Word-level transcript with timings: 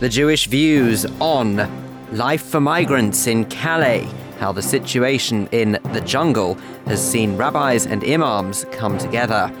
The 0.00 0.08
Jewish 0.08 0.46
views 0.46 1.04
on 1.20 1.68
life 2.16 2.40
for 2.40 2.58
migrants 2.58 3.26
in 3.26 3.44
Calais, 3.44 4.08
how 4.38 4.50
the 4.50 4.62
situation 4.62 5.46
in 5.52 5.72
the 5.92 6.00
jungle 6.00 6.54
has 6.86 7.06
seen 7.06 7.36
rabbis 7.36 7.84
and 7.84 8.02
imams 8.02 8.64
come 8.72 8.96
together, 8.96 9.52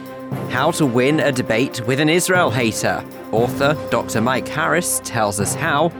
how 0.48 0.70
to 0.70 0.86
win 0.86 1.20
a 1.20 1.30
debate 1.30 1.86
with 1.86 2.00
an 2.00 2.08
Israel 2.08 2.50
hater. 2.50 3.04
Author 3.32 3.76
Dr. 3.90 4.22
Mike 4.22 4.48
Harris 4.48 5.02
tells 5.04 5.40
us 5.40 5.54
how, 5.54 5.92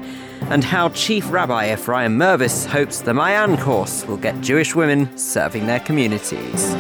and 0.49 0.65
how 0.65 0.89
Chief 0.89 1.31
Rabbi 1.31 1.75
Ephraim 1.75 2.17
Mirvis 2.17 2.65
hopes 2.65 3.03
the 3.03 3.13
Ma'ayan 3.13 3.61
course 3.61 4.07
will 4.07 4.17
get 4.17 4.41
Jewish 4.41 4.75
women 4.75 5.15
serving 5.19 5.67
their 5.67 5.81
communities. 5.81 6.75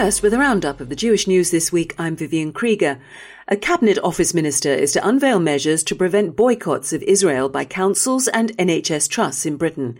First, 0.00 0.22
with 0.22 0.32
a 0.32 0.38
roundup 0.38 0.80
of 0.80 0.88
the 0.88 0.96
Jewish 0.96 1.26
news 1.26 1.50
this 1.50 1.70
week, 1.70 1.94
I'm 1.98 2.16
Vivian 2.16 2.54
Krieger. 2.54 2.98
A 3.48 3.54
Cabinet 3.54 3.98
Office 3.98 4.32
Minister 4.32 4.70
is 4.70 4.92
to 4.92 5.06
unveil 5.06 5.38
measures 5.38 5.82
to 5.82 5.94
prevent 5.94 6.36
boycotts 6.36 6.94
of 6.94 7.02
Israel 7.02 7.50
by 7.50 7.66
councils 7.66 8.26
and 8.26 8.56
NHS 8.56 9.10
trusts 9.10 9.44
in 9.44 9.58
Britain. 9.58 9.98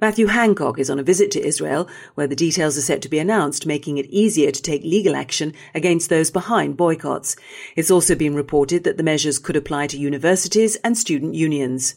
Matthew 0.00 0.28
Hancock 0.28 0.78
is 0.78 0.88
on 0.88 0.98
a 0.98 1.02
visit 1.02 1.30
to 1.32 1.46
Israel, 1.46 1.86
where 2.14 2.26
the 2.26 2.34
details 2.34 2.78
are 2.78 2.80
set 2.80 3.02
to 3.02 3.10
be 3.10 3.18
announced, 3.18 3.66
making 3.66 3.98
it 3.98 4.06
easier 4.06 4.50
to 4.50 4.62
take 4.62 4.84
legal 4.84 5.14
action 5.14 5.52
against 5.74 6.08
those 6.08 6.30
behind 6.30 6.78
boycotts. 6.78 7.36
It's 7.76 7.90
also 7.90 8.14
been 8.14 8.34
reported 8.34 8.84
that 8.84 8.96
the 8.96 9.02
measures 9.02 9.38
could 9.38 9.56
apply 9.56 9.88
to 9.88 9.98
universities 9.98 10.76
and 10.76 10.96
student 10.96 11.34
unions. 11.34 11.96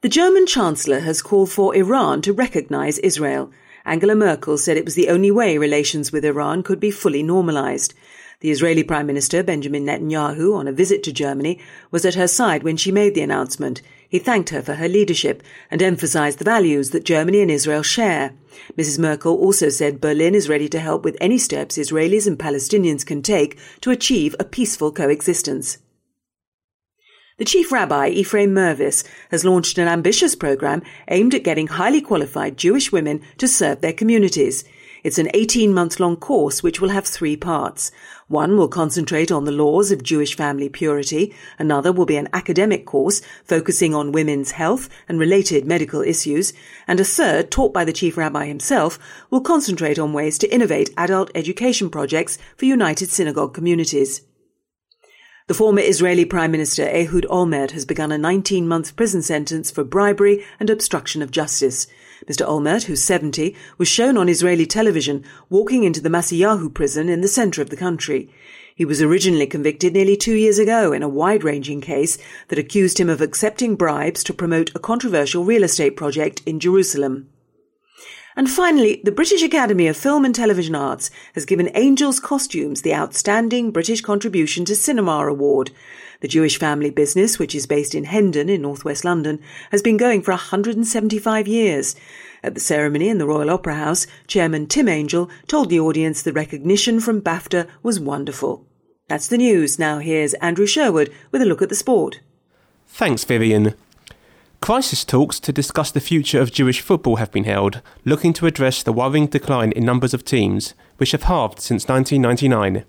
The 0.00 0.08
German 0.08 0.46
Chancellor 0.46 1.00
has 1.00 1.20
called 1.20 1.50
for 1.50 1.76
Iran 1.76 2.22
to 2.22 2.32
recognize 2.32 2.98
Israel. 3.00 3.52
Angela 3.86 4.16
Merkel 4.16 4.58
said 4.58 4.76
it 4.76 4.84
was 4.84 4.96
the 4.96 5.08
only 5.08 5.30
way 5.30 5.56
relations 5.56 6.10
with 6.10 6.24
Iran 6.24 6.64
could 6.64 6.80
be 6.80 6.90
fully 6.90 7.22
normalized. 7.22 7.94
The 8.40 8.50
Israeli 8.50 8.82
Prime 8.82 9.06
Minister, 9.06 9.44
Benjamin 9.44 9.86
Netanyahu, 9.86 10.56
on 10.56 10.66
a 10.66 10.72
visit 10.72 11.04
to 11.04 11.12
Germany, 11.12 11.60
was 11.92 12.04
at 12.04 12.16
her 12.16 12.26
side 12.26 12.64
when 12.64 12.76
she 12.76 12.90
made 12.90 13.14
the 13.14 13.22
announcement. 13.22 13.82
He 14.08 14.18
thanked 14.18 14.50
her 14.50 14.60
for 14.60 14.74
her 14.74 14.88
leadership 14.88 15.40
and 15.70 15.80
emphasized 15.80 16.40
the 16.40 16.44
values 16.44 16.90
that 16.90 17.04
Germany 17.04 17.40
and 17.40 17.50
Israel 17.50 17.84
share. 17.84 18.32
Mrs. 18.76 18.98
Merkel 18.98 19.36
also 19.36 19.68
said 19.68 20.00
Berlin 20.00 20.34
is 20.34 20.48
ready 20.48 20.68
to 20.68 20.80
help 20.80 21.04
with 21.04 21.16
any 21.20 21.38
steps 21.38 21.78
Israelis 21.78 22.26
and 22.26 22.36
Palestinians 22.36 23.06
can 23.06 23.22
take 23.22 23.56
to 23.82 23.92
achieve 23.92 24.34
a 24.40 24.44
peaceful 24.44 24.90
coexistence. 24.90 25.78
The 27.38 27.44
Chief 27.44 27.70
Rabbi, 27.70 28.08
Ephraim 28.08 28.54
Mirvis, 28.54 29.04
has 29.30 29.44
launched 29.44 29.76
an 29.76 29.88
ambitious 29.88 30.34
program 30.34 30.82
aimed 31.08 31.34
at 31.34 31.44
getting 31.44 31.66
highly 31.66 32.00
qualified 32.00 32.56
Jewish 32.56 32.90
women 32.90 33.20
to 33.36 33.46
serve 33.46 33.82
their 33.82 33.92
communities. 33.92 34.64
It's 35.04 35.18
an 35.18 35.28
18 35.34 35.74
month 35.74 36.00
long 36.00 36.16
course 36.16 36.62
which 36.62 36.80
will 36.80 36.88
have 36.88 37.06
three 37.06 37.36
parts. 37.36 37.90
One 38.28 38.56
will 38.56 38.68
concentrate 38.68 39.30
on 39.30 39.44
the 39.44 39.52
laws 39.52 39.92
of 39.92 40.02
Jewish 40.02 40.34
family 40.34 40.70
purity. 40.70 41.34
Another 41.58 41.92
will 41.92 42.06
be 42.06 42.16
an 42.16 42.30
academic 42.32 42.86
course 42.86 43.20
focusing 43.44 43.94
on 43.94 44.12
women's 44.12 44.52
health 44.52 44.88
and 45.06 45.18
related 45.18 45.66
medical 45.66 46.00
issues. 46.00 46.54
And 46.88 47.00
a 47.00 47.04
third, 47.04 47.50
taught 47.50 47.74
by 47.74 47.84
the 47.84 47.92
Chief 47.92 48.16
Rabbi 48.16 48.46
himself, 48.46 48.98
will 49.28 49.42
concentrate 49.42 49.98
on 49.98 50.14
ways 50.14 50.38
to 50.38 50.50
innovate 50.50 50.88
adult 50.96 51.30
education 51.34 51.90
projects 51.90 52.38
for 52.56 52.64
United 52.64 53.10
Synagogue 53.10 53.52
communities. 53.52 54.22
The 55.48 55.54
former 55.54 55.80
Israeli 55.80 56.24
Prime 56.24 56.50
Minister 56.50 56.88
Ehud 56.88 57.24
Olmert 57.30 57.70
has 57.70 57.84
begun 57.84 58.10
a 58.10 58.18
19 58.18 58.66
month 58.66 58.96
prison 58.96 59.22
sentence 59.22 59.70
for 59.70 59.84
bribery 59.84 60.44
and 60.58 60.68
obstruction 60.68 61.22
of 61.22 61.30
justice. 61.30 61.86
Mr. 62.28 62.44
Olmert, 62.44 62.86
who's 62.86 63.04
70, 63.04 63.54
was 63.78 63.86
shown 63.86 64.16
on 64.16 64.28
Israeli 64.28 64.66
television 64.66 65.22
walking 65.48 65.84
into 65.84 66.00
the 66.00 66.08
Maasiyahu 66.08 66.74
prison 66.74 67.08
in 67.08 67.20
the 67.20 67.28
center 67.28 67.62
of 67.62 67.70
the 67.70 67.76
country. 67.76 68.28
He 68.74 68.84
was 68.84 69.00
originally 69.00 69.46
convicted 69.46 69.92
nearly 69.92 70.16
two 70.16 70.34
years 70.34 70.58
ago 70.58 70.92
in 70.92 71.04
a 71.04 71.08
wide 71.08 71.44
ranging 71.44 71.80
case 71.80 72.18
that 72.48 72.58
accused 72.58 72.98
him 72.98 73.08
of 73.08 73.20
accepting 73.20 73.76
bribes 73.76 74.24
to 74.24 74.34
promote 74.34 74.74
a 74.74 74.80
controversial 74.80 75.44
real 75.44 75.62
estate 75.62 75.94
project 75.94 76.42
in 76.44 76.58
Jerusalem. 76.58 77.28
And 78.36 78.50
finally, 78.50 79.00
the 79.02 79.12
British 79.12 79.42
Academy 79.42 79.86
of 79.86 79.96
Film 79.96 80.26
and 80.26 80.34
Television 80.34 80.74
Arts 80.74 81.10
has 81.34 81.46
given 81.46 81.70
Angels 81.74 82.20
Costumes 82.20 82.82
the 82.82 82.94
Outstanding 82.94 83.70
British 83.70 84.02
Contribution 84.02 84.66
to 84.66 84.76
Cinema 84.76 85.26
Award. 85.26 85.70
The 86.20 86.28
Jewish 86.28 86.58
family 86.58 86.90
business, 86.90 87.38
which 87.38 87.54
is 87.54 87.66
based 87.66 87.94
in 87.94 88.04
Hendon 88.04 88.50
in 88.50 88.60
northwest 88.60 89.06
London, 89.06 89.40
has 89.70 89.80
been 89.80 89.96
going 89.96 90.20
for 90.20 90.32
175 90.32 91.48
years. 91.48 91.96
At 92.42 92.52
the 92.52 92.60
ceremony 92.60 93.08
in 93.08 93.16
the 93.16 93.26
Royal 93.26 93.48
Opera 93.48 93.76
House, 93.76 94.06
Chairman 94.26 94.66
Tim 94.66 94.88
Angel 94.88 95.30
told 95.48 95.70
the 95.70 95.80
audience 95.80 96.20
the 96.22 96.32
recognition 96.32 97.00
from 97.00 97.22
BAFTA 97.22 97.66
was 97.82 97.98
wonderful. 97.98 98.66
That's 99.08 99.28
the 99.28 99.38
news. 99.38 99.78
Now 99.78 99.98
here's 99.98 100.34
Andrew 100.34 100.66
Sherwood 100.66 101.10
with 101.32 101.40
a 101.40 101.46
look 101.46 101.62
at 101.62 101.70
the 101.70 101.74
sport. 101.74 102.20
Thanks, 102.86 103.24
Vivian. 103.24 103.74
Crisis 104.66 105.04
talks 105.04 105.38
to 105.38 105.52
discuss 105.52 105.92
the 105.92 106.00
future 106.00 106.40
of 106.40 106.50
Jewish 106.50 106.80
football 106.80 107.16
have 107.16 107.30
been 107.30 107.44
held, 107.44 107.82
looking 108.04 108.32
to 108.32 108.46
address 108.46 108.82
the 108.82 108.92
worrying 108.92 109.28
decline 109.28 109.70
in 109.70 109.84
numbers 109.84 110.12
of 110.12 110.24
teams, 110.24 110.74
which 110.96 111.12
have 111.12 111.22
halved 111.22 111.60
since 111.60 111.86
1999. 111.86 112.84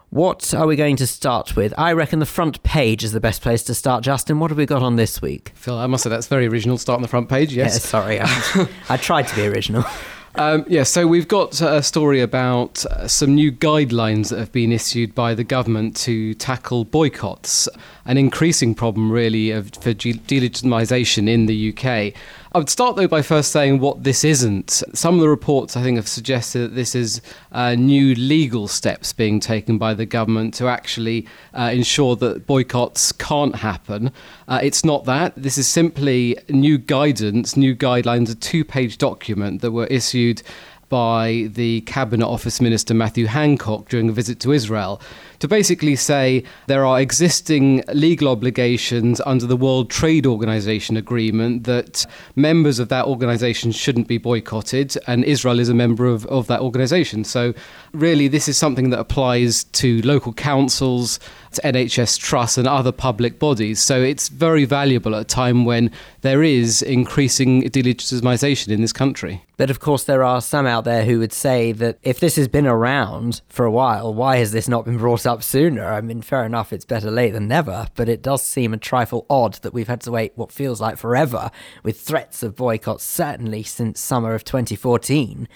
What 0.09 0.55
are 0.55 0.67
we 0.67 0.75
going 0.75 0.97
to 0.97 1.07
start 1.07 1.55
with? 1.55 1.75
I 1.77 1.93
reckon 1.93 2.19
the 2.19 2.25
front 2.25 2.63
page 2.63 3.05
is 3.05 3.13
the 3.13 3.21
best 3.21 3.43
place 3.43 3.63
to 3.65 3.75
start. 3.75 4.05
Justin, 4.05 4.39
what 4.39 4.51
have 4.51 4.57
we 4.57 4.65
got 4.65 4.83
on 4.83 4.97
this 4.97 5.21
week? 5.21 5.53
Phil, 5.55 5.77
I 5.77 5.87
must 5.87 6.05
say 6.05 6.09
that's 6.09 6.29
very 6.29 6.47
original. 6.47 6.79
Start 6.79 6.97
on 6.97 7.03
the 7.03 7.09
front 7.09 7.29
page, 7.29 7.53
yes. 7.53 7.75
Yeah, 7.75 7.79
sorry, 7.81 8.21
I, 8.23 8.69
I 8.89 8.97
tried 8.97 9.29
to 9.29 9.37
be 9.37 9.47
original. 9.47 9.85
Um, 10.37 10.65
yeah, 10.67 10.83
so 10.83 11.07
we've 11.07 11.29
got 11.29 11.61
a 11.61 11.81
story 11.81 12.21
about 12.21 12.85
uh, 12.87 13.07
some 13.07 13.37
new 13.37 13.53
guidelines 13.53 14.31
that 14.31 14.41
have 14.41 14.51
been 14.51 14.73
issued 14.73 15.15
by 15.15 15.33
the 15.33 15.45
government 15.45 15.95
to 15.99 16.35
tackle 16.35 16.85
boycotts, 16.85 17.69
an 18.05 18.19
increasing 18.19 18.75
problem 18.75 19.13
really 19.13 19.53
of, 19.53 19.71
for 19.75 19.95
delegitimisation 19.95 21.29
in 21.29 21.47
the 21.47 21.73
UK. 21.73 22.15
I 22.55 22.59
would 22.59 22.71
start 22.71 22.95
though 22.95 23.09
by 23.09 23.21
first 23.21 23.51
saying 23.51 23.81
what 23.81 24.05
this 24.05 24.23
isn't. 24.23 24.71
Some 24.93 25.17
of 25.17 25.21
the 25.21 25.29
reports 25.29 25.77
I 25.77 25.83
think 25.83 25.97
have 25.97 26.07
suggested 26.07 26.61
that 26.61 26.75
this 26.77 26.95
is 26.95 27.21
uh, 27.51 27.75
new 27.75 28.15
legal 28.15 28.69
steps 28.69 29.13
being 29.13 29.41
taken 29.41 29.77
by 29.77 29.93
the 29.93 30.07
government 30.07 30.55
to 30.55 30.69
actually 30.69 31.27
uh, 31.53 31.71
ensure 31.75 32.15
that 32.15 32.47
boycotts 32.47 33.11
can't 33.11 33.57
happen. 33.57 34.13
Uh, 34.47 34.61
it's 34.63 34.85
not 34.85 35.05
that. 35.07 35.33
This 35.37 35.59
is 35.59 35.67
simply 35.67 36.39
new 36.49 36.79
guidance, 36.79 37.57
new 37.57 37.75
guidelines, 37.75 38.31
a 38.31 38.37
two 38.37 38.65
page 38.65 38.99
document 38.99 39.61
that 39.61 39.73
were 39.73 39.87
issued 39.87 40.41
by 40.89 41.49
the 41.55 41.81
Cabinet 41.81 42.29
Office 42.29 42.61
Minister 42.61 42.95
Matthew 42.95 43.27
Hancock 43.27 43.89
during 43.89 44.09
a 44.09 44.13
visit 44.13 44.39
to 44.41 44.53
Israel 44.53 45.01
to 45.45 45.49
basically 45.49 45.95
say 45.95 46.43
there 46.69 46.87
are 46.87 46.99
existing 46.99 47.85
legal 47.93 48.29
obligations 48.29 49.21
under 49.27 49.45
the 49.45 49.59
World 49.59 49.91
Trade 49.91 50.25
Organization 50.25 50.97
agreement 50.97 51.65
that 51.65 52.07
members 52.35 52.79
of 52.79 52.89
that 52.89 53.05
organization 53.05 53.71
shouldn't 53.71 54.09
be 54.09 54.17
boycotted, 54.17 54.97
and 55.07 55.23
Israel 55.23 55.61
is 55.61 55.69
a 55.69 55.75
member 55.75 56.07
of, 56.07 56.25
of 56.29 56.47
that 56.47 56.61
organization. 56.61 57.25
So, 57.25 57.53
really, 57.93 58.27
this 58.27 58.49
is 58.49 58.57
something 58.57 58.89
that 58.89 58.99
applies 58.99 59.65
to 59.65 60.01
local 60.01 60.33
councils, 60.33 61.21
NHS 61.63 62.19
trusts, 62.19 62.59
and 62.59 62.67
other 62.67 62.93
public 62.93 63.39
bodies. 63.39 63.81
So, 63.81 64.03
it's 64.03 64.29
very 64.29 64.65
valuable 64.65 65.15
at 65.15 65.23
a 65.23 65.25
time 65.25 65.65
when 65.65 65.91
there 66.23 66.43
is 66.43 66.83
increasing 66.83 67.63
delegitimization 67.65 68.69
in 68.69 68.81
this 68.81 68.93
country. 68.93 69.45
But 69.57 69.71
of 69.71 69.79
course, 69.79 70.05
there 70.05 70.25
are 70.25 70.41
some 70.41 70.67
out 70.67 70.85
there 70.85 71.05
who 71.05 71.21
would 71.21 71.33
say 71.33 71.71
that 71.73 71.99
if 72.03 72.19
this 72.19 72.37
has 72.37 72.49
been 72.49 72.67
around 72.67 73.41
for 73.49 73.65
a 73.65 73.71
while, 73.71 74.13
why 74.13 74.39
has 74.39 74.51
this 74.51 74.69
not 74.69 74.85
been 74.85 74.99
brought 74.99 75.27
up 75.27 75.43
sooner? 75.43 75.93
I 75.93 76.01
mean, 76.01 76.23
fair 76.23 76.45
enough, 76.45 76.73
it's 76.73 76.85
better 76.85 77.11
late 77.11 77.33
than 77.33 77.47
never, 77.47 77.87
but 77.95 78.09
it 78.09 78.23
does 78.23 78.43
seem 78.43 78.75
a 78.75 78.79
trifle 78.79 79.27
odd 79.31 79.55
that 79.63 79.73
we've 79.73 79.89
had 79.89 80.01
to 80.03 80.11
wait 80.11 80.33
what 80.35 80.51
feels 80.51 80.81
like 80.81 80.99
forever 80.99 81.51
with 81.83 82.01
threats 82.01 82.43
of 82.43 82.57
boycotts, 82.57 83.05
certainly 83.05 83.63
since 83.63 84.01
summer 84.01 84.35
of 84.35 84.45
2014, 84.45 85.49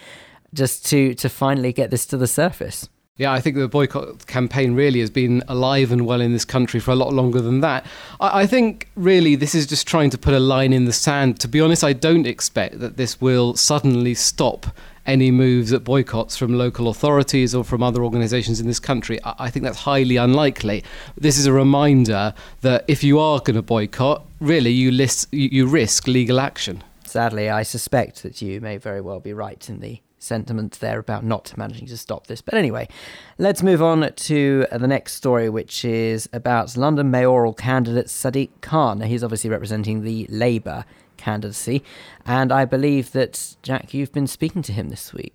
just 0.55 0.87
to, 0.87 1.15
to 1.15 1.29
finally 1.29 1.73
get 1.73 1.91
this 1.91 2.06
to 2.06 2.17
the 2.17 2.29
surface. 2.29 2.89
Yeah, 3.19 3.32
I 3.32 3.41
think 3.41 3.56
the 3.56 3.67
boycott 3.67 4.29
campaign 4.29 4.75
really 4.75 5.00
has 5.00 5.11
been 5.11 5.43
alive 5.49 5.91
and 5.91 6.06
well 6.06 6.20
in 6.20 6.32
this 6.32 6.44
country 6.44 6.79
for 6.79 6.93
a 6.93 6.94
lot 6.94 7.12
longer 7.12 7.41
than 7.41 7.61
that. 7.62 7.85
I, 8.20 8.43
I, 8.43 8.47
think 8.47 8.88
really 8.94 9.35
this 9.35 9.56
is 9.56 9.67
just 9.67 9.88
trying 9.88 10.11
to 10.11 10.19
put 10.19 10.35
a 10.35 10.38
line 10.38 10.73
in 10.73 10.85
the 10.85 10.93
sand. 10.93 11.41
To 11.41 11.49
be 11.49 11.61
honest, 11.61 11.82
I 11.82 11.94
don't 11.94 12.29
expect 12.29 12.79
that 12.79 12.97
this 12.97 13.20
will 13.20 13.56
suddenly 13.56 14.15
stop 14.15 14.67
any 15.05 15.32
moves 15.32 15.73
at 15.73 15.82
boycotts 15.82 16.37
from 16.37 16.56
local 16.56 16.87
authorities 16.87 17.56
or 17.56 17.65
from 17.65 17.82
other 17.82 18.05
organisations 18.05 18.61
in 18.61 18.69
this 18.69 18.79
country. 18.79 19.19
I, 19.25 19.35
I 19.41 19.50
think 19.50 19.64
that's 19.64 19.79
highly 19.79 20.17
unlikely. 20.17 20.85
This 21.17 21.38
is 21.38 21.47
a 21.47 21.53
reminder 21.53 22.35
that 22.61 22.85
if 22.87 23.03
you 23.03 23.19
are 23.19 23.41
going 23.41 23.56
to 23.56 23.62
boycott, 23.62 24.26
really 24.38 24.71
you, 24.71 24.93
list, 24.93 25.26
you, 25.32 25.49
you 25.50 25.67
risk 25.67 26.06
legal 26.06 26.38
action. 26.38 26.85
Sadly, 27.05 27.50
I 27.50 27.64
suspect 27.64 28.23
that 28.23 28.41
you 28.41 28.61
may 28.61 28.76
very 28.76 29.00
well 29.00 29.19
be 29.19 29.32
right 29.32 29.69
in 29.69 29.81
the 29.81 30.00
sentiment 30.19 30.79
there 30.81 30.99
about 30.99 31.25
not 31.25 31.56
managing 31.56 31.87
to 31.88 31.97
stop 31.97 32.26
this. 32.26 32.41
But 32.41 32.55
anyway, 32.55 32.88
let's 33.38 33.62
move 33.62 33.82
on 33.82 34.12
to 34.12 34.67
the 34.73 34.87
next 34.87 35.15
story, 35.15 35.49
which 35.49 35.85
is 35.85 36.29
about 36.32 36.76
London 36.76 37.11
mayoral 37.11 37.55
candidate 37.55 38.06
Sadiq 38.06 38.50
Khan. 38.61 38.99
Now, 38.99 39.06
he's 39.06 39.25
obviously 39.25 39.50
representing 39.50 40.03
the 40.03 40.26
Labour 40.29 40.85
candidacy, 41.17 41.82
and 42.25 42.53
I 42.53 42.65
believe 42.65 43.12
that, 43.12 43.56
Jack, 43.62 43.93
you've 43.93 44.12
been 44.12 44.26
speaking 44.26 44.62
to 44.62 44.73
him 44.73 44.88
this 44.88 45.12
week. 45.12 45.35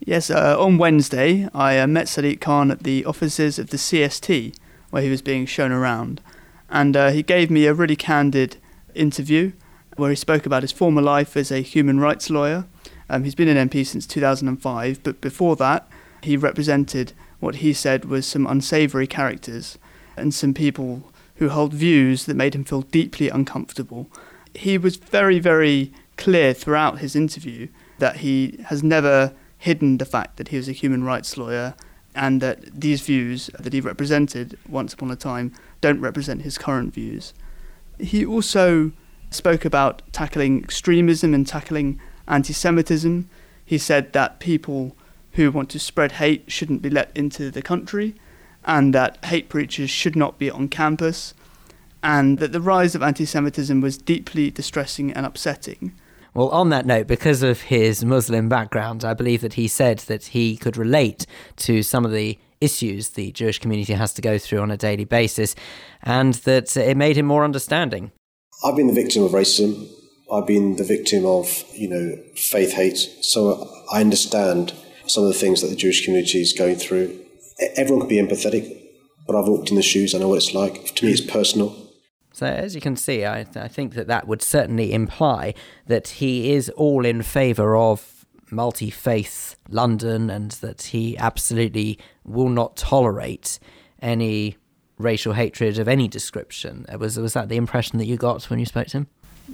Yes, 0.00 0.30
uh, 0.30 0.56
on 0.58 0.78
Wednesday, 0.78 1.48
I 1.54 1.78
uh, 1.78 1.86
met 1.86 2.06
Sadiq 2.06 2.40
Khan 2.40 2.70
at 2.70 2.82
the 2.82 3.04
offices 3.04 3.58
of 3.58 3.70
the 3.70 3.76
CST, 3.76 4.56
where 4.90 5.02
he 5.02 5.10
was 5.10 5.22
being 5.22 5.46
shown 5.46 5.72
around, 5.72 6.20
and 6.68 6.96
uh, 6.96 7.10
he 7.10 7.22
gave 7.22 7.50
me 7.50 7.66
a 7.66 7.74
really 7.74 7.96
candid 7.96 8.58
interview 8.94 9.52
where 9.96 10.10
he 10.10 10.16
spoke 10.16 10.44
about 10.46 10.62
his 10.62 10.72
former 10.72 11.02
life 11.02 11.36
as 11.36 11.50
a 11.50 11.60
human 11.60 12.00
rights 12.00 12.30
lawyer 12.30 12.66
um, 13.14 13.22
he's 13.22 13.36
been 13.36 13.54
an 13.54 13.68
MP 13.68 13.86
since 13.86 14.08
2005, 14.08 15.04
but 15.04 15.20
before 15.20 15.54
that, 15.56 15.88
he 16.22 16.36
represented 16.36 17.12
what 17.38 17.56
he 17.56 17.72
said 17.72 18.06
was 18.06 18.26
some 18.26 18.44
unsavoury 18.44 19.06
characters 19.06 19.78
and 20.16 20.34
some 20.34 20.52
people 20.52 21.04
who 21.36 21.48
hold 21.48 21.72
views 21.72 22.26
that 22.26 22.34
made 22.34 22.56
him 22.56 22.64
feel 22.64 22.82
deeply 22.82 23.28
uncomfortable. 23.28 24.08
He 24.52 24.78
was 24.78 24.96
very, 24.96 25.38
very 25.38 25.92
clear 26.16 26.52
throughout 26.52 26.98
his 26.98 27.14
interview 27.14 27.68
that 27.98 28.16
he 28.16 28.58
has 28.66 28.82
never 28.82 29.32
hidden 29.58 29.98
the 29.98 30.04
fact 30.04 30.36
that 30.36 30.48
he 30.48 30.56
was 30.56 30.68
a 30.68 30.72
human 30.72 31.04
rights 31.04 31.36
lawyer 31.36 31.74
and 32.16 32.40
that 32.40 32.80
these 32.80 33.00
views 33.02 33.48
that 33.60 33.72
he 33.72 33.80
represented 33.80 34.58
once 34.68 34.92
upon 34.92 35.12
a 35.12 35.16
time 35.16 35.52
don't 35.80 36.00
represent 36.00 36.42
his 36.42 36.58
current 36.58 36.92
views. 36.92 37.32
He 38.00 38.26
also 38.26 38.90
spoke 39.30 39.64
about 39.64 40.02
tackling 40.12 40.64
extremism 40.64 41.32
and 41.32 41.46
tackling 41.46 42.00
anti 42.26 42.52
Semitism. 42.52 43.28
He 43.64 43.78
said 43.78 44.12
that 44.12 44.40
people 44.40 44.96
who 45.32 45.50
want 45.50 45.70
to 45.70 45.78
spread 45.78 46.12
hate 46.12 46.44
shouldn't 46.48 46.82
be 46.82 46.90
let 46.90 47.10
into 47.16 47.50
the 47.50 47.62
country, 47.62 48.14
and 48.64 48.94
that 48.94 49.24
hate 49.24 49.48
preachers 49.48 49.90
should 49.90 50.16
not 50.16 50.38
be 50.38 50.50
on 50.50 50.68
campus, 50.68 51.34
and 52.02 52.38
that 52.38 52.52
the 52.52 52.60
rise 52.60 52.94
of 52.94 53.02
anti 53.02 53.24
Semitism 53.24 53.80
was 53.80 53.98
deeply 53.98 54.50
distressing 54.50 55.12
and 55.12 55.26
upsetting. 55.26 55.92
Well, 56.34 56.48
on 56.48 56.70
that 56.70 56.84
note, 56.84 57.06
because 57.06 57.42
of 57.42 57.62
his 57.62 58.04
Muslim 58.04 58.48
background, 58.48 59.04
I 59.04 59.14
believe 59.14 59.40
that 59.42 59.54
he 59.54 59.68
said 59.68 59.98
that 60.00 60.26
he 60.26 60.56
could 60.56 60.76
relate 60.76 61.26
to 61.58 61.82
some 61.82 62.04
of 62.04 62.10
the 62.10 62.38
issues 62.60 63.10
the 63.10 63.30
Jewish 63.30 63.58
community 63.58 63.92
has 63.92 64.12
to 64.14 64.22
go 64.22 64.38
through 64.38 64.60
on 64.60 64.70
a 64.70 64.76
daily 64.76 65.04
basis, 65.04 65.54
and 66.02 66.34
that 66.34 66.76
it 66.76 66.96
made 66.96 67.16
him 67.16 67.26
more 67.26 67.44
understanding. 67.44 68.10
I've 68.64 68.76
been 68.76 68.86
the 68.86 68.92
victim 68.92 69.22
of 69.22 69.32
racism 69.32 69.88
I've 70.32 70.46
been 70.46 70.76
the 70.76 70.84
victim 70.84 71.26
of, 71.26 71.64
you 71.72 71.88
know, 71.88 72.16
faith 72.34 72.72
hate. 72.72 72.96
So 73.20 73.70
I 73.92 74.00
understand 74.00 74.72
some 75.06 75.24
of 75.24 75.32
the 75.32 75.38
things 75.38 75.60
that 75.60 75.68
the 75.68 75.76
Jewish 75.76 76.04
community 76.04 76.40
is 76.40 76.52
going 76.52 76.76
through. 76.76 77.18
Everyone 77.76 78.00
can 78.00 78.08
be 78.08 78.16
empathetic, 78.16 78.76
but 79.26 79.36
I've 79.36 79.48
walked 79.48 79.70
in 79.70 79.76
the 79.76 79.82
shoes. 79.82 80.14
I 80.14 80.18
know 80.18 80.28
what 80.28 80.36
it's 80.36 80.54
like. 80.54 80.94
To 80.96 81.06
me, 81.06 81.12
it's 81.12 81.20
personal. 81.20 81.76
So, 82.32 82.46
as 82.46 82.74
you 82.74 82.80
can 82.80 82.96
see, 82.96 83.24
I, 83.24 83.46
I 83.54 83.68
think 83.68 83.94
that 83.94 84.08
that 84.08 84.26
would 84.26 84.42
certainly 84.42 84.92
imply 84.92 85.54
that 85.86 86.08
he 86.08 86.52
is 86.52 86.68
all 86.70 87.04
in 87.04 87.22
favour 87.22 87.76
of 87.76 88.26
multi 88.50 88.90
faith 88.90 89.56
London 89.68 90.30
and 90.30 90.50
that 90.52 90.82
he 90.82 91.16
absolutely 91.18 91.98
will 92.24 92.48
not 92.48 92.76
tolerate 92.76 93.58
any 94.02 94.56
racial 94.98 95.32
hatred 95.32 95.78
of 95.78 95.88
any 95.88 96.08
description. 96.08 96.86
Uh, 96.92 96.98
was, 96.98 97.18
was 97.18 97.34
that 97.34 97.48
the 97.48 97.56
impression 97.56 97.98
that 97.98 98.06
you 98.06 98.16
got 98.16 98.44
when 98.44 98.58
you 98.58 98.66
spoke 98.66 98.88
to 98.88 98.98
him? 98.98 99.06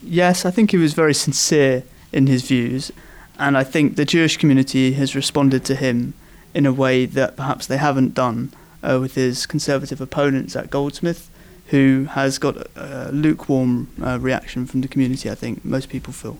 Yes, 0.02 0.44
I 0.44 0.50
think 0.50 0.70
he 0.70 0.76
was 0.76 0.94
very 0.94 1.14
sincere 1.14 1.82
in 2.12 2.26
his 2.26 2.42
views, 2.42 2.92
and 3.38 3.56
I 3.56 3.64
think 3.64 3.96
the 3.96 4.04
Jewish 4.04 4.36
community 4.36 4.92
has 4.92 5.14
responded 5.14 5.64
to 5.66 5.74
him 5.74 6.14
in 6.54 6.66
a 6.66 6.72
way 6.72 7.06
that 7.06 7.36
perhaps 7.36 7.66
they 7.66 7.76
haven't 7.76 8.14
done 8.14 8.52
uh, 8.82 8.98
with 9.00 9.14
his 9.14 9.46
conservative 9.46 10.00
opponents 10.00 10.54
Zac 10.54 10.70
Goldsmith, 10.70 11.30
who 11.66 12.06
has 12.10 12.38
got 12.38 12.56
a, 12.76 13.10
lukewarm 13.12 13.88
uh, 14.02 14.18
reaction 14.20 14.66
from 14.66 14.80
the 14.80 14.88
community, 14.88 15.30
I 15.30 15.34
think 15.34 15.64
most 15.64 15.88
people 15.88 16.12
feel. 16.12 16.38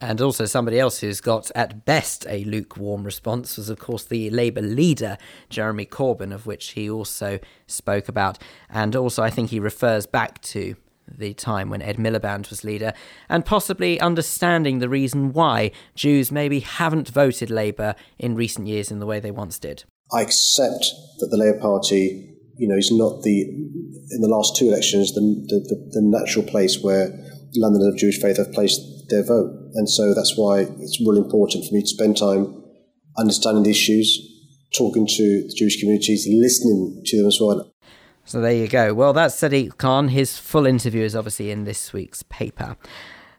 And 0.00 0.20
also, 0.20 0.44
somebody 0.44 0.78
else 0.78 1.00
who's 1.00 1.20
got 1.20 1.50
at 1.54 1.84
best 1.84 2.26
a 2.28 2.44
lukewarm 2.44 3.04
response 3.04 3.56
was, 3.56 3.70
of 3.70 3.78
course, 3.78 4.04
the 4.04 4.28
Labour 4.30 4.60
leader, 4.60 5.16
Jeremy 5.48 5.86
Corbyn, 5.86 6.32
of 6.32 6.46
which 6.46 6.70
he 6.70 6.90
also 6.90 7.38
spoke 7.66 8.08
about. 8.08 8.38
And 8.68 8.94
also, 8.94 9.22
I 9.22 9.30
think 9.30 9.50
he 9.50 9.58
refers 9.58 10.04
back 10.04 10.42
to 10.42 10.76
the 11.08 11.34
time 11.34 11.70
when 11.70 11.82
Ed 11.82 11.96
Miliband 11.96 12.50
was 12.50 12.64
leader, 12.64 12.92
and 13.28 13.44
possibly 13.44 14.00
understanding 14.00 14.78
the 14.78 14.88
reason 14.88 15.32
why 15.32 15.70
Jews 15.94 16.32
maybe 16.32 16.60
haven't 16.60 17.08
voted 17.08 17.50
Labour 17.50 17.94
in 18.18 18.34
recent 18.34 18.66
years 18.66 18.90
in 18.90 18.98
the 18.98 19.06
way 19.06 19.20
they 19.20 19.30
once 19.30 19.58
did. 19.58 19.84
I 20.12 20.22
accept 20.22 20.86
that 21.18 21.28
the 21.30 21.36
Labour 21.36 21.60
Party, 21.60 22.34
you 22.56 22.68
know, 22.68 22.76
is 22.76 22.90
not 22.92 23.22
the 23.22 23.42
in 23.42 24.20
the 24.20 24.28
last 24.28 24.56
two 24.56 24.68
elections 24.68 25.12
the 25.14 25.20
the, 25.20 25.90
the, 25.92 26.02
natural 26.02 26.44
place 26.44 26.82
where 26.82 27.08
Londoners 27.56 27.94
of 27.94 27.98
Jewish 27.98 28.20
faith 28.20 28.36
have 28.36 28.52
placed 28.52 28.80
their 29.08 29.24
vote, 29.24 29.50
and 29.74 29.88
so 29.88 30.14
that's 30.14 30.36
why 30.36 30.60
it's 30.60 31.00
really 31.00 31.20
important 31.20 31.64
for 31.64 31.74
me 31.74 31.80
to 31.80 31.88
spend 31.88 32.16
time 32.16 32.62
understanding 33.16 33.62
the 33.62 33.70
issues, 33.70 34.20
talking 34.76 35.06
to 35.06 35.42
the 35.48 35.54
Jewish 35.56 35.80
communities, 35.80 36.26
listening 36.28 37.02
to 37.06 37.18
them 37.18 37.26
as 37.26 37.38
well, 37.40 37.73
so 38.24 38.40
there 38.40 38.52
you 38.54 38.68
go. 38.68 38.94
Well, 38.94 39.12
that's 39.12 39.34
Sadiq 39.34 39.76
Khan. 39.76 40.08
His 40.08 40.38
full 40.38 40.66
interview 40.66 41.04
is 41.04 41.14
obviously 41.14 41.50
in 41.50 41.64
this 41.64 41.92
week's 41.92 42.22
paper. 42.24 42.76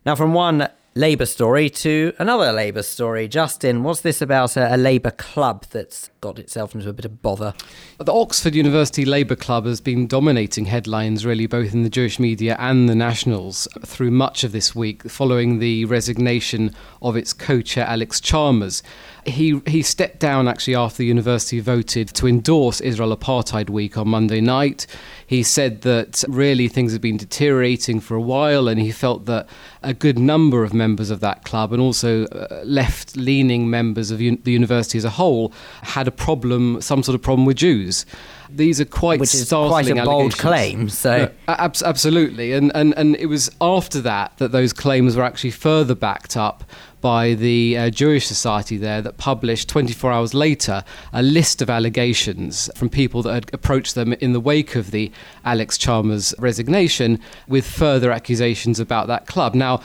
Now, 0.06 0.16
from 0.16 0.34
one 0.34 0.70
Labour 0.98 1.26
story 1.26 1.70
to 1.70 2.14
another 2.20 2.54
Labour 2.54 2.82
story. 2.82 3.28
Justin, 3.28 3.84
what's 3.84 4.00
this 4.00 4.22
about 4.22 4.56
a, 4.56 4.76
a, 4.76 4.78
Labour 4.78 5.12
club 5.12 5.66
that's 5.72 6.10
got 6.22 6.40
itself 6.40 6.74
into 6.74 6.88
a 6.88 6.94
bit 6.94 7.04
of 7.04 7.22
bother? 7.22 7.54
The 7.98 8.14
Oxford 8.14 8.56
University 8.56 9.04
Labour 9.04 9.36
Club 9.36 9.66
has 9.66 9.82
been 9.82 10.08
dominating 10.08 10.64
headlines, 10.64 11.26
really, 11.26 11.48
both 11.48 11.74
in 11.74 11.84
the 11.84 11.90
Jewish 11.90 12.18
media 12.18 12.56
and 12.60 12.88
the 12.88 12.96
Nationals 12.96 13.68
through 13.86 14.12
much 14.12 14.46
of 14.46 14.54
this 14.54 14.74
week, 14.74 15.04
following 15.10 15.60
the 15.60 15.84
resignation 15.84 16.74
of 17.02 17.18
its 17.18 17.34
co 17.34 17.62
chair, 17.62 17.86
Alex 17.86 18.22
Chalmers. 18.22 18.82
He, 19.26 19.60
he 19.66 19.82
stepped 19.82 20.20
down 20.20 20.48
actually 20.48 20.76
after 20.76 21.00
the 21.00 21.08
university 21.08 21.60
voted 21.60 22.10
to 22.10 22.28
endorse 22.28 22.80
Israel 22.80 23.16
Apartheid 23.16 23.70
Week 23.70 23.98
on 23.98 24.08
Monday 24.08 24.40
night. 24.40 24.86
He 25.26 25.42
said 25.42 25.82
that 25.82 26.24
really 26.30 26.68
things 26.68 26.94
had 26.94 27.02
been 27.02 27.18
deteriorating 27.18 28.00
for 28.00 28.16
a 28.16 28.22
while, 28.22 28.68
and 28.70 28.80
he 28.80 28.92
felt 28.92 29.26
that 29.26 29.50
a 29.82 29.94
good 29.94 30.20
number 30.20 30.64
of 30.64 30.74
members 30.74 30.85
of 31.10 31.20
that 31.22 31.44
club 31.44 31.74
and 31.74 31.82
also 31.82 32.26
uh, 32.26 32.62
left 32.64 33.18
leaning 33.18 33.70
members 33.70 34.12
of 34.12 34.20
un- 34.20 34.40
the 34.44 34.52
university 34.52 34.98
as 34.98 35.06
a 35.06 35.10
whole 35.10 35.52
had 35.82 36.08
a 36.08 36.12
problem, 36.12 36.80
some 36.82 37.02
sort 37.02 37.16
of 37.16 37.22
problem 37.22 37.46
with 37.46 37.58
Jews. 37.58 38.06
These 38.50 38.80
are 38.80 38.86
quite 38.86 39.20
Which 39.20 39.34
is 39.34 39.50
quite 39.50 39.90
a 39.90 40.06
bold 40.06 40.38
claim. 40.38 40.90
So 40.90 41.18
no, 41.18 41.32
ab- 41.48 41.76
absolutely, 41.84 42.54
and, 42.54 42.72
and 42.76 42.94
and 42.96 43.16
it 43.16 43.26
was 43.26 43.50
after 43.60 44.00
that 44.02 44.38
that 44.38 44.52
those 44.52 44.72
claims 44.72 45.16
were 45.16 45.24
actually 45.24 45.52
further 45.52 45.96
backed 45.96 46.38
up 46.38 46.64
by 47.06 47.36
the 47.36 47.78
uh, 47.78 47.90
Jewish 47.92 48.26
Society 48.26 48.78
there 48.78 49.00
that 49.00 49.18
published 49.18 49.70
24 49.70 50.12
hours 50.12 50.34
later 50.34 50.84
a 51.14 51.22
list 51.22 51.62
of 51.62 51.70
allegations 51.70 52.68
from 52.76 52.90
people 52.90 53.22
that 53.22 53.34
had 53.34 53.54
approached 53.54 53.94
them 53.94 54.14
in 54.14 54.34
the 54.34 54.40
wake 54.40 54.76
of 54.76 54.90
the 54.90 55.12
Alex 55.44 55.78
Chalmers 55.78 56.34
resignation 56.40 57.20
with 57.48 57.64
further 57.64 58.12
accusations 58.12 58.80
about 58.80 59.06
that 59.06 59.28
club. 59.28 59.54
Now, 59.54 59.82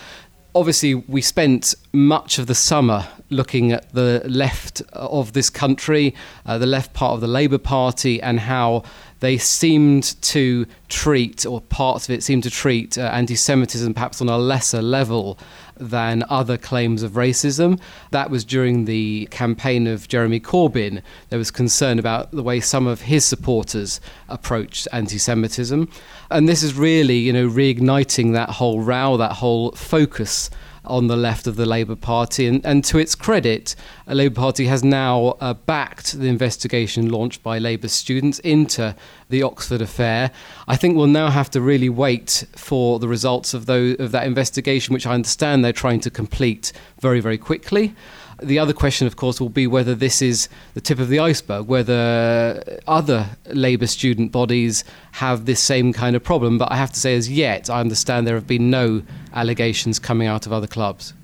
obviously, 0.55 0.95
we 0.95 1.23
spent 1.23 1.75
much 1.93 2.39
of 2.39 2.47
the 2.47 2.55
summer 2.55 3.07
looking 3.31 3.73
at 3.73 3.93
the 3.93 4.23
left 4.27 4.83
of 4.93 5.33
this 5.33 5.51
country, 5.51 6.15
uh, 6.47 6.59
the 6.59 6.67
left 6.67 6.93
part 6.93 7.15
of 7.15 7.21
the 7.21 7.29
Labour 7.29 7.59
Party, 7.59 8.21
and 8.21 8.41
how 8.41 8.83
they 9.21 9.39
seemed 9.39 10.21
to 10.23 10.67
treat, 10.89 11.47
or 11.47 11.61
parts 11.61 12.09
of 12.09 12.15
it 12.15 12.23
seemed 12.23 12.43
to 12.43 12.51
treat, 12.51 12.99
uh, 12.99 13.03
anti 13.03 13.37
Semitism 13.37 13.95
perhaps 13.95 14.21
on 14.21 14.29
a 14.29 14.39
lesser 14.39 14.83
level 14.83 15.39
than 15.81 16.25
other 16.29 16.57
claims 16.57 17.03
of 17.03 17.13
racism. 17.13 17.81
That 18.11 18.31
was 18.31 18.45
during 18.45 18.85
the 18.85 19.27
campaign 19.31 19.87
of 19.87 20.09
Jeremy 20.09 20.41
Corbyn. 20.41 21.03
There 21.31 21.39
was 21.39 21.51
concern 21.51 21.99
about 21.99 22.31
the 22.31 22.43
way 22.43 22.61
some 22.61 22.87
of 22.87 23.03
his 23.03 23.25
supporters 23.25 24.01
approached 24.29 24.87
anti 24.93 25.19
Semitism. 25.19 25.91
And 26.31 26.49
this 26.49 26.63
is 26.63 26.75
really, 26.75 27.19
you 27.19 27.33
know, 27.33 27.49
reigniting 27.49 28.33
that 28.33 28.51
whole 28.51 28.81
row, 28.81 29.17
that 29.17 29.33
whole 29.33 29.73
focus 29.73 30.51
on 30.85 31.07
the 31.07 31.17
left 31.17 31.47
of 31.47 31.57
the 31.57 31.67
Labour 31.67 31.97
Party. 31.97 32.47
And, 32.47 32.65
and 32.65 32.85
to 32.85 32.99
its 32.99 33.15
credit, 33.15 33.75
the 34.07 34.15
Labour 34.15 34.35
Party 34.35 34.67
has 34.67 34.83
now 34.83 35.37
uh, 35.41 35.55
backed 35.55 36.13
the 36.13 36.29
investigation 36.29 37.11
launched 37.11 37.43
by 37.43 37.59
Labour 37.59 37.89
students 37.89 38.39
into 38.41 38.95
the 39.29 39.43
Oxford 39.43 39.83
affair. 39.83 40.31
I 40.67 40.77
think 40.77 40.97
we'll 40.97 41.07
now 41.07 41.31
have 41.31 41.51
to 41.51 41.61
really 41.61 41.89
wait 41.89 42.45
for 42.57 42.99
the 42.99 43.09
results 43.09 43.55
of, 43.55 43.67
those, 43.67 43.97
of 43.99 44.13
that 44.13 44.27
investigation, 44.27 44.93
which 44.95 45.07
I 45.07 45.15
understand 45.15 45.65
they're 45.65 45.73
trying 45.73 46.01
to 46.01 46.11
complete 46.11 46.73
very, 47.01 47.21
very 47.21 47.39
quickly. 47.39 47.95
The 48.43 48.59
other 48.59 48.73
question, 48.73 49.07
of 49.07 49.17
course, 49.17 49.41
will 49.41 49.49
be 49.49 49.67
whether 49.67 49.95
this 49.95 50.23
is 50.23 50.49
the 50.75 50.81
tip 50.81 50.99
of 50.99 51.09
the 51.09 51.19
iceberg, 51.19 51.67
whether 51.67 52.81
other 52.87 53.27
Labour 53.47 53.87
student 53.87 54.33
bodies 54.33 54.85
have 55.13 55.47
this 55.47 55.61
same 55.61 55.93
kind 55.93 56.17
of 56.17 56.25
problem. 56.25 56.59
But 56.59 56.73
I 56.73 56.77
have 56.77 56.93
to 56.93 57.01
say, 57.01 57.15
as 57.17 57.31
yet, 57.31 57.69
I 57.69 57.81
understand 57.81 58.27
there 58.27 58.35
have 58.35 58.47
been 58.47 58.71
no 58.71 59.03
allegations 59.35 59.99
coming 59.99 60.27
out 60.27 60.47
of 60.47 60.53
other 60.53 60.67
clubs. 60.67 61.15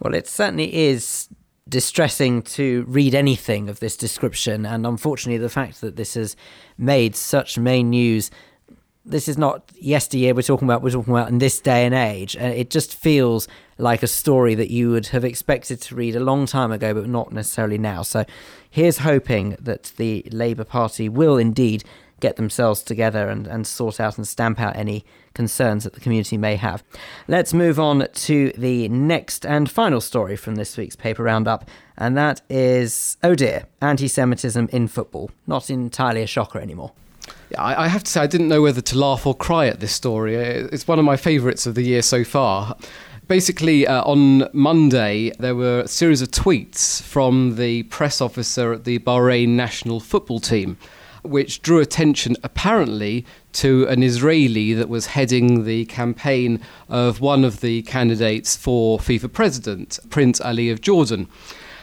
Well, 0.00 0.14
it 0.14 0.26
certainly 0.28 0.74
is 0.74 1.28
distressing 1.68 2.42
to 2.42 2.84
read 2.88 3.14
anything 3.14 3.68
of 3.68 3.80
this 3.80 3.96
description, 3.96 4.66
and 4.66 4.86
unfortunately, 4.86 5.38
the 5.38 5.48
fact 5.48 5.80
that 5.80 5.96
this 5.96 6.14
has 6.14 6.36
made 6.78 7.14
such 7.14 7.58
main 7.58 7.90
news. 7.90 8.30
This 9.10 9.28
is 9.28 9.36
not 9.36 9.70
yesteryear 9.74 10.34
we're 10.34 10.42
talking 10.42 10.68
about, 10.68 10.82
we're 10.82 10.90
talking 10.90 11.12
about 11.12 11.28
in 11.28 11.38
this 11.38 11.60
day 11.60 11.84
and 11.84 11.94
age. 11.94 12.36
And 12.36 12.54
it 12.54 12.70
just 12.70 12.94
feels 12.94 13.48
like 13.76 14.02
a 14.02 14.06
story 14.06 14.54
that 14.54 14.70
you 14.70 14.90
would 14.90 15.08
have 15.08 15.24
expected 15.24 15.80
to 15.82 15.94
read 15.96 16.14
a 16.14 16.20
long 16.20 16.46
time 16.46 16.70
ago, 16.70 16.94
but 16.94 17.08
not 17.08 17.32
necessarily 17.32 17.78
now. 17.78 18.02
So 18.02 18.24
here's 18.70 18.98
hoping 18.98 19.56
that 19.60 19.92
the 19.96 20.24
Labour 20.30 20.64
Party 20.64 21.08
will 21.08 21.38
indeed 21.38 21.82
get 22.20 22.36
themselves 22.36 22.82
together 22.82 23.28
and, 23.28 23.46
and 23.46 23.66
sort 23.66 23.98
out 23.98 24.16
and 24.16 24.28
stamp 24.28 24.60
out 24.60 24.76
any 24.76 25.04
concerns 25.34 25.84
that 25.84 25.94
the 25.94 26.00
community 26.00 26.36
may 26.36 26.56
have. 26.56 26.84
Let's 27.26 27.52
move 27.52 27.80
on 27.80 28.06
to 28.12 28.52
the 28.56 28.88
next 28.88 29.44
and 29.44 29.70
final 29.70 30.00
story 30.00 30.36
from 30.36 30.54
this 30.54 30.76
week's 30.76 30.96
paper 30.96 31.24
roundup, 31.24 31.68
and 31.96 32.16
that 32.16 32.42
is 32.48 33.16
oh 33.22 33.34
dear, 33.34 33.64
anti 33.80 34.06
Semitism 34.06 34.68
in 34.70 34.86
football. 34.86 35.30
Not 35.46 35.70
entirely 35.70 36.22
a 36.22 36.26
shocker 36.26 36.60
anymore. 36.60 36.92
I, 37.58 37.84
I 37.84 37.88
have 37.88 38.04
to 38.04 38.10
say, 38.10 38.20
I 38.20 38.26
didn't 38.26 38.48
know 38.48 38.62
whether 38.62 38.80
to 38.80 38.98
laugh 38.98 39.26
or 39.26 39.34
cry 39.34 39.66
at 39.66 39.80
this 39.80 39.92
story. 39.92 40.36
It's 40.36 40.86
one 40.86 40.98
of 40.98 41.04
my 41.04 41.16
favourites 41.16 41.66
of 41.66 41.74
the 41.74 41.82
year 41.82 42.02
so 42.02 42.24
far 42.24 42.76
basically, 43.30 43.86
uh, 43.86 44.02
on 44.02 44.48
Monday, 44.52 45.30
there 45.38 45.54
were 45.54 45.82
a 45.82 45.88
series 45.88 46.20
of 46.20 46.32
tweets 46.32 47.00
from 47.00 47.54
the 47.54 47.84
press 47.84 48.20
officer 48.20 48.72
at 48.72 48.82
the 48.82 48.98
Bahrain 48.98 49.50
national 49.50 50.00
football 50.00 50.40
team, 50.40 50.76
which 51.22 51.62
drew 51.62 51.78
attention 51.78 52.36
apparently 52.42 53.24
to 53.52 53.86
an 53.86 54.02
Israeli 54.02 54.72
that 54.72 54.88
was 54.88 55.06
heading 55.06 55.62
the 55.62 55.84
campaign 55.84 56.60
of 56.88 57.20
one 57.20 57.44
of 57.44 57.60
the 57.60 57.82
candidates 57.82 58.56
for 58.56 58.98
FIFA 58.98 59.32
president, 59.32 60.00
Prince 60.10 60.40
Ali 60.40 60.68
of 60.68 60.80
Jordan. 60.80 61.28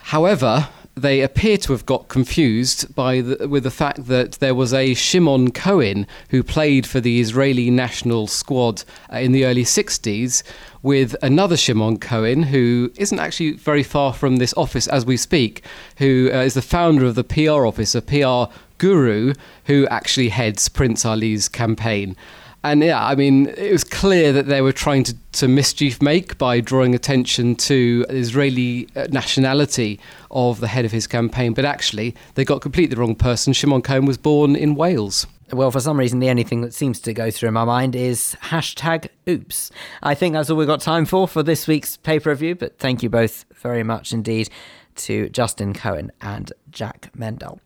However, 0.03 0.67
they 0.98 1.22
appear 1.22 1.58
to 1.58 1.72
have 1.72 1.86
got 1.86 2.08
confused 2.08 2.94
by 2.96 3.22
the, 3.22 3.48
with 3.48 3.63
the 3.63 3.72
fact 3.72 4.08
that 4.08 4.34
there 4.34 4.56
was 4.56 4.74
a 4.74 4.94
Shimon 4.94 5.51
Cohen 5.51 6.08
who 6.30 6.44
played 6.44 6.88
for 6.88 7.00
the 7.00 7.20
Israeli 7.20 7.70
national 7.70 8.27
squad 8.27 8.84
uh, 9.13 9.18
in 9.18 9.32
the 9.32 9.46
early 9.46 9.63
60s 9.63 10.44
with 10.82 11.16
another 11.22 11.56
Shimon 11.56 11.98
Cohen 12.00 12.44
who 12.44 12.92
isn't 12.98 13.20
actually 13.20 13.51
very 13.51 13.84
far 13.84 14.12
from 14.13 14.38
this 14.38 14.54
office 14.58 14.88
as 14.88 15.06
we 15.06 15.18
speak, 15.18 15.63
who 15.98 16.30
uh, 16.34 16.38
is 16.38 16.56
the 16.56 16.62
founder 16.62 17.06
of 17.06 17.16
the 17.16 17.24
PR 17.24 17.66
office, 17.66 17.94
a 17.94 18.01
PR 18.01 18.51
guru 18.77 19.34
who 19.66 19.88
actually 19.88 20.30
heads 20.30 20.68
Prince 20.68 21.06
Ali's 21.06 21.48
campaign. 21.48 22.16
And 22.63 22.83
yeah, 22.83 23.05
I 23.05 23.15
mean, 23.15 23.47
it 23.47 23.71
was 23.71 23.83
clear 23.83 24.33
that 24.33 24.47
they 24.47 24.61
were 24.61 24.71
trying 24.71 25.03
to, 25.03 25.15
to 25.33 25.47
mischief 25.47 26.01
make 26.01 26.37
by 26.37 26.59
drawing 26.59 26.95
attention 26.95 27.55
to 27.55 28.05
Israeli 28.09 28.87
uh, 28.95 29.07
nationality 29.09 29.99
of 30.31 30.59
the 30.59 30.67
head 30.67 30.83
of 30.83 30.91
his 30.91 31.07
campaign. 31.07 31.53
But 31.53 31.65
actually, 31.65 32.15
they 32.35 32.43
got 32.43 32.61
completely 32.61 32.95
the 32.95 33.01
wrong 33.01 33.15
person. 33.15 33.53
Shimon 33.53 33.81
Cohen 33.81 34.05
was 34.05 34.17
born 34.17 34.55
in 34.55 34.75
Wales. 34.75 35.27
Well, 35.51 35.71
for 35.71 35.79
some 35.79 35.97
reason, 35.97 36.19
the 36.19 36.29
only 36.29 36.43
thing 36.43 36.59
that 36.61 36.73
seems 36.73 36.99
to 37.01 37.13
go 37.13 37.31
through 37.31 37.51
my 37.51 37.63
mind 37.63 37.95
is 37.95 38.35
hashtag 38.41 39.07
oops. 39.29 39.71
I 40.03 40.13
think 40.13 40.33
that's 40.33 40.49
all 40.49 40.57
we've 40.57 40.67
got 40.67 40.81
time 40.81 41.05
for 41.05 41.25
for 41.25 41.41
this 41.41 41.67
week's 41.67 41.95
paper 41.95 42.31
review, 42.31 42.55
but 42.55 42.77
thank 42.79 43.01
you 43.01 43.09
both 43.09 43.45
very 43.55 43.83
much 43.83 44.11
indeed 44.11 44.49
to 44.95 45.29
Justin 45.29 45.73
Cohen 45.73 46.11
and 46.19 46.51
Jack 46.69 47.11
Mendel. 47.15 47.61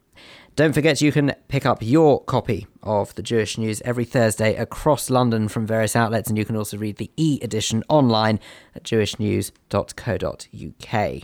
Don't 0.56 0.74
forget 0.74 1.02
you 1.02 1.14
can 1.14 1.34
pick 1.48 1.66
up 1.66 1.80
your 1.82 2.22
copy 2.24 2.68
of 2.84 3.16
the 3.16 3.24
Jewish 3.24 3.58
News 3.58 3.82
every 3.86 4.04
Thursday 4.04 4.54
across 4.56 5.10
London 5.10 5.48
from 5.48 5.66
various 5.66 5.96
outlets, 5.96 6.28
and 6.30 6.38
you 6.38 6.44
can 6.44 6.58
also 6.58 6.78
read 6.78 6.98
the 6.98 7.10
e 7.16 7.40
edition 7.42 7.86
online 7.88 8.38
at 8.76 8.84
jewishnews.co.uk. 8.84 11.24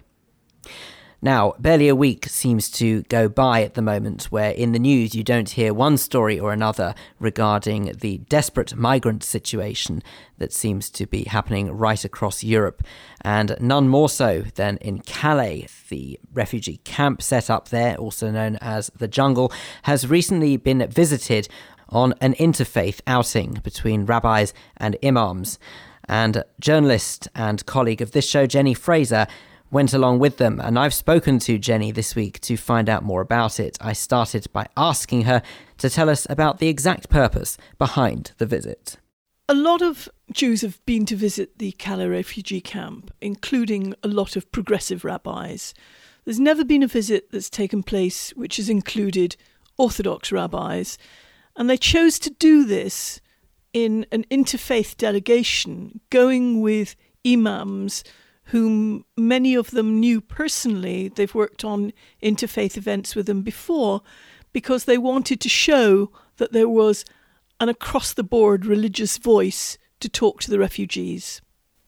Now, 1.19 1.55
barely 1.57 1.87
a 1.87 1.95
week 1.95 2.27
seems 2.27 2.69
to 2.71 3.01
go 3.03 3.27
by 3.27 3.63
at 3.63 3.73
the 3.73 3.81
moment 3.81 4.25
where 4.25 4.51
in 4.51 4.71
the 4.71 4.79
news 4.79 5.15
you 5.15 5.23
don't 5.23 5.49
hear 5.49 5.73
one 5.73 5.97
story 5.97 6.39
or 6.39 6.53
another 6.53 6.93
regarding 7.19 7.93
the 8.01 8.19
desperate 8.29 8.75
migrant 8.75 9.23
situation 9.23 10.03
that 10.37 10.53
seems 10.53 10.91
to 10.91 11.07
be 11.07 11.23
happening 11.23 11.71
right 11.71 12.05
across 12.05 12.43
Europe, 12.43 12.83
and 13.21 13.57
none 13.59 13.89
more 13.89 14.09
so 14.09 14.43
than 14.55 14.77
in 14.77 14.99
Calais. 14.99 15.67
The 15.89 16.19
refugee 16.31 16.81
camp 16.83 17.23
set 17.23 17.49
up 17.49 17.69
there, 17.69 17.95
also 17.95 18.29
known 18.29 18.57
as 18.57 18.91
the 18.95 19.07
Jungle, 19.07 19.51
has 19.83 20.07
recently 20.07 20.55
been 20.55 20.87
visited 20.87 21.47
on 21.89 22.13
an 22.21 22.35
interfaith 22.35 23.01
outing 23.07 23.53
between 23.63 24.05
rabbis 24.05 24.53
and 24.77 24.95
imams. 25.03 25.57
And 26.07 26.43
journalist 26.59 27.27
and 27.33 27.65
colleague 27.65 28.01
of 28.01 28.11
this 28.11 28.29
show, 28.29 28.45
Jenni 28.45 28.77
Frazer, 28.77 29.25
went 29.71 29.93
along 29.93 30.19
with 30.19 30.37
them, 30.37 30.59
and 30.59 30.77
I've 30.79 30.93
spoken 30.93 31.39
to 31.39 31.59
Jenni 31.59 31.93
this 31.93 32.15
week 32.15 32.39
to 32.41 32.57
find 32.57 32.89
out 32.89 33.03
more 33.03 33.21
about 33.21 33.59
it. 33.59 33.77
I 33.81 33.93
started 33.93 34.47
by 34.53 34.67
asking 34.77 35.23
her 35.23 35.41
to 35.79 35.89
tell 35.89 36.09
us 36.09 36.25
about 36.29 36.59
the 36.59 36.67
exact 36.67 37.09
purpose 37.09 37.57
behind 37.77 38.31
the 38.37 38.45
visit. 38.45 38.97
A 39.49 39.53
lot 39.53 39.81
of 39.81 40.09
Jews 40.31 40.61
have 40.61 40.85
been 40.85 41.05
to 41.05 41.15
visit 41.15 41.57
the 41.57 41.71
Calais 41.73 42.07
refugee 42.07 42.61
camp, 42.61 43.11
including 43.21 43.93
a 44.03 44.07
lot 44.07 44.35
of 44.35 44.51
progressive 44.51 45.05
rabbis. 45.05 45.73
There's 46.25 46.39
never 46.39 46.65
been 46.65 46.83
a 46.83 46.87
visit 46.87 47.31
that's 47.31 47.49
taken 47.49 47.83
place 47.83 48.31
which 48.31 48.57
has 48.57 48.69
included 48.69 49.37
Orthodox 49.77 50.31
rabbis, 50.31 50.97
and 51.55 51.69
they 51.69 51.77
chose 51.77 52.19
to 52.19 52.29
do 52.29 52.65
this 52.65 53.21
in 53.73 54.05
an 54.11 54.25
interfaith 54.31 54.97
delegation, 54.97 56.01
going 56.09 56.61
with 56.61 56.95
imams 57.25 58.03
whom 58.47 59.03
many 59.17 59.55
of 59.55 59.71
them 59.71 59.99
knew 59.99 60.21
personally. 60.21 61.09
They've 61.09 61.33
worked 61.33 61.65
on 61.65 61.91
interfaith 62.23 62.77
events 62.77 63.15
with 63.15 63.25
them 63.25 63.41
before 63.41 64.01
because 64.53 64.85
they 64.85 64.97
wanted 64.97 65.41
to 65.41 65.49
show 65.49 66.11
that 66.37 66.53
there 66.53 66.69
was 66.69 67.03
an 67.59 67.69
across 67.69 68.13
the 68.13 68.23
board 68.23 68.65
religious 68.65 69.17
voice 69.17 69.77
to 69.99 70.07
talk 70.07 70.39
to 70.41 70.51
the 70.51 70.59
refugees. 70.59 71.41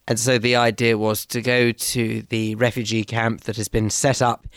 And 0.07 0.19
so 0.19 0.37
the 0.37 0.55
idea 0.55 0.97
was 0.97 1.25
to 1.27 1.41
go 1.41 1.71
to 1.71 2.23
the 2.23 2.55
refugee 2.55 3.03
camp 3.03 3.41
that 3.41 3.55
has 3.55 3.67
been 3.67 3.89
set 3.89 4.21
up 4.21 4.47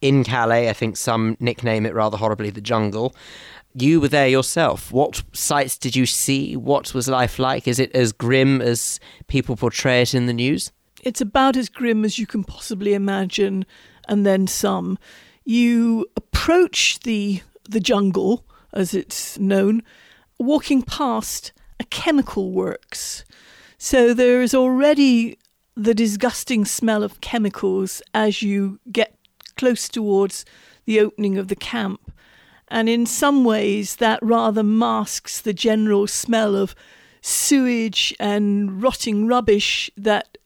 in 0.00 0.24
Calais. 0.24 0.70
I 0.70 0.72
think 0.72 0.96
some 0.96 1.36
nickname 1.40 1.84
it 1.84 1.94
rather 1.94 2.16
horribly 2.16 2.50
the 2.50 2.60
jungle. 2.60 3.14
You 3.74 4.00
were 4.00 4.08
there 4.08 4.28
yourself. 4.28 4.92
What 4.92 5.22
sights 5.32 5.76
did 5.76 5.94
you 5.94 6.06
see? 6.06 6.56
What 6.56 6.94
was 6.94 7.06
life 7.06 7.38
like? 7.38 7.68
Is 7.68 7.78
it 7.78 7.94
as 7.94 8.12
grim 8.12 8.62
as 8.62 8.98
people 9.26 9.56
portray 9.56 10.00
it 10.00 10.14
in 10.14 10.26
the 10.26 10.32
news? 10.32 10.72
It's 11.02 11.20
about 11.20 11.56
as 11.56 11.68
grim 11.68 12.04
as 12.04 12.18
you 12.18 12.26
can 12.26 12.44
possibly 12.44 12.94
imagine, 12.94 13.64
and 14.08 14.26
then 14.26 14.46
some. 14.46 14.98
You 15.44 16.06
approach 16.16 17.00
the 17.00 17.42
the 17.68 17.80
jungle, 17.80 18.44
as 18.72 18.94
it's 18.94 19.38
known, 19.38 19.82
walking 20.38 20.82
past 20.82 21.52
a 21.78 21.84
chemical 21.84 22.50
works. 22.50 23.24
So 23.78 24.12
there 24.12 24.42
is 24.42 24.54
already 24.54 25.38
the 25.76 25.94
disgusting 25.94 26.64
smell 26.64 27.02
of 27.02 27.20
chemicals 27.20 28.02
as 28.12 28.42
you 28.42 28.80
get 28.90 29.16
close 29.56 29.88
towards 29.88 30.44
the 30.84 31.00
opening 31.00 31.38
of 31.38 31.48
the 31.48 31.56
camp. 31.56 32.12
And 32.68 32.88
in 32.88 33.06
some 33.06 33.44
ways, 33.44 33.96
that 33.96 34.18
rather 34.22 34.62
masks 34.62 35.40
the 35.40 35.54
general 35.54 36.06
smell 36.06 36.54
of 36.54 36.74
sewage 37.20 38.14
and 38.18 38.82
rotting 38.82 39.26
rubbish 39.26 39.90
that 39.96 40.38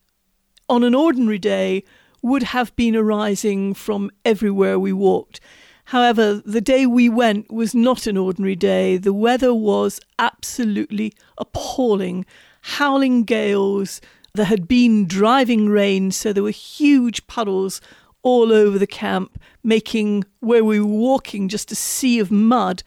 on 0.69 0.83
an 0.83 0.95
ordinary 0.95 1.39
day 1.39 1.85
would 2.23 2.43
have 2.43 2.75
been 2.77 2.97
arising 2.97 3.75
from 3.75 4.11
everywhere 4.25 4.79
we 4.79 4.93
walked. 4.93 5.41
However, 5.87 6.43
the 6.45 6.63
day 6.63 6.87
we 6.87 7.09
went 7.09 7.53
was 7.53 7.75
not 7.75 8.07
an 8.07 8.17
ordinary 8.17 8.57
day. 8.57 8.97
The 8.97 9.13
weather 9.13 9.53
was 9.53 10.01
absolutely 10.19 11.13
appalling. 11.37 12.25
Howling 12.63 13.25
gales, 13.25 14.01
there 14.35 14.47
had 14.47 14.67
been 14.67 15.07
driving 15.07 15.69
rain, 15.69 16.11
so 16.11 16.33
there 16.33 16.43
were 16.43 16.51
huge 16.51 17.27
puddles 17.27 17.83
all 18.23 18.53
over 18.53 18.79
the 18.79 18.87
camp, 18.87 19.39
making 19.63 20.25
where 20.41 20.65
we 20.65 20.81
were 20.81 20.87
walking 20.87 21.49
just 21.49 21.71
a 21.71 21.75
sea 21.75 22.19
of 22.19 22.31
mud. 22.31 22.83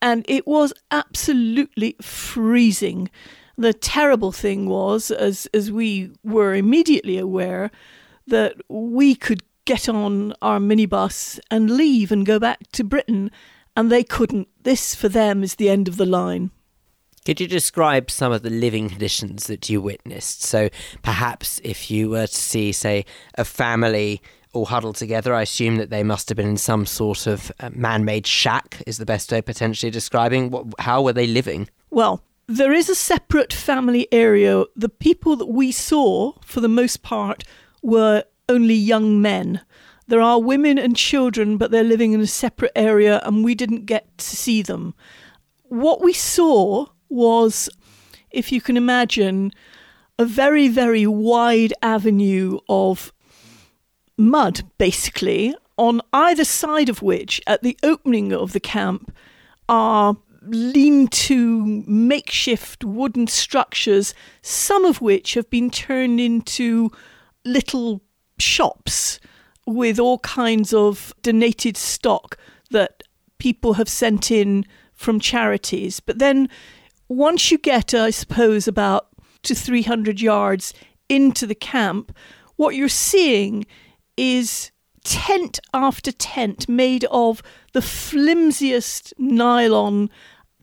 And 0.00 0.24
it 0.28 0.46
was 0.46 0.72
absolutely 0.92 1.96
freezing. 2.00 3.10
The 3.58 3.72
terrible 3.72 4.32
thing 4.32 4.68
was, 4.68 5.10
as, 5.10 5.46
as 5.54 5.72
we 5.72 6.12
were 6.22 6.54
immediately 6.54 7.18
aware, 7.18 7.70
that 8.26 8.56
we 8.68 9.14
could 9.14 9.42
get 9.64 9.88
on 9.88 10.32
our 10.42 10.58
minibus 10.58 11.38
and 11.50 11.70
leave 11.70 12.12
and 12.12 12.24
go 12.24 12.38
back 12.38 12.70
to 12.72 12.84
Britain, 12.84 13.30
and 13.76 13.90
they 13.90 14.04
couldn't. 14.04 14.48
This, 14.62 14.94
for 14.94 15.08
them, 15.08 15.42
is 15.42 15.56
the 15.56 15.68
end 15.68 15.88
of 15.88 15.96
the 15.96 16.06
line. 16.06 16.50
Could 17.24 17.40
you 17.40 17.48
describe 17.48 18.10
some 18.10 18.30
of 18.30 18.42
the 18.42 18.50
living 18.50 18.88
conditions 18.88 19.48
that 19.48 19.68
you 19.68 19.80
witnessed? 19.80 20.42
So, 20.42 20.68
perhaps 21.02 21.60
if 21.64 21.90
you 21.90 22.08
were 22.10 22.28
to 22.28 22.34
see, 22.34 22.70
say, 22.70 23.04
a 23.34 23.44
family 23.44 24.22
all 24.52 24.66
huddled 24.66 24.96
together, 24.96 25.34
I 25.34 25.42
assume 25.42 25.76
that 25.76 25.90
they 25.90 26.04
must 26.04 26.28
have 26.28 26.36
been 26.36 26.48
in 26.48 26.56
some 26.56 26.86
sort 26.86 27.26
of 27.26 27.50
uh, 27.58 27.70
man 27.72 28.04
made 28.04 28.26
shack, 28.26 28.80
is 28.86 28.98
the 28.98 29.04
best 29.04 29.32
way 29.32 29.38
of 29.38 29.44
potentially 29.44 29.90
describing. 29.90 30.50
What, 30.50 30.66
how 30.78 31.02
were 31.02 31.12
they 31.12 31.26
living? 31.26 31.68
Well, 31.90 32.22
there 32.48 32.72
is 32.72 32.88
a 32.88 32.94
separate 32.94 33.52
family 33.52 34.06
area. 34.12 34.64
The 34.76 34.88
people 34.88 35.36
that 35.36 35.46
we 35.46 35.72
saw, 35.72 36.32
for 36.44 36.60
the 36.60 36.68
most 36.68 37.02
part, 37.02 37.44
were 37.82 38.24
only 38.48 38.74
young 38.74 39.20
men. 39.20 39.60
There 40.08 40.20
are 40.20 40.40
women 40.40 40.78
and 40.78 40.96
children, 40.96 41.56
but 41.56 41.70
they're 41.70 41.82
living 41.82 42.12
in 42.12 42.20
a 42.20 42.26
separate 42.26 42.72
area, 42.76 43.20
and 43.24 43.44
we 43.44 43.56
didn't 43.56 43.86
get 43.86 44.16
to 44.18 44.24
see 44.36 44.62
them. 44.62 44.94
What 45.64 46.00
we 46.00 46.12
saw 46.12 46.86
was, 47.08 47.68
if 48.30 48.52
you 48.52 48.60
can 48.60 48.76
imagine, 48.76 49.50
a 50.18 50.24
very, 50.24 50.68
very 50.68 51.06
wide 51.06 51.74
avenue 51.82 52.58
of 52.68 53.12
mud, 54.16 54.62
basically, 54.78 55.54
on 55.76 56.00
either 56.12 56.44
side 56.44 56.88
of 56.88 57.02
which, 57.02 57.40
at 57.46 57.62
the 57.62 57.76
opening 57.82 58.32
of 58.32 58.52
the 58.52 58.60
camp, 58.60 59.12
are 59.68 60.16
lean 60.48 61.08
to 61.08 61.84
makeshift 61.86 62.84
wooden 62.84 63.26
structures, 63.26 64.14
some 64.42 64.84
of 64.84 65.00
which 65.00 65.34
have 65.34 65.48
been 65.50 65.70
turned 65.70 66.20
into 66.20 66.90
little 67.44 68.02
shops 68.38 69.18
with 69.66 69.98
all 69.98 70.18
kinds 70.20 70.72
of 70.72 71.12
donated 71.22 71.76
stock 71.76 72.36
that 72.70 73.02
people 73.38 73.74
have 73.74 73.88
sent 73.88 74.30
in 74.30 74.64
from 74.94 75.20
charities. 75.20 76.00
But 76.00 76.18
then 76.18 76.48
once 77.08 77.50
you 77.50 77.58
get, 77.58 77.94
I 77.94 78.10
suppose, 78.10 78.66
about 78.66 79.08
to 79.42 79.54
300 79.54 80.20
yards 80.20 80.72
into 81.08 81.46
the 81.46 81.54
camp, 81.54 82.16
what 82.56 82.74
you're 82.74 82.88
seeing 82.88 83.66
is 84.16 84.70
tent 85.04 85.60
after 85.72 86.10
tent 86.10 86.68
made 86.68 87.04
of 87.10 87.42
the 87.72 87.82
flimsiest 87.82 89.14
nylon 89.18 90.10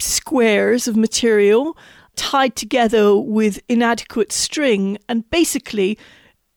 squares 0.04 0.88
of 0.88 0.96
material 0.96 1.78
tied 2.16 2.56
together 2.56 3.16
with 3.16 3.62
inadequate 3.68 4.32
string. 4.32 4.98
And 5.10 5.30
basically, 5.30 5.98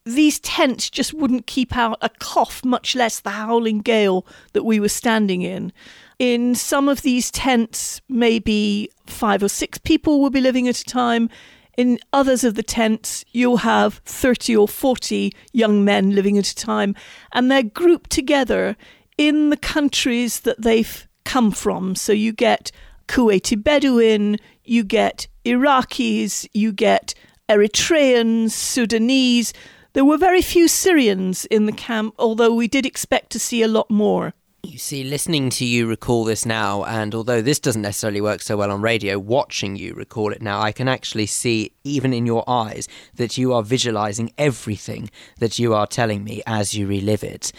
these 0.04 0.38
tents 0.40 0.88
just 0.88 1.12
wouldn't 1.12 1.46
keep 1.46 1.76
out 1.76 1.98
a 2.00 2.08
cough, 2.08 2.64
much 2.64 2.94
less 2.94 3.20
the 3.20 3.30
howling 3.30 3.80
gale 3.80 4.26
that 4.52 4.64
we 4.64 4.78
were 4.78 4.88
standing 4.88 5.42
in. 5.42 5.72
In 6.18 6.54
some 6.54 6.88
of 6.88 7.02
these 7.02 7.30
tents, 7.30 8.00
maybe 8.08 8.88
five 9.06 9.42
or 9.42 9.48
six 9.48 9.78
people 9.78 10.20
will 10.20 10.30
be 10.30 10.40
living 10.40 10.68
at 10.68 10.78
a 10.78 10.84
time. 10.84 11.28
In 11.76 11.98
others 12.12 12.44
of 12.44 12.54
the 12.54 12.62
tents, 12.62 13.24
you'll 13.32 13.58
have 13.58 14.00
30 14.06 14.56
or 14.56 14.68
40 14.68 15.32
young 15.52 15.84
men 15.84 16.14
living 16.14 16.38
at 16.38 16.48
a 16.48 16.54
time, 16.54 16.94
and 17.32 17.50
they're 17.50 17.62
grouped 17.62 18.10
together 18.10 18.76
in 19.18 19.50
the 19.50 19.56
countries 19.56 20.40
that 20.40 20.62
they've 20.62 21.06
come 21.24 21.50
from. 21.50 21.94
So 21.94 22.12
you 22.12 22.32
get 22.32 22.70
Kuwaiti 23.08 23.62
Bedouin, 23.62 24.38
you 24.64 24.84
get 24.84 25.26
Iraqis, 25.44 26.48
you 26.52 26.72
get 26.72 27.14
Eritreans, 27.48 28.50
Sudanese. 28.50 29.52
There 29.92 30.04
were 30.04 30.18
very 30.18 30.42
few 30.42 30.68
Syrians 30.68 31.44
in 31.46 31.66
the 31.66 31.72
camp, 31.72 32.14
although 32.18 32.54
we 32.54 32.68
did 32.68 32.84
expect 32.84 33.30
to 33.30 33.38
see 33.38 33.62
a 33.62 33.68
lot 33.68 33.90
more. 33.90 34.34
You 34.62 34.78
see, 34.78 35.04
listening 35.04 35.50
to 35.50 35.64
you 35.64 35.86
recall 35.86 36.24
this 36.24 36.44
now, 36.44 36.82
and 36.84 37.14
although 37.14 37.40
this 37.40 37.60
doesn't 37.60 37.82
necessarily 37.82 38.20
work 38.20 38.42
so 38.42 38.56
well 38.56 38.72
on 38.72 38.82
radio, 38.82 39.16
watching 39.16 39.76
you 39.76 39.94
recall 39.94 40.32
it 40.32 40.42
now, 40.42 40.60
I 40.60 40.72
can 40.72 40.88
actually 40.88 41.26
see, 41.26 41.70
even 41.84 42.12
in 42.12 42.26
your 42.26 42.42
eyes, 42.48 42.88
that 43.14 43.38
you 43.38 43.52
are 43.52 43.62
visualizing 43.62 44.32
everything 44.36 45.08
that 45.38 45.60
you 45.60 45.72
are 45.72 45.86
telling 45.86 46.24
me 46.24 46.42
as 46.48 46.74
you 46.74 46.88
relive 46.88 47.22
it. 47.22 47.52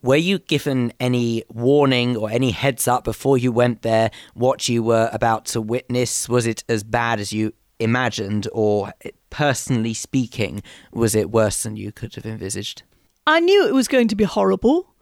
Were 0.00 0.16
you 0.16 0.38
given 0.38 0.92
any 1.00 1.42
warning 1.48 2.16
or 2.16 2.30
any 2.30 2.52
heads 2.52 2.86
up 2.86 3.02
before 3.02 3.36
you 3.36 3.50
went 3.50 3.82
there 3.82 4.10
what 4.34 4.68
you 4.68 4.82
were 4.82 5.10
about 5.12 5.44
to 5.46 5.60
witness? 5.60 6.28
Was 6.28 6.46
it 6.46 6.62
as 6.68 6.84
bad 6.84 7.18
as 7.18 7.32
you 7.32 7.52
imagined, 7.80 8.46
or 8.52 8.92
personally 9.30 9.94
speaking, 9.94 10.62
was 10.92 11.14
it 11.14 11.30
worse 11.30 11.62
than 11.62 11.76
you 11.76 11.92
could 11.92 12.14
have 12.14 12.26
envisaged? 12.26 12.82
I 13.26 13.40
knew 13.40 13.66
it 13.66 13.74
was 13.74 13.88
going 13.88 14.08
to 14.08 14.16
be 14.16 14.24
horrible, 14.24 14.94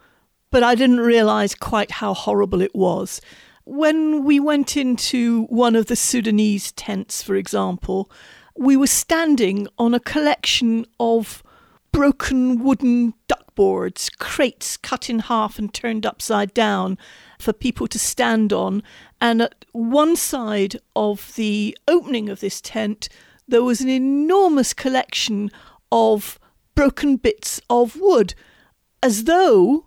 but 0.51 0.63
I 0.63 0.75
didn't 0.75 1.01
realize 1.01 1.55
quite 1.55 1.91
how 1.91 2.15
horrible 2.15 2.61
it 2.61 2.75
was. 2.75 3.21
When 3.65 4.25
we 4.25 4.41
went 4.41 4.77
into 4.77 5.45
one 5.45 5.77
of 5.77 5.87
the 5.87 5.97
Sudanese 5.97 6.73
tents, 6.73 7.23
for 7.23 7.35
example, 7.35 8.11
we 8.57 8.77
were 8.77 8.87
standing 8.87 9.69
on 9.79 9.93
a 9.93 10.01
collection 10.01 10.87
of 10.99 11.43
broken 11.93 12.63
wooden 12.63 13.15
duckboards, 13.29 14.11
crates 14.19 14.77
cut 14.77 15.09
in 15.09 15.21
half 15.21 15.59
and 15.59 15.73
turned 15.73 16.05
upside 16.05 16.53
down 16.55 16.99
for 17.39 17.53
people 17.53 17.87
to 17.89 17.99
stand 17.99 18.53
on. 18.53 18.83
And 19.21 19.43
at 19.43 19.65
one 19.73 20.17
side 20.17 20.77
of 20.95 21.35
the 21.37 21.77
opening 21.89 22.29
of 22.29 22.41
this 22.41 22.61
tent, 22.61 23.09
there 23.49 23.63
was 23.63 23.81
an 23.81 23.89
enormous 23.89 24.75
collection 24.75 25.51
of 25.91 26.39
broken 26.75 27.17
bits 27.17 27.61
of 27.71 27.97
wood, 27.97 28.35
as 29.03 29.25
though 29.25 29.87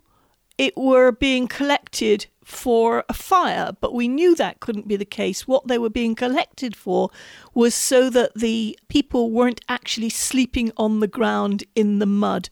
it 0.58 0.76
were 0.76 1.12
being 1.12 1.48
collected 1.48 2.28
for 2.50 3.04
a 3.08 3.14
fire, 3.14 3.72
but 3.80 3.94
we 3.94 4.08
knew 4.08 4.34
that 4.36 4.60
couldn't 4.60 4.88
be 4.88 4.96
the 4.96 5.06
case. 5.06 5.48
What 5.48 5.68
they 5.68 5.78
were 5.78 5.90
being 5.90 6.16
collected 6.16 6.76
for 6.76 7.12
was 7.54 7.76
so 7.76 8.10
that 8.10 8.34
the 8.34 8.78
people 8.88 9.30
weren't 9.30 9.62
actually 9.70 10.10
sleeping 10.10 10.72
on 10.76 11.00
the 11.00 11.08
ground 11.08 11.64
in 11.76 12.00
the 12.00 12.08
mud. 12.08 12.50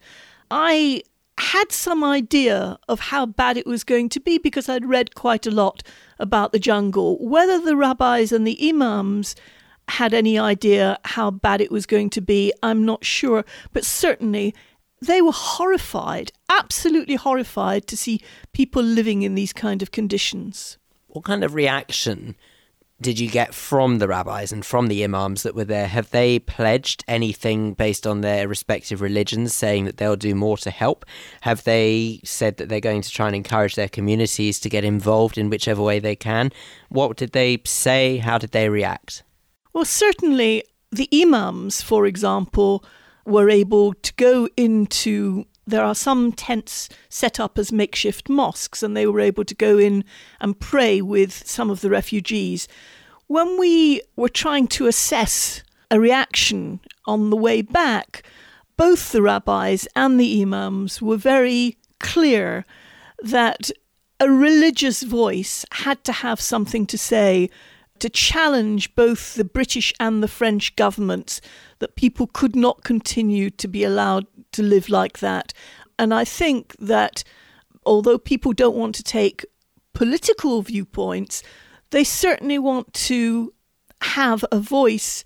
I 0.51 1.01
had 1.39 1.71
some 1.71 2.03
idea 2.03 2.77
of 2.87 2.99
how 2.99 3.25
bad 3.25 3.57
it 3.57 3.65
was 3.65 3.83
going 3.83 4.09
to 4.09 4.19
be 4.19 4.37
because 4.37 4.69
I'd 4.69 4.85
read 4.85 5.15
quite 5.15 5.47
a 5.47 5.51
lot 5.51 5.81
about 6.19 6.51
the 6.51 6.59
jungle. 6.59 7.17
Whether 7.19 7.59
the 7.59 7.75
rabbis 7.75 8.31
and 8.31 8.45
the 8.45 8.69
imams 8.69 9.35
had 9.87 10.13
any 10.13 10.37
idea 10.37 10.99
how 11.05 11.31
bad 11.31 11.59
it 11.59 11.71
was 11.71 11.87
going 11.87 12.11
to 12.11 12.21
be, 12.21 12.53
I'm 12.61 12.85
not 12.85 13.03
sure, 13.03 13.43
but 13.73 13.83
certainly 13.83 14.53
they 15.01 15.21
were 15.21 15.31
horrified, 15.31 16.31
absolutely 16.49 17.15
horrified 17.15 17.87
to 17.87 17.97
see 17.97 18.21
people 18.53 18.81
living 18.81 19.21
in 19.21 19.35
these 19.35 19.53
kind 19.53 19.81
of 19.81 19.91
conditions. 19.91 20.77
What 21.07 21.23
kind 21.23 21.43
of 21.43 21.53
reaction 21.53 22.35
did 22.99 23.19
you 23.19 23.29
get 23.29 23.53
from 23.53 23.99
the 23.99 24.07
rabbis 24.07 24.51
and 24.51 24.65
from 24.65 24.87
the 24.87 25.03
imams 25.03 25.43
that 25.43 25.53
were 25.53 25.63
there? 25.63 25.87
Have 25.87 26.09
they 26.09 26.39
pledged 26.39 27.03
anything 27.07 27.73
based 27.73 28.07
on 28.07 28.21
their 28.21 28.47
respective 28.47 29.01
religions, 29.01 29.53
saying 29.53 29.85
that 29.85 29.97
they'll 29.97 30.15
do 30.15 30.33
more 30.33 30.57
to 30.57 30.71
help? 30.71 31.05
Have 31.41 31.63
they 31.63 32.19
said 32.23 32.57
that 32.57 32.69
they're 32.69 32.79
going 32.79 33.03
to 33.03 33.11
try 33.11 33.27
and 33.27 33.35
encourage 33.35 33.75
their 33.75 33.87
communities 33.87 34.59
to 34.61 34.69
get 34.69 34.83
involved 34.83 35.37
in 35.37 35.51
whichever 35.51 35.81
way 35.81 35.99
they 35.99 36.15
can? 36.15 36.51
What 36.89 37.17
did 37.17 37.33
they 37.33 37.59
say? 37.65 38.17
How 38.17 38.39
did 38.39 38.51
they 38.51 38.67
react? 38.67 39.21
Well, 39.73 39.85
certainly 39.85 40.63
the 40.91 41.07
imams, 41.13 41.83
for 41.83 42.07
example, 42.07 42.83
were 43.27 43.49
able 43.49 43.93
to 43.93 44.13
go 44.13 44.47
into 44.55 45.45
there 45.67 45.83
are 45.83 45.95
some 45.95 46.31
tents 46.31 46.87
set 47.09 47.41
up 47.41 47.57
as 47.57 47.73
makeshift 47.73 48.29
mosques, 48.29 48.81
and 48.81 48.95
they 48.95 49.05
were 49.05 49.19
able 49.19 49.43
to 49.43 49.53
go 49.53 49.77
in 49.77 50.05
and 50.39 50.57
pray 50.57 51.01
with 51.01 51.45
some 51.45 51.69
of 51.69 51.81
the 51.81 51.89
refugees. 51.89 52.69
When 53.27 53.59
we 53.59 54.01
were 54.15 54.29
trying 54.29 54.67
to 54.67 54.87
assess 54.87 55.61
a 55.91 55.99
reaction 55.99 56.79
on 57.05 57.29
the 57.29 57.35
way 57.35 57.61
back, 57.61 58.23
both 58.77 59.11
the 59.11 59.21
rabbis 59.21 59.89
and 59.93 60.17
the 60.17 60.41
imams 60.41 61.01
were 61.01 61.17
very 61.17 61.77
clear 61.99 62.65
that 63.21 63.69
a 64.21 64.31
religious 64.31 65.03
voice 65.03 65.65
had 65.71 66.01
to 66.05 66.13
have 66.13 66.39
something 66.39 66.85
to 66.85 66.97
say 66.97 67.49
to 67.99 68.09
challenge 68.09 68.95
both 68.95 69.35
the 69.35 69.43
British 69.43 69.93
and 69.99 70.21
the 70.21 70.27
French 70.27 70.75
governments 70.75 71.41
that 71.79 71.95
people 71.95 72.27
could 72.27 72.55
not 72.55 72.83
continue 72.83 73.49
to 73.51 73.67
be 73.67 73.83
allowed 73.83 74.27
to 74.51 74.63
live 74.63 74.89
like 74.89 75.19
that. 75.19 75.53
And 75.99 76.13
I 76.13 76.23
think 76.25 76.75
that 76.79 77.23
although 77.85 78.17
people 78.17 78.53
don't 78.53 78.75
want 78.75 78.95
to 78.95 79.03
take 79.03 79.45
political 79.93 80.61
viewpoints, 80.61 81.43
they 81.91 82.03
certainly 82.03 82.59
want 82.59 82.93
to 82.93 83.53
have 84.01 84.45
a 84.51 84.59
voice 84.59 85.23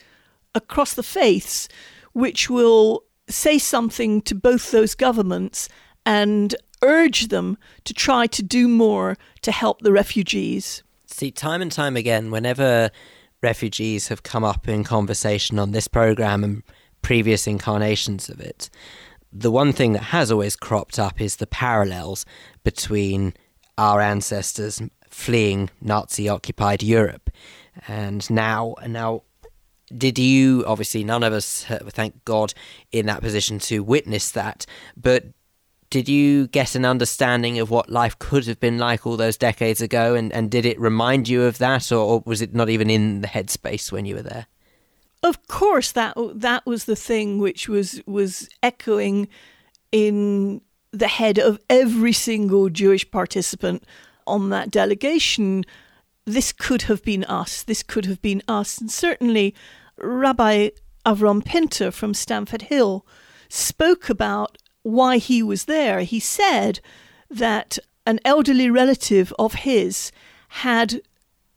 across 0.55 0.93
the 0.93 1.03
faiths 1.03 1.67
which 2.13 2.49
will 2.49 3.03
say 3.27 3.57
something 3.57 4.21
to 4.21 4.35
both 4.35 4.71
those 4.71 4.95
governments 4.95 5.69
and 6.05 6.55
urge 6.83 7.27
them 7.27 7.57
to 7.85 7.93
try 7.93 8.27
to 8.27 8.43
do 8.43 8.67
more 8.67 9.17
to 9.41 9.51
help 9.51 9.81
the 9.81 9.91
refugees. 9.91 10.83
See, 11.11 11.31
time 11.31 11.61
and 11.61 11.71
time 11.71 11.97
again, 11.97 12.31
whenever 12.31 12.89
refugees 13.43 14.07
have 14.07 14.23
come 14.23 14.43
up 14.43 14.67
in 14.67 14.83
conversation 14.83 15.59
on 15.59 15.71
this 15.71 15.87
program 15.87 16.43
and 16.43 16.63
previous 17.01 17.47
incarnations 17.47 18.29
of 18.29 18.39
it, 18.39 18.69
the 19.31 19.51
one 19.51 19.73
thing 19.73 19.93
that 19.93 20.03
has 20.03 20.31
always 20.31 20.55
cropped 20.55 20.99
up 20.99 21.21
is 21.21 21.35
the 21.35 21.47
parallels 21.47 22.25
between 22.63 23.33
our 23.77 24.01
ancestors 24.01 24.81
fleeing 25.09 25.69
Nazi 25.81 26.29
occupied 26.29 26.83
Europe. 26.83 27.29
And 27.87 28.29
now 28.29 28.75
and 28.81 28.93
now 28.93 29.23
did 29.95 30.17
you 30.17 30.63
obviously 30.65 31.03
none 31.03 31.23
of 31.23 31.33
us 31.33 31.69
uh, 31.69 31.79
thank 31.89 32.23
god 32.23 32.53
in 32.91 33.07
that 33.07 33.21
position 33.21 33.59
to 33.59 33.83
witness 33.83 34.31
that 34.31 34.65
but 34.95 35.25
did 35.91 36.07
you 36.07 36.47
get 36.47 36.73
an 36.73 36.85
understanding 36.85 37.59
of 37.59 37.69
what 37.69 37.89
life 37.89 38.17
could 38.17 38.47
have 38.47 38.59
been 38.61 38.79
like 38.79 39.05
all 39.05 39.17
those 39.17 39.37
decades 39.37 39.81
ago? 39.81 40.15
And, 40.15 40.31
and 40.31 40.49
did 40.49 40.65
it 40.65 40.79
remind 40.79 41.27
you 41.27 41.43
of 41.43 41.59
that 41.59 41.91
or, 41.91 41.97
or 41.99 42.23
was 42.25 42.41
it 42.41 42.55
not 42.55 42.69
even 42.69 42.89
in 42.89 43.21
the 43.21 43.27
headspace 43.27 43.91
when 43.91 44.05
you 44.05 44.15
were 44.15 44.21
there? 44.23 44.47
Of 45.21 45.45
course 45.47 45.91
that 45.91 46.15
that 46.17 46.65
was 46.65 46.85
the 46.85 46.95
thing 46.95 47.37
which 47.37 47.69
was 47.69 48.01
was 48.07 48.49
echoing 48.63 49.27
in 49.91 50.61
the 50.91 51.09
head 51.09 51.37
of 51.37 51.59
every 51.69 52.13
single 52.13 52.69
Jewish 52.69 53.09
participant 53.11 53.83
on 54.25 54.49
that 54.49 54.71
delegation. 54.71 55.63
This 56.25 56.53
could 56.53 56.83
have 56.83 57.03
been 57.03 57.25
us. 57.25 57.63
This 57.63 57.83
could 57.83 58.05
have 58.05 58.21
been 58.21 58.41
us. 58.47 58.79
And 58.79 58.89
certainly 58.89 59.53
Rabbi 59.97 60.69
Avram 61.05 61.43
Pinter 61.43 61.91
from 61.91 62.13
Stamford 62.13 62.63
Hill 62.63 63.05
spoke 63.49 64.09
about 64.09 64.57
why 64.83 65.17
he 65.17 65.43
was 65.43 65.65
there. 65.65 66.01
He 66.01 66.19
said 66.19 66.79
that 67.29 67.77
an 68.05 68.19
elderly 68.25 68.69
relative 68.69 69.33
of 69.37 69.53
his 69.53 70.11
had 70.49 71.01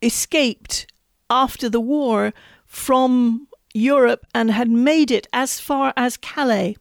escaped 0.01 0.87
after 1.29 1.67
the 1.69 1.79
war 1.79 2.33
from 2.65 3.47
Europe 3.73 4.25
and 4.33 4.51
had 4.51 4.69
made 4.69 5.11
it 5.11 5.27
as 5.33 5.59
far 5.59 5.93
as 5.97 6.17
Calais, 6.17 6.75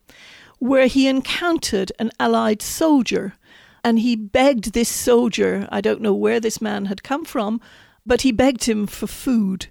where 0.58 0.86
he 0.86 1.08
encountered 1.08 1.92
an 1.98 2.10
Allied 2.20 2.62
soldier. 2.62 3.34
And 3.82 3.98
he 3.98 4.16
begged 4.16 4.72
this 4.72 4.88
soldier, 4.88 5.68
I 5.70 5.80
don't 5.80 6.00
know 6.00 6.14
where 6.14 6.40
this 6.40 6.60
man 6.60 6.86
had 6.86 7.02
come 7.02 7.24
from, 7.24 7.60
but 8.06 8.22
he 8.22 8.32
begged 8.32 8.64
him 8.64 8.86
for 8.86 9.06
food. 9.06 9.66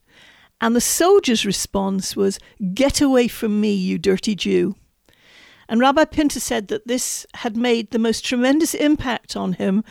And 0.62 0.76
the 0.76 0.82
soldier's 0.82 1.46
response 1.46 2.16
was, 2.16 2.40
Get 2.74 3.02
away 3.02 3.28
from 3.28 3.60
me, 3.60 3.74
you 3.74 3.98
dirty 3.98 4.36
Jew. 4.36 4.76
And 5.74 5.82
Rabbi 5.82 6.06
Pinter 6.06 6.40
said 6.40 6.68
that 6.68 6.86
this 6.88 7.26
had 7.34 7.58
made 7.58 7.90
the 7.90 7.98
most 7.98 8.24
tremendous 8.24 8.76
impact 8.76 9.36
on 9.36 9.54
him 9.54 9.84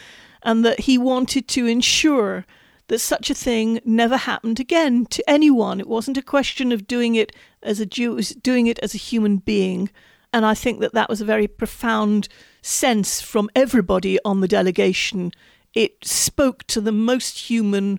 and 0.45 0.65
that 0.65 0.79
he 0.79 0.97
wanted 0.97 1.49
to 1.49 1.67
ensure 1.67 2.47
that 2.87 3.01
such 3.01 3.31
a 3.31 3.35
thing 3.35 3.81
never 3.85 4.17
happened 4.17 4.61
again 4.61 5.07
to 5.07 5.29
anyone. 5.29 5.81
It 5.81 5.89
wasn't 5.89 6.17
a 6.17 6.23
question 6.23 6.71
of 6.71 6.87
doing 6.87 7.17
it 7.17 7.35
as 7.65 7.81
a 7.81 7.85
Jew, 7.85 8.13
it 8.13 8.15
was 8.15 8.29
doing 8.31 8.69
it 8.69 8.79
as 8.79 8.95
a 8.95 8.99
human 8.99 9.39
being. 9.39 9.91
And 10.33 10.47
I 10.47 10.55
think 10.55 10.79
that 10.83 10.95
that 10.95 11.09
was 11.09 11.21
a 11.21 11.25
very 11.25 11.49
profound 11.49 12.29
sense 12.63 13.21
from 13.21 13.51
everybody 13.57 14.21
on 14.25 14.41
the 14.41 14.47
delegation. 14.47 15.33
It 15.75 16.05
spoke 16.05 16.63
to 16.69 16.81
the 16.81 16.93
most 16.93 17.51
human 17.51 17.99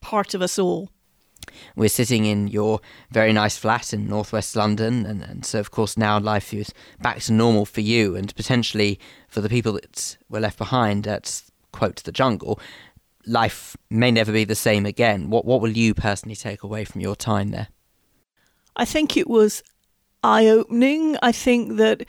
part 0.00 0.32
of 0.32 0.42
us 0.42 0.60
all. 0.60 0.90
We're 1.74 1.88
sitting 1.88 2.24
in 2.24 2.48
your 2.48 2.80
very 3.10 3.32
nice 3.32 3.56
flat 3.56 3.92
in 3.92 4.08
northwest 4.08 4.56
London, 4.56 5.06
and, 5.06 5.22
and 5.22 5.44
so 5.44 5.60
of 5.60 5.70
course 5.70 5.96
now 5.96 6.18
life 6.18 6.52
is 6.52 6.72
back 7.00 7.20
to 7.20 7.32
normal 7.32 7.66
for 7.66 7.80
you 7.80 8.16
and 8.16 8.34
potentially 8.34 8.98
for 9.28 9.40
the 9.40 9.48
people 9.48 9.72
that 9.72 10.16
were 10.28 10.40
left 10.40 10.58
behind 10.58 11.06
at 11.06 11.42
quote 11.72 11.96
the 12.04 12.12
jungle. 12.12 12.60
Life 13.26 13.76
may 13.90 14.10
never 14.10 14.32
be 14.32 14.44
the 14.44 14.54
same 14.54 14.86
again. 14.86 15.30
What 15.30 15.44
what 15.44 15.60
will 15.60 15.76
you 15.76 15.94
personally 15.94 16.36
take 16.36 16.62
away 16.62 16.84
from 16.84 17.00
your 17.00 17.16
time 17.16 17.50
there? 17.50 17.68
I 18.76 18.84
think 18.84 19.16
it 19.16 19.28
was 19.28 19.62
eye 20.22 20.46
opening. 20.46 21.16
I 21.22 21.32
think 21.32 21.76
that 21.76 22.04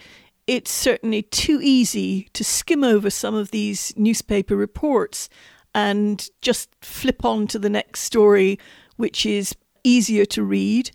it's 0.48 0.72
certainly 0.72 1.24
too 1.24 1.60
easy 1.62 2.30
to 2.34 2.44
skim 2.44 2.84
over 2.84 3.10
some 3.10 3.36
of 3.36 3.52
these 3.52 3.94
newspaper 3.98 4.56
reports 4.56 5.30
and 5.76 6.30
just 6.42 6.70
flip 6.82 7.26
on 7.26 7.48
to 7.48 7.60
the 7.60 7.70
next 7.70 8.02
story 8.02 8.58
which 8.98 9.26
is 9.26 9.56
easier 9.84 10.26
to 10.26 10.44
read. 10.44 10.92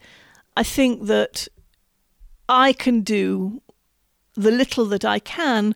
I 0.56 0.62
think 0.62 1.06
that 1.06 1.48
I 2.48 2.72
can 2.72 3.00
do 3.00 3.62
the 4.34 4.50
little 4.50 4.84
that 4.86 5.04
I 5.04 5.18
can 5.18 5.74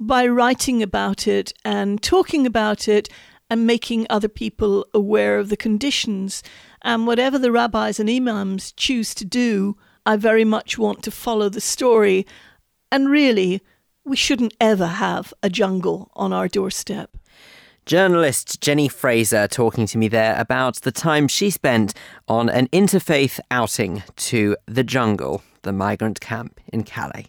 by 0.00 0.26
writing 0.26 0.82
about 0.82 1.28
it 1.28 1.52
and 1.64 2.02
talking 2.02 2.46
about 2.46 2.88
it 2.88 3.08
and 3.50 3.66
making 3.66 4.06
other 4.08 4.28
people 4.28 4.86
aware 4.94 5.38
of 5.38 5.48
the 5.48 5.56
conditions. 5.56 6.42
And 6.82 7.06
whatever 7.06 7.38
the 7.38 7.52
rabbis 7.52 8.00
and 8.00 8.08
imams 8.08 8.72
choose 8.72 9.14
to 9.14 9.24
do, 9.24 9.76
I 10.06 10.16
very 10.16 10.44
much 10.44 10.78
want 10.78 11.02
to 11.04 11.10
follow 11.10 11.48
the 11.48 11.60
story. 11.60 12.26
And 12.90 13.10
really, 13.10 13.62
we 14.04 14.16
shouldn't 14.16 14.54
ever 14.60 14.86
have 14.86 15.32
a 15.42 15.50
jungle 15.50 16.10
on 16.14 16.32
our 16.32 16.48
doorstep. 16.48 17.16
Journalist 17.86 18.62
Jenni 18.62 18.90
Frazer 18.90 19.46
talking 19.46 19.86
to 19.86 19.98
me 19.98 20.08
there 20.08 20.40
about 20.40 20.76
the 20.76 20.90
time 20.90 21.28
she 21.28 21.50
spent 21.50 21.92
on 22.26 22.48
an 22.48 22.68
interfaith 22.68 23.38
outing 23.50 24.02
to 24.16 24.56
the 24.64 24.82
jungle, 24.82 25.42
the 25.62 25.72
migrant 25.72 26.18
camp 26.20 26.58
in 26.72 26.84
Calais. 26.84 27.26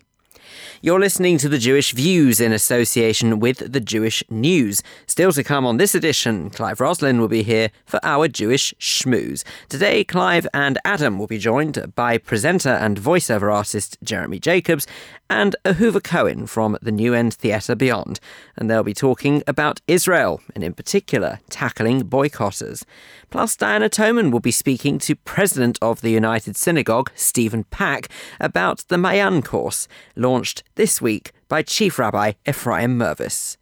You're 0.82 1.00
listening 1.00 1.38
to 1.40 1.50
the 1.50 1.58
Jewish 1.58 1.92
Views 1.92 2.40
in 2.40 2.52
association 2.52 3.40
with 3.40 3.72
the 3.72 3.80
Jewish 3.80 4.24
News. 4.30 4.84
Still 5.08 5.32
to 5.32 5.44
come 5.44 5.66
on 5.66 5.78
this 5.78 5.96
edition, 5.96 6.50
Clive 6.50 6.80
Roslin 6.80 7.20
will 7.20 7.28
be 7.28 7.44
here 7.44 7.72
for 7.86 8.00
our 8.04 8.28
Jewish 8.28 8.74
Schmooze. 8.80 9.44
Today, 9.70 10.04
Clive 10.04 10.48
and 10.54 10.78
Adam 10.86 11.20
will 11.20 11.28
be 11.28 11.38
joined 11.38 11.94
by 11.96 12.18
presenter 12.18 12.70
and 12.70 13.00
voiceover 13.00 13.54
artist 13.54 13.98
Jeremy 14.04 14.40
Jacobs 14.40 14.88
and 15.30 15.56
Ahuva 15.66 16.04
Cohen 16.04 16.46
from 16.46 16.78
the 16.82 16.92
New 16.92 17.14
End 17.14 17.34
Theatre 17.34 17.76
Beyond. 17.76 18.20
And 18.56 18.70
they'll 18.70 18.84
be 18.84 18.94
talking 18.94 19.44
about 19.48 19.82
Israel, 19.88 20.42
and 20.54 20.64
in 20.64 20.74
particular, 20.74 21.40
tackling 21.50 22.04
boycotters. 22.04 22.84
Plus, 23.36 23.58
Diana 23.58 23.90
Toman 23.90 24.32
will 24.32 24.40
be 24.40 24.50
speaking 24.50 24.98
to 25.00 25.14
President 25.14 25.78
of 25.82 26.00
the 26.00 26.10
United 26.10 26.56
Synagogue, 26.56 27.12
Stephen 27.16 27.66
Pack, 27.66 28.08
about 28.40 28.86
the 28.88 28.96
Ma'ayan 28.96 29.44
course, 29.44 29.90
launched 30.16 30.64
this 30.76 31.02
week 31.02 31.34
by 31.50 31.62
Chief 31.62 32.00
Rabbi 32.00 32.32
Ephraim 32.48 32.98
Mirvis. 32.98 33.58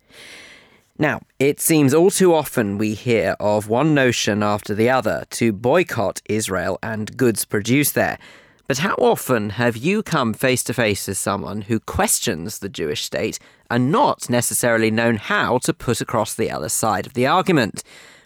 Now, 1.00 1.22
it 1.40 1.60
seems 1.60 1.92
all 1.92 2.12
too 2.12 2.36
often 2.36 2.78
we 2.78 2.94
hear 2.94 3.36
of 3.40 3.68
one 3.68 3.96
notion 3.96 4.44
after 4.44 4.76
the 4.76 4.92
other 4.92 5.26
to 5.32 5.52
boycott 5.52 6.22
Israel 6.30 6.78
and 6.84 7.18
goods 7.18 7.44
produced 7.44 7.96
there. 7.96 8.20
But 8.68 8.78
how 8.78 8.94
often 9.00 9.50
have 9.50 9.76
you 9.76 10.04
come 10.04 10.36
face 10.36 10.64
to 10.66 10.76
face 10.76 11.08
with 11.08 11.18
someone 11.18 11.64
who 11.64 11.80
questions 11.80 12.60
the 12.60 12.70
Jewish 12.70 13.02
state 13.02 13.40
and 13.72 13.92
not 13.92 14.30
necessarily 14.30 14.92
known 14.92 15.16
how 15.16 15.58
to 15.64 15.74
put 15.74 16.00
across 16.00 16.36
the 16.36 16.52
other 16.52 16.70
side 16.70 17.08
of 17.08 17.16
the 17.16 17.26
argument? 17.26 17.84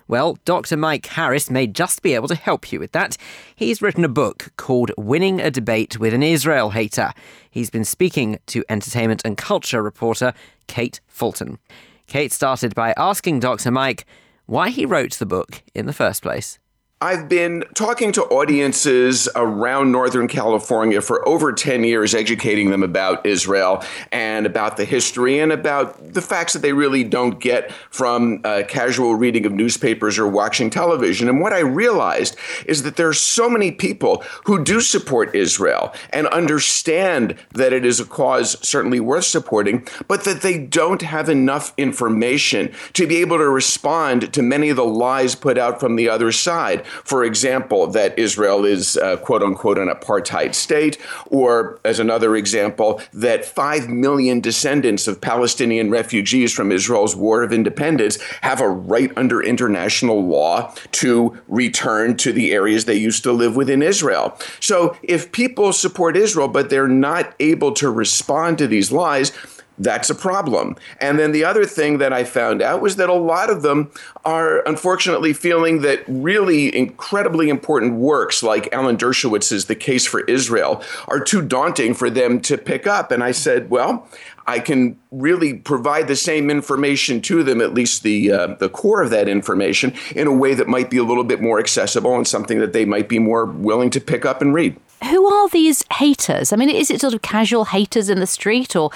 Well, 0.08 0.38
Dr. 0.46 0.78
Mike 0.78 1.06
Harris 1.06 1.50
may 1.50 1.68
just 1.68 2.02
be 2.02 2.16
able 2.16 2.30
to 2.30 2.36
help 2.36 2.72
you 2.72 2.80
with 2.80 2.94
that. 2.94 3.18
He's 3.56 3.82
written 3.82 4.06
a 4.06 4.10
book 4.10 4.52
called 4.56 4.92
Winning 4.98 5.42
a 5.42 5.52
Debate 5.52 6.00
with 6.00 6.14
an 6.14 6.24
Israel 6.24 6.70
Hater. 6.70 7.14
He's 7.50 7.70
been 7.70 7.84
speaking 7.84 8.40
to 8.48 8.64
entertainment 8.70 9.22
and 9.26 9.38
culture 9.38 9.84
reporter 9.84 10.34
Kate 10.68 11.02
Fulton. 11.08 11.60
Kate 12.08 12.32
started 12.32 12.74
by 12.74 12.94
asking 12.96 13.42
Dr. 13.42 13.70
Mike 13.70 14.06
why 14.46 14.70
he 14.70 14.86
wrote 14.86 15.14
the 15.14 15.26
book 15.26 15.62
in 15.76 15.88
the 15.88 15.94
first 15.94 16.22
place. 16.24 16.58
I've 17.00 17.30
been 17.30 17.64
talking 17.76 18.12
to 18.14 18.24
audiences 18.24 19.30
around 19.36 19.92
Northern 19.92 20.28
California 20.28 21.00
for 21.00 21.28
over 21.30 21.54
10 21.54 21.84
years, 21.84 22.16
educating 22.16 22.72
them 22.72 22.82
about 22.82 23.24
Israel 23.24 23.84
and 24.12 24.48
about 24.48 24.78
the 24.78 24.84
history 24.86 25.38
and 25.38 25.52
about 25.52 26.16
the 26.16 26.24
facts 26.24 26.54
that 26.54 26.64
they 26.64 26.74
really 26.74 27.04
don't 27.04 27.40
get 27.40 27.72
from 27.92 28.42
casual 28.68 29.14
reading 29.14 29.46
of 29.46 29.52
newspapers 29.52 30.18
or 30.18 30.28
watching 30.28 30.72
television. 30.72 31.30
And 31.30 31.40
what 31.40 31.54
I 31.54 31.60
realized 31.60 32.36
is 32.66 32.82
that 32.82 32.96
there 32.96 33.10
are 33.10 33.14
so 33.14 33.48
many 33.48 33.72
people 33.72 34.24
who 34.46 34.64
do 34.64 34.82
support 34.82 35.36
Israel 35.36 35.94
and 36.10 36.26
understand 36.30 37.36
that 37.54 37.74
it 37.74 37.86
is 37.86 38.00
a 38.00 38.06
cause 38.06 38.58
certainly 38.68 39.00
worth 39.00 39.26
supporting, 39.26 39.88
but 40.08 40.24
that 40.24 40.42
they 40.42 40.58
don't 40.58 41.04
have 41.04 41.30
enough 41.30 41.76
information 41.78 42.74
to 42.94 43.06
be 43.06 43.18
able 43.18 43.38
to 43.38 43.48
respond 43.48 44.34
to 44.34 44.42
many 44.42 44.70
of 44.70 44.78
the 44.78 44.84
lies 44.84 45.36
put 45.36 45.60
out 45.60 45.80
from 45.80 45.96
the 45.96 46.10
other 46.10 46.32
side 46.32 46.84
for 47.04 47.24
example, 47.24 47.88
that 47.88 48.18
Israel 48.18 48.66
is 48.66 48.98
uh, 48.98 49.18
quote 49.18 49.44
unquote 49.44 49.78
an 49.78 49.90
apartheid 49.90 50.56
state, 50.56 50.98
or 51.28 51.80
as 51.84 52.00
another 52.00 52.36
example, 52.36 53.02
that 53.14 53.46
5 53.46 53.90
million 53.90 54.40
descendants 54.40 55.08
of 55.08 55.22
Palestinian 55.22 55.90
refugees 55.90 56.54
from 56.54 56.72
Israel's 56.72 57.16
War 57.16 57.44
of 57.44 57.54
Independence 57.54 58.22
have 58.42 58.62
a 58.62 58.70
right 58.70 59.12
under 59.16 59.42
international 59.42 60.26
law 60.26 60.74
to 60.94 61.38
return 61.48 62.18
to 62.18 62.32
the 62.32 62.52
areas 62.52 62.86
they 62.86 62.96
used 62.96 63.24
to 63.24 63.32
live 63.32 63.56
within 63.56 63.82
Israel. 63.82 64.38
So 64.60 64.98
if 65.04 65.32
people 65.32 65.74
support 65.74 66.18
Israel, 66.18 66.48
but 66.48 66.70
they're 66.70 66.88
not 66.88 67.34
able 67.40 67.72
to 67.74 67.90
respond 67.90 68.58
to 68.58 68.68
these 68.68 68.92
lies, 68.92 69.32
that's 69.78 70.10
a 70.10 70.16
problem. 70.16 70.76
And 71.00 71.20
then 71.20 71.32
the 71.32 71.44
other 71.44 71.66
thing 71.66 72.00
that 72.00 72.14
I 72.14 72.24
found 72.24 72.62
out 72.62 72.82
was 72.82 72.96
that 72.96 73.10
a 73.10 73.14
lot 73.14 73.50
of 73.50 73.62
them 73.62 73.92
are 74.26 74.68
unfortunately 74.68 75.34
feeling 75.34 75.82
that 75.82 76.04
really 76.08 76.76
incredibly 76.76 77.50
important 77.50 77.96
works 77.96 78.42
like 78.42 78.74
Alan 78.74 78.98
Dershowitz's 78.98 79.66
The 79.66 79.76
Case 79.76 80.06
for 80.06 80.22
Israel 80.22 80.82
are 81.08 81.20
too 81.20 81.42
daunting 81.42 81.94
for 81.94 82.10
them 82.10 82.40
to 82.42 82.58
pick 82.58 82.88
up. 82.88 83.12
And 83.12 83.24
I 83.24 83.32
said, 83.32 83.70
well, 83.70 84.08
I 84.48 84.60
can 84.60 84.98
really 85.12 85.56
provide 85.56 86.08
the 86.08 86.16
same 86.16 86.50
information 86.50 87.22
to 87.24 87.44
them, 87.44 87.62
at 87.62 87.74
least 87.74 88.04
the 88.04 88.32
uh, 88.32 88.48
the 88.56 88.70
core 88.70 89.02
of 89.02 89.10
that 89.10 89.28
information, 89.28 89.94
in 90.16 90.26
a 90.26 90.34
way 90.34 90.54
that 90.54 90.70
might 90.70 90.90
be 90.90 90.98
a 90.98 91.04
little 91.04 91.26
bit 91.26 91.42
more 91.42 91.60
accessible 91.60 92.16
and 92.16 92.26
something 92.26 92.60
that 92.60 92.72
they 92.72 92.86
might 92.86 93.10
be 93.10 93.20
more 93.20 93.46
willing 93.46 93.90
to 93.90 94.00
pick 94.00 94.26
up 94.26 94.42
and 94.42 94.54
read. 94.54 94.78
Who 95.04 95.28
are 95.28 95.50
these 95.50 95.84
haters? 95.92 96.52
I 96.52 96.56
mean, 96.56 96.70
is 96.70 96.90
it 96.90 97.02
sort 97.02 97.14
of 97.14 97.22
casual 97.22 97.66
haters 97.66 98.10
in 98.10 98.20
the 98.20 98.26
street, 98.26 98.76
or 98.76 98.90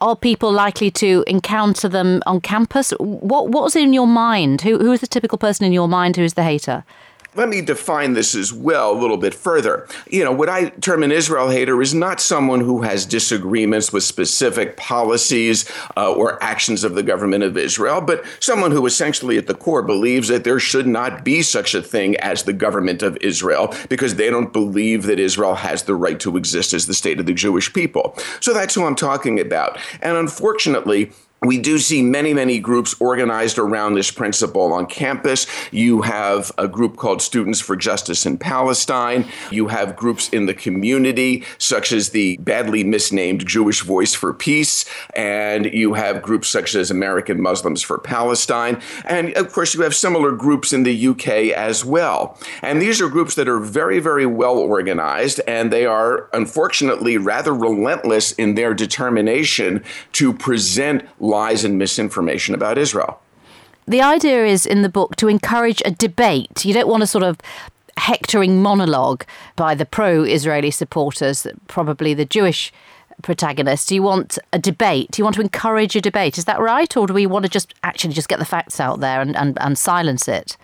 are 0.00 0.16
people 0.16 0.52
likely 0.52 0.90
to 0.92 1.24
encounter 1.26 1.88
them 1.88 2.22
on 2.26 2.40
campus? 2.40 2.92
What 2.98 3.50
what's 3.50 3.76
in 3.76 3.92
your 3.92 4.06
mind? 4.06 4.62
Who 4.62 4.78
who 4.78 4.92
is 4.92 5.00
the 5.00 5.06
typical 5.06 5.38
person 5.38 5.66
in 5.66 5.72
your 5.72 5.88
mind 5.88 6.16
who 6.16 6.22
is 6.22 6.34
the 6.34 6.44
hater? 6.44 6.84
Let 7.34 7.48
me 7.48 7.60
define 7.60 8.14
this 8.14 8.34
as 8.34 8.52
well 8.52 8.90
a 8.90 8.98
little 8.98 9.16
bit 9.16 9.34
further. 9.34 9.86
You 10.10 10.24
know, 10.24 10.32
what 10.32 10.48
I 10.48 10.70
term 10.70 11.02
an 11.02 11.12
Israel 11.12 11.50
hater 11.50 11.80
is 11.80 11.94
not 11.94 12.20
someone 12.20 12.60
who 12.60 12.82
has 12.82 13.06
disagreements 13.06 13.92
with 13.92 14.02
specific 14.02 14.76
policies 14.76 15.70
uh, 15.96 16.12
or 16.12 16.42
actions 16.42 16.84
of 16.84 16.94
the 16.94 17.02
government 17.02 17.44
of 17.44 17.56
Israel, 17.56 18.00
but 18.00 18.24
someone 18.40 18.72
who 18.72 18.86
essentially 18.86 19.38
at 19.38 19.46
the 19.46 19.54
core 19.54 19.82
believes 19.82 20.28
that 20.28 20.44
there 20.44 20.58
should 20.58 20.86
not 20.86 21.24
be 21.24 21.42
such 21.42 21.74
a 21.74 21.82
thing 21.82 22.16
as 22.16 22.42
the 22.42 22.52
government 22.52 23.02
of 23.02 23.16
Israel 23.20 23.74
because 23.88 24.16
they 24.16 24.30
don't 24.30 24.52
believe 24.52 25.04
that 25.04 25.20
Israel 25.20 25.54
has 25.54 25.84
the 25.84 25.94
right 25.94 26.18
to 26.20 26.36
exist 26.36 26.72
as 26.72 26.86
the 26.86 26.94
state 26.94 27.20
of 27.20 27.26
the 27.26 27.34
Jewish 27.34 27.72
people. 27.72 28.16
So 28.40 28.52
that's 28.52 28.74
who 28.74 28.84
I'm 28.84 28.96
talking 28.96 29.38
about. 29.38 29.78
And 30.02 30.16
unfortunately, 30.16 31.12
we 31.42 31.58
do 31.58 31.78
see 31.78 32.02
many, 32.02 32.34
many 32.34 32.58
groups 32.58 32.96
organized 32.98 33.58
around 33.58 33.94
this 33.94 34.10
principle 34.10 34.72
on 34.72 34.86
campus. 34.86 35.46
You 35.70 36.02
have 36.02 36.50
a 36.58 36.66
group 36.66 36.96
called 36.96 37.22
Students 37.22 37.60
for 37.60 37.76
Justice 37.76 38.26
in 38.26 38.38
Palestine. 38.38 39.28
You 39.50 39.68
have 39.68 39.94
groups 39.94 40.28
in 40.30 40.46
the 40.46 40.54
community, 40.54 41.44
such 41.56 41.92
as 41.92 42.10
the 42.10 42.38
badly 42.38 42.82
misnamed 42.82 43.46
Jewish 43.46 43.82
Voice 43.82 44.14
for 44.14 44.34
Peace. 44.34 44.84
And 45.14 45.66
you 45.66 45.94
have 45.94 46.22
groups 46.22 46.48
such 46.48 46.74
as 46.74 46.90
American 46.90 47.40
Muslims 47.40 47.82
for 47.82 47.98
Palestine. 47.98 48.82
And 49.04 49.32
of 49.36 49.52
course, 49.52 49.74
you 49.74 49.82
have 49.82 49.94
similar 49.94 50.32
groups 50.32 50.72
in 50.72 50.82
the 50.82 51.08
UK 51.08 51.28
as 51.56 51.84
well. 51.84 52.36
And 52.62 52.82
these 52.82 53.00
are 53.00 53.08
groups 53.08 53.36
that 53.36 53.48
are 53.48 53.60
very, 53.60 54.00
very 54.00 54.26
well 54.26 54.58
organized. 54.58 55.40
And 55.46 55.72
they 55.72 55.86
are, 55.86 56.28
unfortunately, 56.32 57.16
rather 57.16 57.54
relentless 57.54 58.32
in 58.32 58.56
their 58.56 58.74
determination 58.74 59.84
to 60.14 60.32
present 60.32 61.04
lies 61.28 61.64
and 61.64 61.78
misinformation 61.78 62.54
about 62.54 62.78
Israel. 62.78 63.20
The 63.86 64.02
idea 64.02 64.44
is 64.44 64.66
in 64.66 64.82
the 64.82 64.88
book 64.88 65.16
to 65.16 65.28
encourage 65.28 65.82
a 65.84 65.90
debate. 65.90 66.64
You 66.64 66.74
don't 66.74 66.88
want 66.88 67.02
a 67.02 67.06
sort 67.06 67.24
of 67.24 67.38
hectoring 67.96 68.62
monologue 68.62 69.24
by 69.56 69.74
the 69.74 69.86
pro 69.86 70.24
Israeli 70.24 70.70
supporters, 70.70 71.46
probably 71.68 72.14
the 72.14 72.24
Jewish 72.24 72.72
protagonists. 73.22 73.90
You 73.90 74.02
want 74.02 74.38
a 74.52 74.58
debate. 74.58 75.10
Do 75.10 75.20
you 75.20 75.24
want 75.24 75.36
to 75.36 75.42
encourage 75.42 75.96
a 75.96 76.00
debate. 76.00 76.38
Is 76.38 76.44
that 76.44 76.60
right? 76.60 76.96
Or 76.96 77.06
do 77.06 77.14
we 77.14 77.26
want 77.26 77.44
to 77.44 77.48
just 77.48 77.74
actually 77.82 78.14
just 78.14 78.28
get 78.28 78.38
the 78.38 78.44
facts 78.44 78.78
out 78.78 79.00
there 79.00 79.20
and, 79.20 79.36
and, 79.36 79.58
and 79.60 79.76
silence 79.76 80.28
it? 80.28 80.56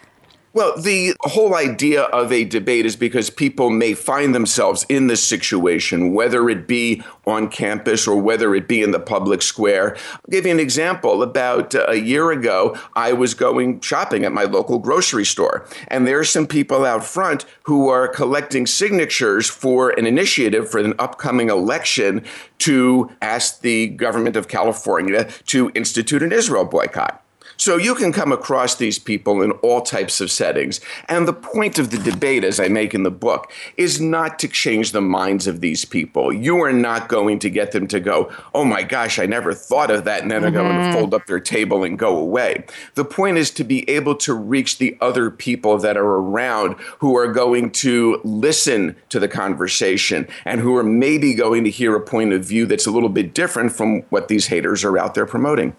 Well, 0.55 0.81
the 0.81 1.17
whole 1.23 1.57
idea 1.57 2.03
of 2.03 2.31
a 2.31 2.45
debate 2.45 2.87
is 2.87 2.95
because 2.95 3.29
people 3.29 3.71
may 3.71 3.93
find 3.93 4.33
themselves 4.33 4.87
in 4.89 5.09
this 5.09 5.21
situation, 5.21 6.15
whether 6.15 6.49
it 6.49 6.69
be 6.69 7.03
on 7.27 7.49
campus 7.49 8.07
or 8.07 8.23
whether 8.23 8.55
it 8.55 8.69
be 8.69 8.81
in 8.81 8.93
the 8.93 9.01
public 9.01 9.43
square. 9.43 9.97
I'll 10.13 10.31
give 10.31 10.47
you 10.47 10.53
an 10.53 10.61
example. 10.61 11.25
About 11.25 11.75
uh, 11.75 11.87
a 11.89 11.97
year 11.97 12.31
ago, 12.31 12.79
I 12.95 13.13
was 13.15 13.35
going 13.35 13.81
shopping 13.81 14.25
at 14.25 14.31
my 14.31 14.45
local 14.45 14.79
grocery 14.79 15.25
store, 15.25 15.67
and 15.89 16.07
there 16.07 16.21
are 16.21 16.25
some 16.25 16.47
people 16.47 16.85
out 16.85 17.05
front 17.05 17.47
who 17.65 17.89
are 17.89 18.07
collecting 18.07 18.65
signatures 18.65 19.51
for 19.51 19.91
an 19.91 20.07
initiative 20.07 20.71
for 20.71 20.79
an 20.79 20.95
upcoming 21.01 21.51
election 21.51 22.25
to 22.59 23.11
ask 23.21 23.61
the 23.63 23.89
government 23.89 24.37
of 24.37 24.47
California 24.47 25.29
to 25.47 25.73
institute 25.75 26.23
an 26.23 26.31
Israel 26.31 26.65
boycott. 26.65 27.24
So 27.57 27.77
you 27.77 27.95
can 27.95 28.13
come 28.13 28.33
across 28.33 28.75
these 28.75 28.99
people 28.99 29.43
in 29.43 29.53
all 29.53 29.81
types 29.81 30.21
of 30.21 30.31
settings. 30.31 30.81
And 31.09 31.27
the 31.27 31.33
point 31.33 31.79
of 31.79 31.91
the 31.91 31.99
debate, 31.99 32.45
as 32.45 32.61
I 32.61 32.69
make 32.69 32.95
in 32.95 33.03
the 33.03 33.11
book, 33.11 33.53
is 33.77 34.01
not 34.01 34.39
to 34.41 34.49
change 34.49 34.93
the 34.93 35.01
minds 35.01 35.47
of 35.47 35.61
these 35.61 35.85
people. 35.85 36.33
You 36.33 36.61
are 36.63 36.73
not 36.73 37.09
going 37.09 37.39
to 37.41 37.51
get 37.51 37.73
them 37.73 37.87
to 37.89 38.01
go, 38.01 38.33
oh 38.55 38.65
my 38.65 38.83
gosh, 38.83 39.19
I 39.19 39.27
never 39.27 39.55
thought 39.55 39.91
of 39.91 40.05
that. 40.05 40.23
And 40.23 40.31
then 40.31 40.43
mm-hmm. 40.43 40.55
they're 40.55 40.63
going 40.63 40.87
to 40.87 40.93
fold 40.93 41.15
up 41.15 41.27
their 41.27 41.41
table 41.41 41.85
and 41.85 41.99
go 41.99 42.17
away. 42.17 42.65
The 42.95 43.05
point 43.05 43.39
is 43.39 43.51
to 43.53 43.65
be 43.65 43.89
able 43.89 44.17
to 44.17 44.35
reach 44.35 44.79
the 44.79 44.97
other 45.01 45.31
people 45.31 45.79
that 45.79 45.97
are 45.97 46.05
around 46.05 46.75
who 46.99 47.17
are 47.17 47.33
going 47.33 47.71
to 47.71 48.21
listen 48.25 48.97
to 49.09 49.21
the 49.21 49.29
conversation 49.29 50.29
and 50.45 50.61
who 50.61 50.77
are 50.77 50.85
maybe 50.85 51.35
going 51.35 51.65
to 51.65 51.71
hear 51.71 51.95
a 51.95 52.01
point 52.01 52.33
of 52.33 52.45
view 52.45 52.67
that's 52.67 52.87
a 52.87 52.91
little 52.91 53.09
bit 53.09 53.35
different 53.35 53.73
from 53.73 54.01
what 54.11 54.29
these 54.29 54.47
haters 54.47 54.85
are 54.85 54.99
out 54.99 55.15
there 55.15 55.27
promoting 55.27 55.75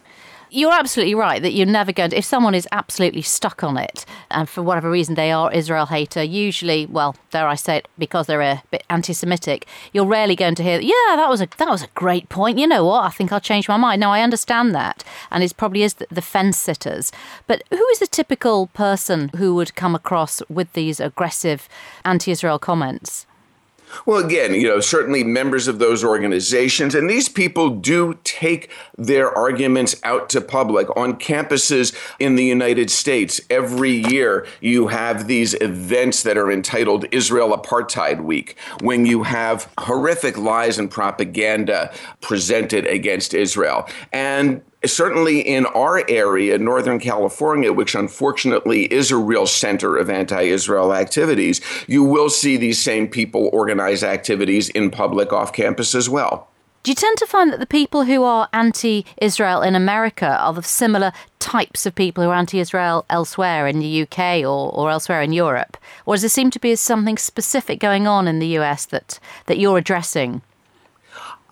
you're 0.49 0.73
absolutely 0.73 1.15
right 1.15 1.41
that 1.41 1.53
you're 1.53 1.65
never 1.65 1.91
going 1.91 2.12
to, 2.12 2.17
if 2.17 2.25
someone 2.25 2.55
is 2.55 2.67
absolutely 2.71 3.21
stuck 3.21 3.63
on 3.63 3.77
it, 3.77 4.05
and 4.31 4.47
for 4.47 4.62
whatever 4.62 4.89
reason 4.89 5.15
they 5.15 5.31
are 5.31 5.51
Israel 5.51 5.88
hater, 5.88 6.23
usually, 6.23 6.86
well, 6.86 7.15
dare 7.31 7.47
I 7.47 7.55
say 7.55 7.77
it, 7.77 7.88
because 7.97 8.27
they're 8.27 8.41
a 8.41 8.63
bit 8.71 8.84
anti-Semitic, 8.89 9.67
you're 9.93 10.05
rarely 10.05 10.36
going 10.36 10.55
to 10.55 10.63
hear, 10.63 10.79
yeah, 10.79 11.15
that 11.15 11.29
was 11.29 11.41
a 11.41 11.47
that 11.58 11.69
was 11.69 11.84
a 11.84 11.88
great 11.95 12.29
point. 12.29 12.58
You 12.58 12.67
know 12.67 12.86
what? 12.86 13.03
I 13.03 13.10
think 13.10 13.31
I'll 13.31 13.39
change 13.39 13.67
my 13.67 13.77
mind. 13.77 13.99
Now, 13.99 14.12
I 14.12 14.21
understand 14.21 14.73
that, 14.75 15.03
and 15.31 15.43
it 15.43 15.58
probably 15.58 15.84
is 15.84 15.95
the, 15.95 16.08
the 16.12 16.21
fence 16.21 16.58
sitters. 16.58 17.12
But 17.47 17.63
who 17.69 17.86
is 17.91 17.99
the 17.99 18.08
typical 18.08 18.67
person 18.67 19.29
who 19.36 19.55
would 19.55 19.75
come 19.75 19.95
across 19.95 20.41
with 20.49 20.73
these 20.73 20.99
aggressive 20.99 21.67
anti-Israel 22.03 22.60
comments? 22.60 23.25
Well, 24.05 24.23
again, 24.23 24.53
you 24.53 24.67
know, 24.67 24.79
certainly 24.79 25.23
members 25.23 25.67
of 25.67 25.79
those 25.79 26.03
organizations, 26.03 26.95
and 26.95 27.10
these 27.10 27.29
people 27.29 27.69
do 27.69 28.17
take 28.23 28.69
their 28.97 29.31
arguments 29.31 29.95
out 30.03 30.29
to 30.29 30.41
public 30.41 30.95
on 30.95 31.17
campuses 31.19 31.95
in 32.19 32.36
the 32.36 32.43
United 32.43 32.89
States. 32.89 33.41
Every 33.49 33.91
year, 33.91 34.45
you 34.62 34.88
have 34.88 35.27
these 35.27 35.53
events 35.55 36.23
that 36.23 36.38
are 36.38 36.51
entitled 36.51 37.05
Israel 37.12 37.58
Apartheid 37.58 38.23
Week, 38.23 38.58
when 38.81 39.05
you 39.05 39.23
have 39.23 39.71
horrific 39.79 40.38
lies 40.38 40.77
and 40.77 40.89
propaganda 40.89 41.93
presented 42.21 42.86
against 42.86 43.34
Israel. 43.34 43.88
And 44.12 44.62
certainly 44.88 45.39
in 45.41 45.65
our 45.67 46.04
area, 46.10 46.58
Northern 46.58 47.00
California, 47.00 47.71
which 47.71 47.95
unfortunately 47.95 48.91
is 48.91 49.12
a 49.12 49.17
real 49.17 49.48
center 49.48 49.98
of 49.98 50.10
anti 50.10 50.41
Israel 50.43 50.93
activities, 50.93 51.62
you 51.88 52.04
will 52.04 52.30
see 52.30 52.58
these 52.58 52.82
same 52.82 53.08
people 53.08 53.50
organize 53.54 54.04
activities 54.04 54.69
in 54.69 54.91
public 54.91 55.32
off 55.32 55.54
campus 55.54 55.95
as 55.95 56.10
well. 56.10 56.50
Do 56.86 56.91
you 56.91 56.95
tend 56.95 57.17
to 57.17 57.26
find 57.26 57.52
that 57.52 57.60
the 57.60 57.65
people 57.65 58.04
who 58.04 58.24
are 58.24 58.48
anti 58.54 59.06
Israel 59.19 59.63
in 59.63 59.76
America 59.76 60.38
are 60.38 60.54
the 60.54 60.62
similar 60.62 61.13
types 61.39 61.88
of 61.88 61.95
people 61.95 62.24
who 62.24 62.30
are 62.30 62.36
anti 62.36 62.60
Israel 62.60 63.06
elsewhere 63.10 63.65
in 63.65 63.80
the 63.80 64.04
UK 64.04 64.43
or, 64.43 64.69
or 64.71 64.91
elsewhere 64.91 65.24
in 65.24 65.34
Europe? 65.34 65.78
Or 66.06 66.13
does 66.13 66.21
there 66.21 66.30
seem 66.30 66.52
to 66.52 66.60
be 66.60 66.76
something 66.76 67.17
specific 67.17 67.80
going 67.80 68.06
on 68.06 68.28
in 68.28 68.38
the 68.38 68.60
US 68.60 68.86
that, 68.86 69.19
that 69.48 69.58
you're 69.58 69.80
addressing? 69.80 70.43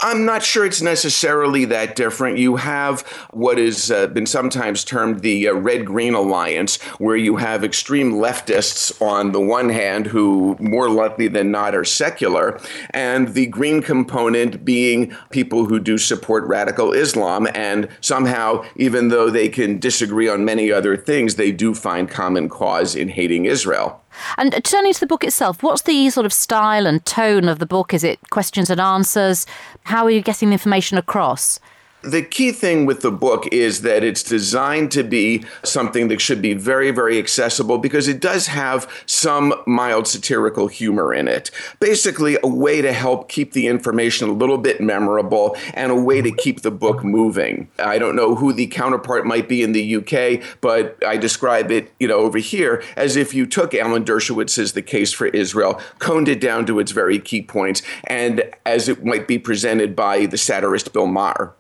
I'm 0.04 0.26
not 0.26 0.44
sure 0.44 0.66
it's 0.66 0.82
necessarily 0.82 1.64
that 1.66 1.96
different. 1.96 2.38
You 2.38 2.58
have 2.58 3.02
what 3.32 3.58
has 3.58 3.90
uh, 3.90 4.08
been 4.08 4.26
sometimes 4.26 4.84
termed 4.84 5.22
the 5.22 5.48
uh, 5.48 5.54
red 5.54 5.86
green 5.86 6.14
alliance, 6.14 6.76
where 7.00 7.16
you 7.16 7.38
have 7.38 7.64
extreme 7.64 8.12
leftists 8.12 9.02
on 9.02 9.32
the 9.32 9.40
one 9.40 9.70
hand 9.70 10.08
who 10.08 10.58
more 10.60 10.90
likely 10.90 11.30
than 11.30 11.52
not 11.52 11.74
are 11.74 11.86
secular, 11.86 12.60
and 12.90 13.34
the 13.34 13.46
green 13.46 13.82
component 13.82 14.66
being 14.66 15.16
people 15.30 15.68
who 15.68 15.80
do 15.80 15.98
support 15.98 16.44
radical 16.48 16.92
Islam. 16.92 17.48
And 17.56 17.88
somehow, 18.02 18.66
even 18.76 19.08
though 19.08 19.30
they 19.30 19.48
can 19.48 19.80
disagree 19.80 20.28
on 20.28 20.44
many 20.44 20.70
other 20.70 20.98
things, 20.98 21.36
they 21.36 21.54
do 21.54 21.74
find 21.74 22.10
common 22.10 22.50
cause 22.50 22.94
in 22.94 23.08
hating 23.08 23.46
Israel. 23.46 24.03
And 24.38 24.64
turning 24.64 24.94
to 24.94 25.00
the 25.00 25.08
book 25.08 25.24
itself, 25.24 25.64
what's 25.64 25.84
the 25.84 26.10
sort 26.10 26.26
of 26.26 26.34
style 26.34 26.86
and 26.86 27.06
tone 27.06 27.48
of 27.48 27.60
the 27.60 27.66
book? 27.66 27.94
Is 27.94 28.04
it 28.04 28.20
questions 28.30 28.70
and 28.70 28.80
answers? 28.80 29.46
How 29.84 30.04
are 30.06 30.12
you 30.12 30.22
getting 30.22 30.50
the 30.50 30.54
information 30.54 30.98
across? 30.98 31.60
The 32.04 32.22
key 32.22 32.52
thing 32.52 32.86
with 32.86 33.00
the 33.00 33.14
book 33.14 33.48
is 33.54 33.82
that 33.84 34.04
it's 34.04 34.24
designed 34.24 34.92
to 34.92 35.04
be 35.04 35.46
something 35.64 36.10
that 36.10 36.20
should 36.20 36.42
be 36.42 36.54
very, 36.54 36.92
very 36.92 37.18
accessible 37.18 37.78
because 37.78 38.10
it 38.10 38.20
does 38.20 38.48
have 38.48 38.92
some 39.06 39.54
mild 39.66 40.06
satirical 40.08 40.68
humor 40.68 41.14
in 41.14 41.30
it. 41.30 41.50
Basically, 41.80 42.38
a 42.44 42.48
way 42.48 42.82
to 42.82 42.92
help 42.92 43.30
keep 43.30 43.54
the 43.54 43.68
information 43.68 44.28
a 44.28 44.34
little 44.34 44.58
bit 44.58 44.82
memorable 44.82 45.56
and 45.74 45.94
a 45.94 45.96
way 45.96 46.22
to 46.22 46.30
keep 46.30 46.62
the 46.62 46.72
book 46.72 47.06
moving. 47.06 47.70
I 47.80 48.00
don't 48.00 48.18
know 48.18 48.36
who 48.36 48.52
the 48.52 48.68
counterpart 48.68 49.26
might 49.26 49.48
be 49.48 49.64
in 49.64 49.72
the 49.72 49.96
UK, 49.96 50.44
but 50.60 50.98
I 51.08 51.16
describe 51.16 51.72
it, 51.72 51.94
you 52.02 52.10
know, 52.10 52.18
over 52.18 52.38
here 52.38 52.84
as 52.98 53.16
if 53.16 53.34
you 53.34 53.46
took 53.46 53.74
Alan 53.74 54.04
Dershowitz's 54.04 54.74
The 54.74 54.82
Case 54.82 55.14
for 55.14 55.28
Israel, 55.28 55.80
coned 56.00 56.28
it 56.28 56.42
down 56.42 56.66
to 56.66 56.80
its 56.80 56.92
very 56.92 57.18
key 57.18 57.42
points, 57.42 57.82
and 58.04 58.44
as 58.66 58.90
it 58.90 59.06
might 59.06 59.26
be 59.26 59.40
presented 59.40 59.96
by 59.96 60.26
the 60.26 60.38
satirist 60.38 60.92
Bill 60.92 61.08
Maher 61.08 61.54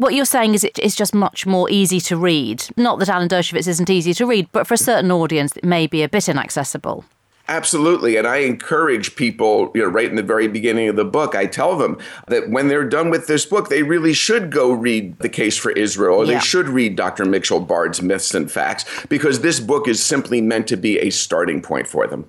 what 0.00 0.14
you're 0.14 0.24
saying 0.24 0.54
is 0.54 0.64
it's 0.64 0.96
just 0.96 1.14
much 1.14 1.46
more 1.46 1.68
easy 1.70 2.00
to 2.00 2.16
read. 2.16 2.64
Not 2.74 2.98
that 3.00 3.10
Alan 3.10 3.28
Dershowitz 3.28 3.68
isn't 3.68 3.90
easy 3.90 4.14
to 4.14 4.24
read, 4.24 4.48
but 4.50 4.66
for 4.66 4.72
a 4.72 4.78
certain 4.78 5.12
audience, 5.12 5.54
it 5.58 5.64
may 5.64 5.86
be 5.86 6.02
a 6.02 6.08
bit 6.08 6.26
inaccessible. 6.26 7.04
Absolutely. 7.48 8.16
And 8.16 8.26
I 8.26 8.38
encourage 8.38 9.14
people, 9.14 9.70
you 9.74 9.82
know, 9.82 9.88
right 9.88 10.08
in 10.08 10.14
the 10.14 10.22
very 10.22 10.48
beginning 10.48 10.88
of 10.88 10.96
the 10.96 11.04
book, 11.04 11.34
I 11.34 11.44
tell 11.46 11.76
them 11.76 11.98
that 12.28 12.48
when 12.48 12.68
they're 12.68 12.88
done 12.88 13.10
with 13.10 13.26
this 13.26 13.44
book, 13.44 13.68
they 13.68 13.82
really 13.82 14.14
should 14.14 14.50
go 14.50 14.72
read 14.72 15.18
The 15.18 15.28
Case 15.28 15.58
for 15.58 15.72
Israel, 15.72 16.18
or 16.18 16.24
yeah. 16.24 16.34
they 16.34 16.40
should 16.40 16.68
read 16.68 16.96
Dr. 16.96 17.26
Mitchell 17.26 17.60
Bard's 17.60 18.00
Myths 18.00 18.34
and 18.34 18.50
Facts, 18.50 18.84
because 19.08 19.40
this 19.40 19.60
book 19.60 19.86
is 19.86 20.02
simply 20.02 20.40
meant 20.40 20.68
to 20.68 20.76
be 20.76 20.98
a 21.00 21.10
starting 21.10 21.60
point 21.60 21.88
for 21.88 22.06
them. 22.06 22.26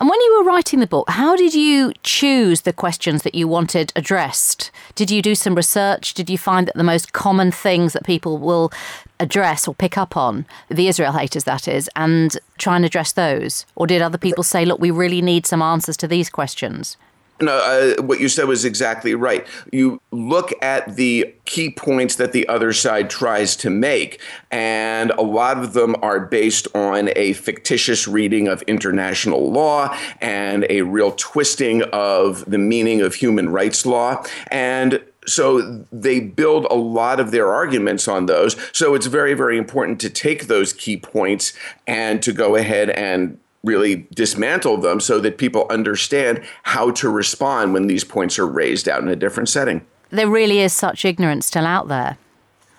And 0.00 0.08
when 0.08 0.20
you 0.20 0.38
were 0.38 0.50
writing 0.50 0.80
the 0.80 0.86
book, 0.86 1.08
how 1.08 1.36
did 1.36 1.54
you 1.54 1.92
choose 2.02 2.62
the 2.62 2.72
questions 2.72 3.22
that 3.22 3.34
you 3.34 3.46
wanted 3.46 3.92
addressed? 3.94 4.70
Did 4.94 5.10
you 5.10 5.22
do 5.22 5.34
some 5.34 5.54
research? 5.54 6.14
Did 6.14 6.28
you 6.28 6.38
find 6.38 6.66
that 6.66 6.76
the 6.76 6.82
most 6.82 7.12
common 7.12 7.52
things 7.52 7.92
that 7.92 8.04
people 8.04 8.38
will 8.38 8.72
address 9.20 9.68
or 9.68 9.74
pick 9.74 9.96
up 9.96 10.16
on, 10.16 10.46
the 10.68 10.88
Israel 10.88 11.12
haters, 11.12 11.44
that 11.44 11.68
is, 11.68 11.88
and 11.94 12.36
try 12.58 12.76
and 12.76 12.84
address 12.84 13.12
those? 13.12 13.66
Or 13.76 13.86
did 13.86 14.02
other 14.02 14.18
people 14.18 14.44
say, 14.44 14.64
look, 14.64 14.80
we 14.80 14.90
really 14.90 15.22
need 15.22 15.46
some 15.46 15.62
answers 15.62 15.96
to 15.98 16.08
these 16.08 16.28
questions? 16.28 16.96
No, 17.40 17.52
uh, 17.56 18.02
what 18.02 18.20
you 18.20 18.28
said 18.28 18.46
was 18.46 18.64
exactly 18.64 19.14
right. 19.14 19.44
You 19.72 20.00
look 20.12 20.52
at 20.62 20.94
the 20.94 21.34
key 21.44 21.70
points 21.70 22.14
that 22.16 22.32
the 22.32 22.46
other 22.46 22.72
side 22.72 23.10
tries 23.10 23.56
to 23.56 23.70
make, 23.70 24.20
and 24.50 25.10
a 25.12 25.22
lot 25.22 25.58
of 25.58 25.72
them 25.72 25.96
are 26.02 26.20
based 26.20 26.68
on 26.74 27.10
a 27.16 27.32
fictitious 27.32 28.06
reading 28.06 28.46
of 28.46 28.62
international 28.62 29.50
law 29.50 29.96
and 30.20 30.66
a 30.70 30.82
real 30.82 31.12
twisting 31.12 31.82
of 31.92 32.44
the 32.48 32.58
meaning 32.58 33.00
of 33.00 33.16
human 33.16 33.48
rights 33.48 33.84
law. 33.84 34.24
And 34.48 35.02
so 35.26 35.84
they 35.92 36.20
build 36.20 36.66
a 36.66 36.74
lot 36.74 37.20
of 37.20 37.30
their 37.30 37.52
arguments 37.52 38.08
on 38.08 38.26
those. 38.26 38.56
So 38.72 38.94
it's 38.94 39.06
very, 39.06 39.34
very 39.34 39.58
important 39.58 40.00
to 40.00 40.10
take 40.10 40.46
those 40.46 40.72
key 40.72 40.96
points 40.96 41.52
and 41.86 42.22
to 42.22 42.32
go 42.32 42.56
ahead 42.56 42.90
and 42.90 43.38
really 43.62 44.06
dismantle 44.14 44.78
them 44.78 45.00
so 45.00 45.20
that 45.20 45.38
people 45.38 45.66
understand 45.70 46.42
how 46.64 46.90
to 46.92 47.08
respond 47.08 47.72
when 47.72 47.86
these 47.86 48.04
points 48.04 48.38
are 48.38 48.46
raised 48.46 48.88
out 48.88 49.02
in 49.02 49.08
a 49.08 49.16
different 49.16 49.48
setting. 49.48 49.84
There 50.10 50.28
really 50.28 50.58
is 50.58 50.72
such 50.72 51.04
ignorance 51.04 51.46
still 51.46 51.66
out 51.66 51.88
there. 51.88 52.18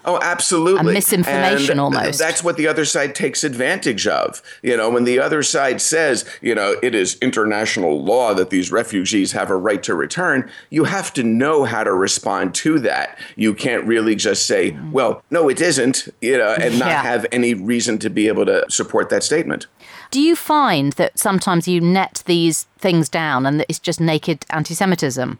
Oh, 0.05 0.19
absolutely. 0.21 0.79
And 0.79 0.93
misinformation 0.93 1.71
and 1.71 1.79
almost. 1.79 2.19
That's 2.19 2.43
what 2.43 2.57
the 2.57 2.67
other 2.67 2.85
side 2.85 3.15
takes 3.15 3.43
advantage 3.43 4.05
of. 4.05 4.41
You 4.61 4.75
know, 4.75 4.89
when 4.89 5.05
the 5.05 5.19
other 5.19 5.43
side 5.43 5.81
says, 5.81 6.25
you 6.41 6.53
know, 6.53 6.75
it 6.83 6.93
is 6.93 7.17
international 7.21 8.03
law 8.03 8.33
that 8.33 8.49
these 8.49 8.71
refugees 8.71 9.31
have 9.31 9.49
a 9.49 9.55
right 9.55 9.81
to 9.83 9.95
return, 9.95 10.49
you 10.69 10.83
have 10.83 11.13
to 11.13 11.23
know 11.23 11.63
how 11.63 11.83
to 11.83 11.93
respond 11.93 12.53
to 12.55 12.79
that. 12.79 13.17
You 13.35 13.53
can't 13.53 13.85
really 13.85 14.15
just 14.15 14.45
say, 14.45 14.71
mm. 14.71 14.91
well, 14.91 15.23
no, 15.31 15.47
it 15.49 15.61
isn't, 15.61 16.09
you 16.21 16.37
know, 16.37 16.53
and 16.53 16.79
not 16.79 16.89
yeah. 16.89 17.01
have 17.01 17.25
any 17.31 17.53
reason 17.53 17.97
to 17.99 18.09
be 18.09 18.27
able 18.27 18.45
to 18.45 18.65
support 18.69 19.09
that 19.09 19.23
statement. 19.23 19.67
Do 20.13 20.21
you 20.21 20.35
find 20.35 20.93
that 20.93 21.17
sometimes 21.17 21.67
you 21.67 21.81
net 21.81 22.21
these 22.27 22.65
things 22.77 23.09
down 23.09 23.47
and 23.47 23.59
that 23.59 23.65
it's 23.67 23.79
just 23.79 23.99
naked 23.99 24.45
anti 24.51 24.75
Semitism? 24.75 25.39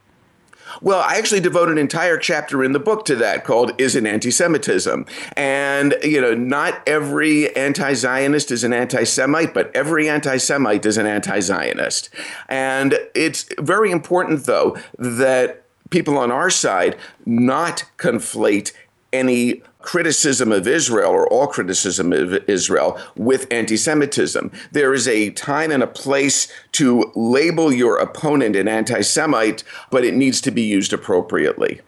Well, 0.81 0.99
I 0.99 1.17
actually 1.17 1.41
devote 1.41 1.69
an 1.69 1.77
entire 1.77 2.17
chapter 2.17 2.63
in 2.63 2.71
the 2.71 2.79
book 2.79 3.05
to 3.05 3.15
that 3.17 3.43
called 3.43 3.79
Is 3.79 3.95
it 3.95 4.03
Anti 4.07 4.31
Semitism? 4.31 5.05
And, 5.37 5.93
you 6.01 6.19
know, 6.19 6.33
not 6.33 6.81
every 6.87 7.55
anti 7.55 7.93
Zionist 7.93 8.49
is 8.49 8.63
an 8.63 8.73
anti 8.73 9.03
Semite, 9.03 9.53
but 9.53 9.69
every 9.75 10.09
anti 10.09 10.37
Semite 10.37 10.87
is 10.87 10.97
an 10.97 11.05
anti 11.05 11.39
Zionist. 11.39 12.09
And 12.49 12.97
it's 13.13 13.45
very 13.59 13.91
important, 13.91 14.47
though, 14.47 14.75
that 14.97 15.65
people 15.91 16.17
on 16.17 16.31
our 16.31 16.49
side 16.49 16.97
not 17.27 17.85
conflate 17.99 18.71
any 19.11 19.61
criticism 19.83 20.51
of 20.51 20.67
Israel 20.67 21.11
or 21.11 21.27
all 21.27 21.45
criticism 21.45 22.11
of 22.11 22.49
Israel 22.49 22.99
with 23.15 23.45
anti 23.51 23.77
Semitism. 23.77 24.51
There 24.71 24.93
is 24.93 25.07
a 25.07 25.29
time 25.31 25.71
and 25.71 25.83
a 25.83 25.87
place 25.87 26.51
to 26.73 27.11
label 27.15 27.71
your 27.71 27.97
opponent 27.97 28.55
an 28.55 28.67
anti 28.67 29.01
Semite, 29.01 29.63
but 29.91 30.03
it 30.03 30.15
needs 30.15 30.41
to 30.41 30.51
be 30.51 30.63
used 30.63 30.93
appropriately. 30.93 31.81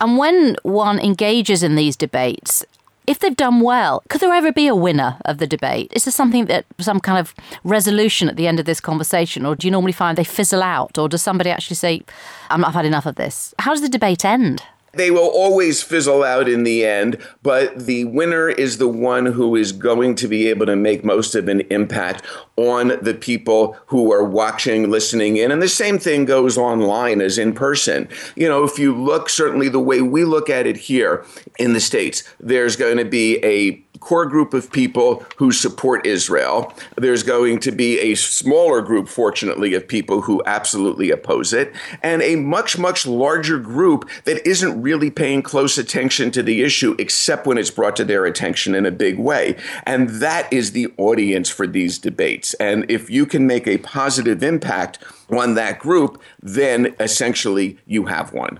And 0.00 0.18
when 0.18 0.56
one 0.62 0.98
engages 0.98 1.62
in 1.62 1.76
these 1.76 1.96
debates, 1.96 2.64
if 3.06 3.18
they've 3.18 3.36
done 3.36 3.60
well, 3.60 4.02
could 4.08 4.20
there 4.20 4.32
ever 4.32 4.50
be 4.50 4.66
a 4.66 4.74
winner 4.74 5.18
of 5.26 5.36
the 5.38 5.46
debate? 5.46 5.92
Is 5.94 6.04
there 6.04 6.12
something 6.12 6.46
that 6.46 6.64
some 6.80 7.00
kind 7.00 7.18
of 7.18 7.34
resolution 7.62 8.28
at 8.28 8.36
the 8.36 8.46
end 8.46 8.58
of 8.58 8.66
this 8.66 8.80
conversation, 8.80 9.44
or 9.44 9.54
do 9.54 9.66
you 9.66 9.70
normally 9.70 9.92
find 9.92 10.16
they 10.16 10.24
fizzle 10.24 10.62
out, 10.62 10.96
or 10.96 11.08
does 11.08 11.22
somebody 11.22 11.50
actually 11.50 11.76
say, 11.76 12.02
"I've 12.48 12.74
had 12.74 12.86
enough 12.86 13.06
of 13.06 13.16
this"? 13.16 13.54
How 13.58 13.72
does 13.72 13.82
the 13.82 13.88
debate 13.90 14.24
end? 14.24 14.62
They 14.96 15.10
will 15.10 15.28
always 15.28 15.82
fizzle 15.82 16.22
out 16.22 16.48
in 16.48 16.64
the 16.64 16.84
end, 16.84 17.18
but 17.42 17.86
the 17.86 18.04
winner 18.04 18.48
is 18.48 18.78
the 18.78 18.88
one 18.88 19.26
who 19.26 19.56
is 19.56 19.72
going 19.72 20.14
to 20.16 20.28
be 20.28 20.48
able 20.48 20.66
to 20.66 20.76
make 20.76 21.04
most 21.04 21.34
of 21.34 21.48
an 21.48 21.60
impact 21.70 22.24
on 22.56 22.98
the 23.02 23.14
people 23.14 23.76
who 23.86 24.12
are 24.12 24.24
watching, 24.24 24.90
listening 24.90 25.36
in. 25.36 25.50
And 25.50 25.60
the 25.60 25.68
same 25.68 25.98
thing 25.98 26.24
goes 26.24 26.56
online 26.56 27.20
as 27.20 27.38
in 27.38 27.52
person. 27.52 28.08
You 28.36 28.48
know, 28.48 28.64
if 28.64 28.78
you 28.78 28.94
look, 28.94 29.28
certainly 29.28 29.68
the 29.68 29.80
way 29.80 30.00
we 30.00 30.24
look 30.24 30.48
at 30.48 30.66
it 30.66 30.76
here 30.76 31.24
in 31.58 31.72
the 31.72 31.80
States, 31.80 32.22
there's 32.38 32.76
going 32.76 32.98
to 32.98 33.04
be 33.04 33.44
a 33.44 33.82
core 34.04 34.26
group 34.26 34.52
of 34.52 34.70
people 34.70 35.24
who 35.36 35.50
support 35.50 36.06
Israel. 36.06 36.74
There's 36.96 37.22
going 37.22 37.58
to 37.60 37.72
be 37.72 37.98
a 38.00 38.14
smaller 38.16 38.82
group, 38.82 39.08
fortunately, 39.08 39.72
of 39.72 39.88
people 39.88 40.20
who 40.20 40.42
absolutely 40.44 41.10
oppose 41.10 41.52
it, 41.54 41.72
and 42.02 42.20
a 42.20 42.36
much, 42.36 42.76
much 42.76 43.06
larger 43.06 43.58
group 43.58 44.08
that 44.24 44.46
isn't 44.46 44.82
really 44.82 45.10
paying 45.10 45.42
close 45.42 45.78
attention 45.78 46.30
to 46.32 46.42
the 46.42 46.62
issue 46.62 46.94
except 46.98 47.46
when 47.46 47.56
it's 47.56 47.70
brought 47.70 47.96
to 47.96 48.04
their 48.04 48.26
attention 48.26 48.74
in 48.74 48.84
a 48.84 48.90
big 48.90 49.18
way. 49.18 49.56
And 49.84 50.10
that 50.20 50.52
is 50.52 50.72
the 50.72 50.92
audience 50.98 51.48
for 51.48 51.66
these 51.66 51.98
debates. 51.98 52.43
And 52.54 52.84
if 52.90 53.08
you 53.08 53.24
can 53.24 53.46
make 53.46 53.66
a 53.66 53.78
positive 53.78 54.42
impact 54.42 54.98
on 55.30 55.54
that 55.54 55.78
group, 55.78 56.20
then 56.42 56.94
essentially 57.00 57.78
you 57.86 58.04
have 58.06 58.34
one. 58.34 58.58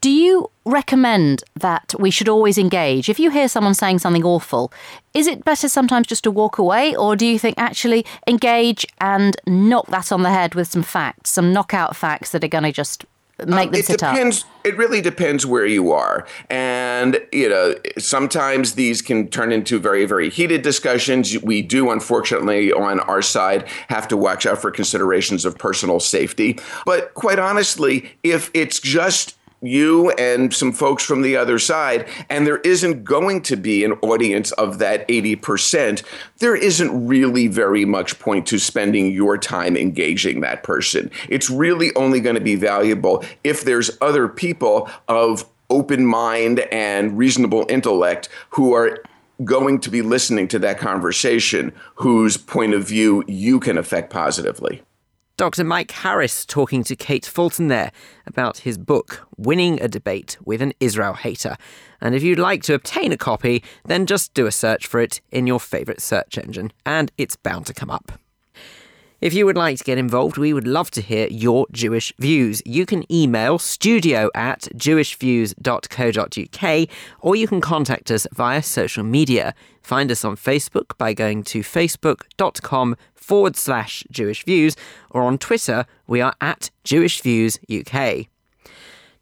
Do 0.00 0.10
you 0.10 0.50
recommend 0.66 1.44
that 1.54 1.94
we 1.98 2.10
should 2.10 2.28
always 2.28 2.58
engage? 2.58 3.08
If 3.08 3.18
you 3.18 3.30
hear 3.30 3.48
someone 3.48 3.72
saying 3.72 4.00
something 4.00 4.22
awful, 4.22 4.70
is 5.14 5.26
it 5.26 5.46
better 5.46 5.66
sometimes 5.66 6.06
just 6.06 6.24
to 6.24 6.30
walk 6.30 6.58
away, 6.58 6.94
or 6.94 7.16
do 7.16 7.26
you 7.26 7.38
think 7.38 7.56
actually 7.56 8.04
engage 8.26 8.86
and 9.00 9.34
knock 9.46 9.86
that 9.86 10.12
on 10.12 10.22
the 10.22 10.30
head 10.30 10.54
with 10.54 10.68
some 10.68 10.82
facts, 10.82 11.30
some 11.30 11.54
knockout 11.54 11.96
facts 11.96 12.32
that 12.32 12.44
are 12.44 12.48
going 12.48 12.64
to 12.64 12.72
just 12.72 13.06
make 13.38 13.48
um, 13.48 13.72
them 13.72 13.74
it 13.74 13.86
sit 13.86 13.98
depends, 13.98 14.44
up? 14.44 14.50
It 14.64 14.76
really 14.76 15.00
depends 15.00 15.44
where 15.44 15.66
you 15.66 15.92
are. 15.92 16.26
And, 16.48 17.20
you 17.32 17.48
know, 17.48 17.74
sometimes 17.98 18.74
these 18.74 19.02
can 19.02 19.28
turn 19.28 19.52
into 19.52 19.78
very, 19.78 20.06
very 20.06 20.30
heated 20.30 20.62
discussions. 20.62 21.36
We 21.42 21.62
do, 21.62 21.90
unfortunately, 21.90 22.72
on 22.72 23.00
our 23.00 23.22
side, 23.22 23.68
have 23.88 24.08
to 24.08 24.16
watch 24.16 24.46
out 24.46 24.58
for 24.58 24.70
considerations 24.70 25.44
of 25.44 25.58
personal 25.58 26.00
safety. 26.00 26.58
But 26.86 27.14
quite 27.14 27.38
honestly, 27.38 28.10
if 28.22 28.50
it's 28.54 28.80
just 28.80 29.36
you 29.66 30.10
and 30.12 30.52
some 30.52 30.72
folks 30.72 31.04
from 31.04 31.22
the 31.22 31.36
other 31.36 31.58
side, 31.58 32.08
and 32.28 32.46
there 32.46 32.58
isn't 32.58 33.04
going 33.04 33.42
to 33.42 33.56
be 33.56 33.84
an 33.84 33.92
audience 34.02 34.52
of 34.52 34.78
that 34.78 35.06
80%, 35.08 36.02
there 36.38 36.56
isn't 36.56 37.06
really 37.06 37.46
very 37.46 37.84
much 37.84 38.18
point 38.18 38.46
to 38.46 38.58
spending 38.58 39.12
your 39.12 39.38
time 39.38 39.76
engaging 39.76 40.40
that 40.40 40.62
person. 40.62 41.10
It's 41.28 41.50
really 41.50 41.94
only 41.96 42.20
going 42.20 42.36
to 42.36 42.40
be 42.40 42.56
valuable 42.56 43.24
if 43.42 43.64
there's 43.64 43.96
other 44.00 44.28
people 44.28 44.88
of 45.08 45.44
open 45.70 46.06
mind 46.06 46.60
and 46.70 47.16
reasonable 47.16 47.66
intellect 47.68 48.28
who 48.50 48.74
are 48.74 48.98
going 49.42 49.80
to 49.80 49.90
be 49.90 50.02
listening 50.02 50.46
to 50.48 50.58
that 50.60 50.78
conversation 50.78 51.72
whose 51.96 52.36
point 52.36 52.74
of 52.74 52.86
view 52.86 53.24
you 53.26 53.58
can 53.58 53.76
affect 53.76 54.10
positively. 54.10 54.82
Dr. 55.36 55.64
Mike 55.64 55.90
Harris 55.90 56.46
talking 56.46 56.84
to 56.84 56.94
Kate 56.94 57.26
Fulton 57.26 57.66
there 57.66 57.90
about 58.24 58.58
his 58.58 58.78
book, 58.78 59.26
Winning 59.36 59.82
a 59.82 59.88
Debate 59.88 60.38
with 60.44 60.62
an 60.62 60.72
Israel 60.78 61.14
Hater. 61.14 61.56
And 62.00 62.14
if 62.14 62.22
you'd 62.22 62.38
like 62.38 62.62
to 62.64 62.74
obtain 62.74 63.10
a 63.10 63.16
copy, 63.16 63.64
then 63.84 64.06
just 64.06 64.32
do 64.32 64.46
a 64.46 64.52
search 64.52 64.86
for 64.86 65.00
it 65.00 65.20
in 65.32 65.48
your 65.48 65.58
favourite 65.58 66.00
search 66.00 66.38
engine, 66.38 66.72
and 66.86 67.10
it's 67.18 67.34
bound 67.34 67.66
to 67.66 67.74
come 67.74 67.90
up. 67.90 68.12
If 69.20 69.34
you 69.34 69.44
would 69.46 69.56
like 69.56 69.78
to 69.78 69.84
get 69.84 69.98
involved, 69.98 70.36
we 70.36 70.52
would 70.52 70.68
love 70.68 70.92
to 70.92 71.00
hear 71.00 71.26
your 71.28 71.66
Jewish 71.72 72.12
views. 72.18 72.62
You 72.66 72.84
can 72.84 73.10
email 73.10 73.58
studio 73.58 74.30
at 74.34 74.68
jewishviews.co.uk 74.76 76.88
or 77.20 77.34
you 77.34 77.48
can 77.48 77.62
contact 77.62 78.10
us 78.10 78.26
via 78.32 78.62
social 78.62 79.02
media. 79.02 79.54
Find 79.80 80.10
us 80.10 80.26
on 80.26 80.36
Facebook 80.36 80.98
by 80.98 81.14
going 81.14 81.42
to 81.44 81.60
facebook.com 81.60 82.96
forward 83.24 83.56
slash 83.56 84.04
Jewish 84.10 84.44
Views 84.44 84.76
or 85.10 85.22
on 85.22 85.38
Twitter, 85.38 85.86
we 86.06 86.20
are 86.20 86.34
at 86.40 86.70
Jewish 86.84 87.22
Views 87.22 87.58
UK. 87.74 88.26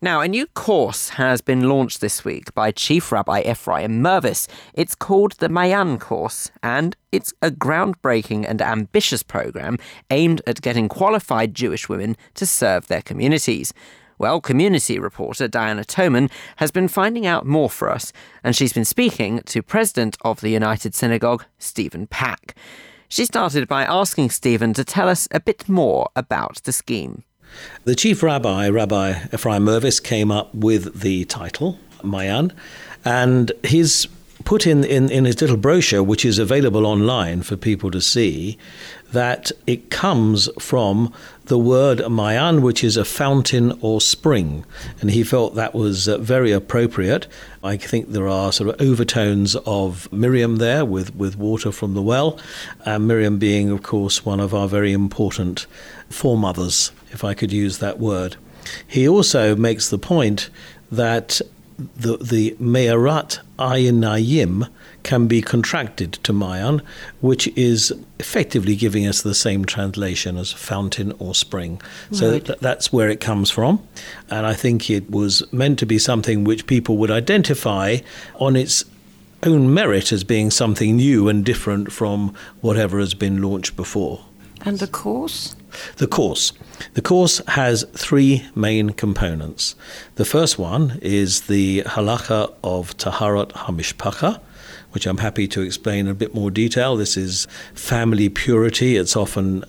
Now, 0.04 0.20
a 0.20 0.26
new 0.26 0.48
course 0.48 1.10
has 1.10 1.40
been 1.40 1.68
launched 1.68 2.00
this 2.00 2.24
week 2.24 2.52
by 2.54 2.72
Chief 2.72 3.12
Rabbi 3.12 3.42
Ephraim 3.42 4.02
Mirvis. 4.02 4.48
It's 4.74 4.96
called 4.96 5.34
the 5.38 5.48
Ma'ayan 5.48 6.00
Course, 6.00 6.50
and 6.60 6.96
it's 7.12 7.32
a 7.40 7.52
groundbreaking 7.52 8.44
and 8.48 8.60
ambitious 8.60 9.22
program 9.22 9.78
aimed 10.10 10.42
at 10.44 10.60
getting 10.60 10.88
qualified 10.88 11.54
Jewish 11.54 11.88
women 11.88 12.16
to 12.34 12.44
serve 12.44 12.88
their 12.88 13.02
communities. 13.02 13.72
Well, 14.18 14.40
community 14.40 14.98
reporter 14.98 15.46
Diana 15.46 15.84
Toman 15.84 16.32
has 16.56 16.72
been 16.72 16.88
finding 16.88 17.24
out 17.24 17.46
more 17.46 17.70
for 17.70 17.88
us, 17.88 18.12
and 18.42 18.56
she's 18.56 18.72
been 18.72 18.84
speaking 18.84 19.40
to 19.46 19.62
President 19.62 20.16
of 20.22 20.40
the 20.40 20.50
United 20.50 20.96
Synagogue, 20.96 21.44
Stephen 21.60 22.08
Pack. 22.08 22.56
She 23.12 23.26
started 23.26 23.68
by 23.68 23.84
asking 23.84 24.30
Stephen 24.30 24.72
to 24.72 24.84
tell 24.84 25.06
us 25.06 25.28
a 25.32 25.38
bit 25.38 25.68
more 25.68 26.08
about 26.16 26.62
the 26.64 26.72
scheme. 26.72 27.24
The 27.84 27.94
chief 27.94 28.22
rabbi, 28.22 28.70
Rabbi 28.70 29.26
Ephraim 29.34 29.66
Mirvis, 29.66 30.02
came 30.02 30.30
up 30.32 30.54
with 30.54 31.02
the 31.02 31.26
title, 31.26 31.78
Ma'ayan, 32.02 32.52
and 33.04 33.52
he's 33.64 34.06
put 34.46 34.66
in, 34.66 34.82
in, 34.84 35.10
in 35.10 35.26
his 35.26 35.42
little 35.42 35.58
brochure, 35.58 36.02
which 36.02 36.24
is 36.24 36.38
available 36.38 36.86
online 36.86 37.42
for 37.42 37.54
people 37.54 37.90
to 37.90 38.00
see, 38.00 38.56
that 39.12 39.52
it 39.66 39.90
comes 39.90 40.48
from 40.58 41.12
the 41.46 41.58
word 41.58 41.98
Ma'ayan, 41.98 42.60
which 42.60 42.84
is 42.84 42.96
a 42.96 43.04
fountain 43.04 43.76
or 43.80 44.00
spring. 44.00 44.64
And 45.00 45.10
he 45.10 45.24
felt 45.24 45.54
that 45.54 45.74
was 45.74 46.08
uh, 46.08 46.18
very 46.18 46.52
appropriate. 46.52 47.26
I 47.64 47.76
think 47.76 48.10
there 48.10 48.28
are 48.28 48.52
sort 48.52 48.70
of 48.70 48.80
overtones 48.80 49.56
of 49.66 50.12
Miriam 50.12 50.56
there 50.56 50.84
with, 50.84 51.14
with 51.16 51.36
water 51.36 51.72
from 51.72 51.94
the 51.94 52.02
well, 52.02 52.38
and 52.84 53.08
Miriam 53.08 53.38
being, 53.38 53.70
of 53.70 53.82
course, 53.82 54.24
one 54.24 54.40
of 54.40 54.54
our 54.54 54.68
very 54.68 54.92
important 54.92 55.66
foremothers 56.08 56.92
if 57.10 57.24
I 57.24 57.34
could 57.34 57.52
use 57.52 57.78
that 57.78 57.98
word. 57.98 58.36
He 58.86 59.08
also 59.08 59.56
makes 59.56 59.90
the 59.90 59.98
point 59.98 60.48
that 60.90 61.40
the, 61.96 62.18
the 62.18 62.56
Me'arat 62.58 63.40
Ayinayim 63.58 64.68
can 65.02 65.26
be 65.26 65.42
contracted 65.42 66.14
to 66.24 66.32
Ma'ayan, 66.32 66.80
which 67.20 67.48
is 67.48 67.92
effectively 68.18 68.76
giving 68.76 69.06
us 69.06 69.22
the 69.22 69.34
same 69.34 69.64
translation 69.64 70.36
as 70.36 70.52
fountain 70.52 71.12
or 71.18 71.34
spring. 71.34 71.80
So 72.12 72.32
right. 72.32 72.44
th- 72.44 72.58
that's 72.60 72.92
where 72.92 73.08
it 73.08 73.20
comes 73.20 73.50
from. 73.50 73.86
And 74.30 74.46
I 74.46 74.54
think 74.54 74.90
it 74.90 75.10
was 75.10 75.42
meant 75.52 75.78
to 75.80 75.86
be 75.86 75.98
something 75.98 76.44
which 76.44 76.66
people 76.66 76.96
would 76.98 77.10
identify 77.10 77.98
on 78.36 78.56
its 78.56 78.84
own 79.42 79.72
merit 79.74 80.12
as 80.12 80.24
being 80.24 80.50
something 80.50 80.96
new 80.96 81.28
and 81.28 81.44
different 81.44 81.92
from 81.92 82.34
whatever 82.60 82.98
has 83.00 83.14
been 83.14 83.42
launched 83.42 83.76
before. 83.76 84.24
And 84.64 84.78
the 84.78 84.86
course? 84.86 85.56
The 85.96 86.06
course. 86.06 86.52
The 86.94 87.02
course 87.02 87.40
has 87.48 87.84
three 87.94 88.46
main 88.54 88.90
components. 88.90 89.74
The 90.16 90.24
first 90.24 90.58
one 90.58 90.98
is 91.02 91.42
the 91.42 91.82
halacha 91.82 92.52
of 92.62 92.96
Taharat 92.96 93.52
Hamishpacha, 93.52 94.40
which 94.92 95.06
I'm 95.06 95.18
happy 95.18 95.48
to 95.48 95.60
explain 95.60 96.06
in 96.06 96.12
a 96.12 96.14
bit 96.14 96.34
more 96.34 96.50
detail. 96.50 96.96
This 96.96 97.16
is 97.16 97.46
family 97.74 98.28
purity. 98.28 98.96
It's 98.96 99.16
often 99.16 99.64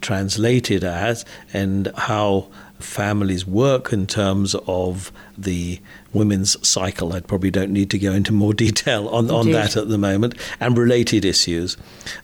translated 0.00 0.84
as, 0.84 1.24
and 1.52 1.90
how 1.96 2.48
families 2.80 3.46
work 3.46 3.92
in 3.92 4.06
terms 4.06 4.54
of 4.66 5.12
the 5.38 5.80
women's 6.12 6.66
cycle. 6.66 7.12
I 7.12 7.20
probably 7.20 7.50
don't 7.50 7.70
need 7.70 7.90
to 7.90 7.98
go 7.98 8.12
into 8.12 8.32
more 8.32 8.54
detail 8.66 9.08
on, 9.08 9.30
on 9.30 9.52
that 9.52 9.76
at 9.76 9.88
the 9.88 9.98
moment, 9.98 10.34
and 10.60 10.76
related 10.76 11.24
issues. 11.24 11.76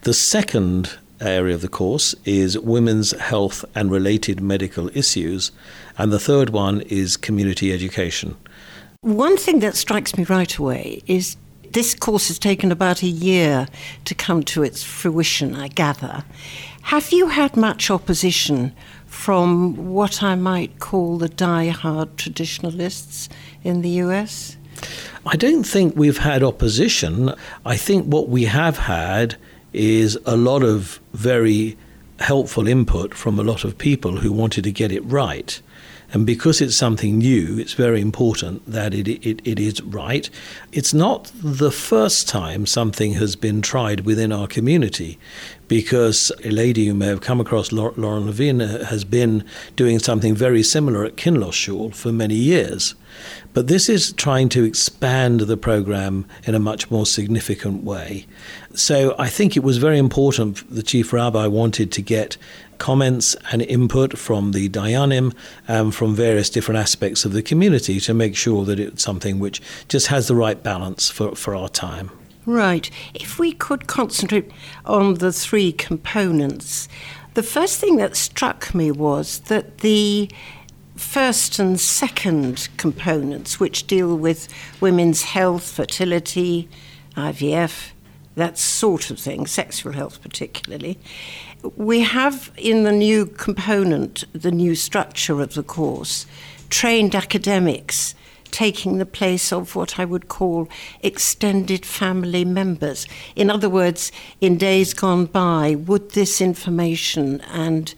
The 0.02 0.14
second 0.14 0.98
area 1.20 1.54
of 1.54 1.62
the 1.62 1.68
course 1.68 2.14
is 2.24 2.58
women's 2.58 3.18
health 3.18 3.64
and 3.74 3.90
related 3.90 4.40
medical 4.40 4.90
issues, 4.96 5.50
and 5.96 6.12
the 6.12 6.20
third 6.20 6.50
one 6.50 6.82
is 6.82 7.16
community 7.16 7.72
education. 7.72 8.36
One 9.00 9.36
thing 9.36 9.60
that 9.60 9.76
strikes 9.76 10.16
me 10.16 10.24
right 10.24 10.54
away 10.56 11.02
is 11.06 11.36
this 11.72 11.94
course 11.94 12.28
has 12.28 12.38
taken 12.38 12.72
about 12.72 13.02
a 13.02 13.06
year 13.06 13.68
to 14.04 14.14
come 14.14 14.42
to 14.44 14.62
its 14.62 14.82
fruition, 14.82 15.54
I 15.54 15.68
gather. 15.68 16.24
Have 16.82 17.12
you 17.12 17.28
had 17.28 17.56
much 17.56 17.90
opposition 17.90 18.72
from 19.06 19.90
what 19.90 20.22
I 20.22 20.34
might 20.34 20.78
call 20.78 21.18
the 21.18 21.28
die-hard 21.28 22.16
traditionalists 22.16 23.28
in 23.62 23.82
the 23.82 23.90
US? 24.02 24.56
I 25.26 25.36
don't 25.36 25.64
think 25.64 25.94
we've 25.96 26.18
had 26.18 26.42
opposition. 26.42 27.34
I 27.66 27.76
think 27.76 28.06
what 28.06 28.28
we 28.28 28.44
have 28.44 28.78
had 28.78 29.36
is 29.72 30.18
a 30.24 30.36
lot 30.36 30.62
of 30.62 31.00
very 31.12 31.76
helpful 32.20 32.66
input 32.66 33.14
from 33.14 33.38
a 33.38 33.42
lot 33.42 33.64
of 33.64 33.76
people 33.76 34.16
who 34.16 34.32
wanted 34.32 34.64
to 34.64 34.72
get 34.72 34.90
it 34.92 35.04
right. 35.04 35.60
And 36.10 36.24
because 36.24 36.62
it's 36.62 36.74
something 36.74 37.18
new, 37.18 37.58
it's 37.58 37.74
very 37.74 38.00
important 38.00 38.64
that 38.66 38.94
it, 38.94 39.08
it, 39.08 39.42
it 39.44 39.58
is 39.58 39.82
right. 39.82 40.28
It's 40.72 40.94
not 40.94 41.30
the 41.34 41.70
first 41.70 42.28
time 42.28 42.64
something 42.64 43.12
has 43.14 43.36
been 43.36 43.60
tried 43.60 44.06
within 44.06 44.32
our 44.32 44.46
community, 44.46 45.18
because 45.68 46.32
a 46.44 46.50
lady 46.50 46.82
you 46.82 46.94
may 46.94 47.06
have 47.06 47.20
come 47.20 47.40
across, 47.40 47.72
Lauren 47.72 48.24
Levine, 48.24 48.62
uh, 48.62 48.86
has 48.86 49.04
been 49.04 49.44
doing 49.76 49.98
something 49.98 50.34
very 50.34 50.62
similar 50.62 51.04
at 51.04 51.16
Kinloss 51.16 51.94
for 51.94 52.10
many 52.10 52.36
years. 52.36 52.94
But 53.52 53.66
this 53.66 53.88
is 53.88 54.12
trying 54.12 54.48
to 54.50 54.64
expand 54.64 55.40
the 55.40 55.56
program 55.56 56.26
in 56.44 56.54
a 56.54 56.60
much 56.60 56.90
more 56.90 57.04
significant 57.04 57.82
way. 57.84 58.26
So 58.74 59.14
I 59.18 59.28
think 59.28 59.56
it 59.56 59.64
was 59.64 59.78
very 59.78 59.98
important 59.98 60.74
the 60.74 60.82
chief 60.82 61.12
rabbi 61.12 61.46
wanted 61.46 61.92
to 61.92 62.02
get 62.02 62.38
comments 62.78 63.36
and 63.52 63.62
input 63.62 64.18
from 64.18 64.52
the 64.52 64.68
Dayanim 64.68 65.34
and 65.66 65.78
um, 65.78 65.90
from 65.90 66.14
various 66.14 66.50
different 66.50 66.78
aspects 66.78 67.24
of 67.24 67.32
the 67.32 67.42
community 67.42 68.00
to 68.00 68.14
make 68.14 68.36
sure 68.36 68.64
that 68.64 68.80
it's 68.80 69.02
something 69.02 69.38
which 69.38 69.60
just 69.88 70.06
has 70.08 70.28
the 70.28 70.34
right 70.34 70.62
balance 70.62 71.10
for, 71.10 71.34
for 71.34 71.54
our 71.54 71.68
time. 71.68 72.10
Right. 72.46 72.90
If 73.12 73.38
we 73.38 73.52
could 73.52 73.86
concentrate 73.86 74.50
on 74.86 75.14
the 75.14 75.32
three 75.32 75.72
components, 75.72 76.88
the 77.34 77.42
first 77.42 77.78
thing 77.78 77.96
that 77.96 78.16
struck 78.16 78.74
me 78.74 78.90
was 78.90 79.40
that 79.40 79.78
the 79.78 80.30
first 80.96 81.58
and 81.58 81.78
second 81.78 82.68
components, 82.76 83.60
which 83.60 83.86
deal 83.86 84.16
with 84.16 84.48
women's 84.80 85.22
health, 85.22 85.70
fertility, 85.70 86.68
IVF, 87.16 87.90
that 88.34 88.56
sort 88.56 89.10
of 89.10 89.18
thing, 89.18 89.46
sexual 89.46 89.92
health 89.92 90.22
particularly, 90.22 90.98
we 91.76 92.00
have 92.00 92.52
in 92.56 92.84
the 92.84 92.92
new 92.92 93.26
component, 93.26 94.24
the 94.32 94.52
new 94.52 94.74
structure 94.74 95.40
of 95.40 95.54
the 95.54 95.62
course, 95.62 96.26
trained 96.70 97.14
academics 97.14 98.14
taking 98.50 98.98
the 98.98 99.06
place 99.06 99.52
of 99.52 99.76
what 99.76 99.98
I 99.98 100.04
would 100.04 100.28
call 100.28 100.68
extended 101.02 101.84
family 101.84 102.44
members. 102.44 103.06
In 103.36 103.50
other 103.50 103.68
words, 103.68 104.10
in 104.40 104.56
days 104.56 104.94
gone 104.94 105.26
by, 105.26 105.74
would 105.74 106.12
this 106.12 106.40
information 106.40 107.40
and 107.42 107.94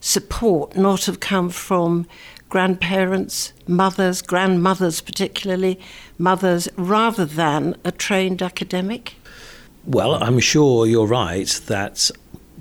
support 0.00 0.76
not 0.76 1.04
have 1.04 1.20
come 1.20 1.50
from 1.50 2.06
grandparents, 2.48 3.52
mothers, 3.66 4.20
grandmothers 4.20 5.00
particularly, 5.00 5.80
mothers, 6.18 6.68
rather 6.76 7.24
than 7.24 7.76
a 7.84 7.92
trained 7.92 8.42
academic? 8.42 9.14
Well, 9.84 10.14
I'm 10.22 10.38
sure 10.38 10.86
you're 10.86 11.06
right 11.06 11.48
that 11.66 12.10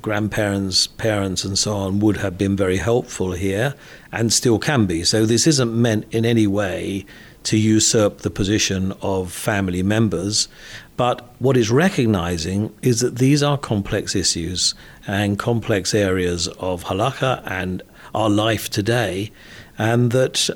grandparents, 0.02 0.88
parents, 0.88 1.44
and 1.44 1.58
so 1.58 1.74
on 1.74 2.00
would 2.00 2.18
have 2.18 2.38
been 2.38 2.56
very 2.56 2.78
helpful 2.78 3.32
here 3.34 3.76
and 4.12 4.34
still 4.34 4.60
can 4.60 4.86
be. 4.86 5.04
So 5.04 5.26
this 5.26 5.48
isn't 5.48 5.74
meant 5.74 6.06
in 6.12 6.26
any 6.26 6.48
way 6.48 7.06
to 7.44 7.58
usurp 7.58 8.20
the 8.20 8.30
position 8.30 8.94
of 9.02 9.32
family 9.32 9.84
members. 9.84 10.48
But 10.98 11.28
what 11.40 11.58
it's 11.58 11.70
recognizing 11.70 12.74
is 12.82 13.00
that 13.00 13.18
these 13.18 13.42
are 13.42 13.58
complex 13.58 14.16
issues 14.16 14.76
and 15.08 15.40
complex 15.40 15.94
areas 15.94 16.48
of 16.60 16.84
halakha 16.84 17.42
and 17.46 17.82
our 18.14 18.30
life 18.30 18.70
today, 18.70 19.32
and 19.78 20.12
that 20.12 20.50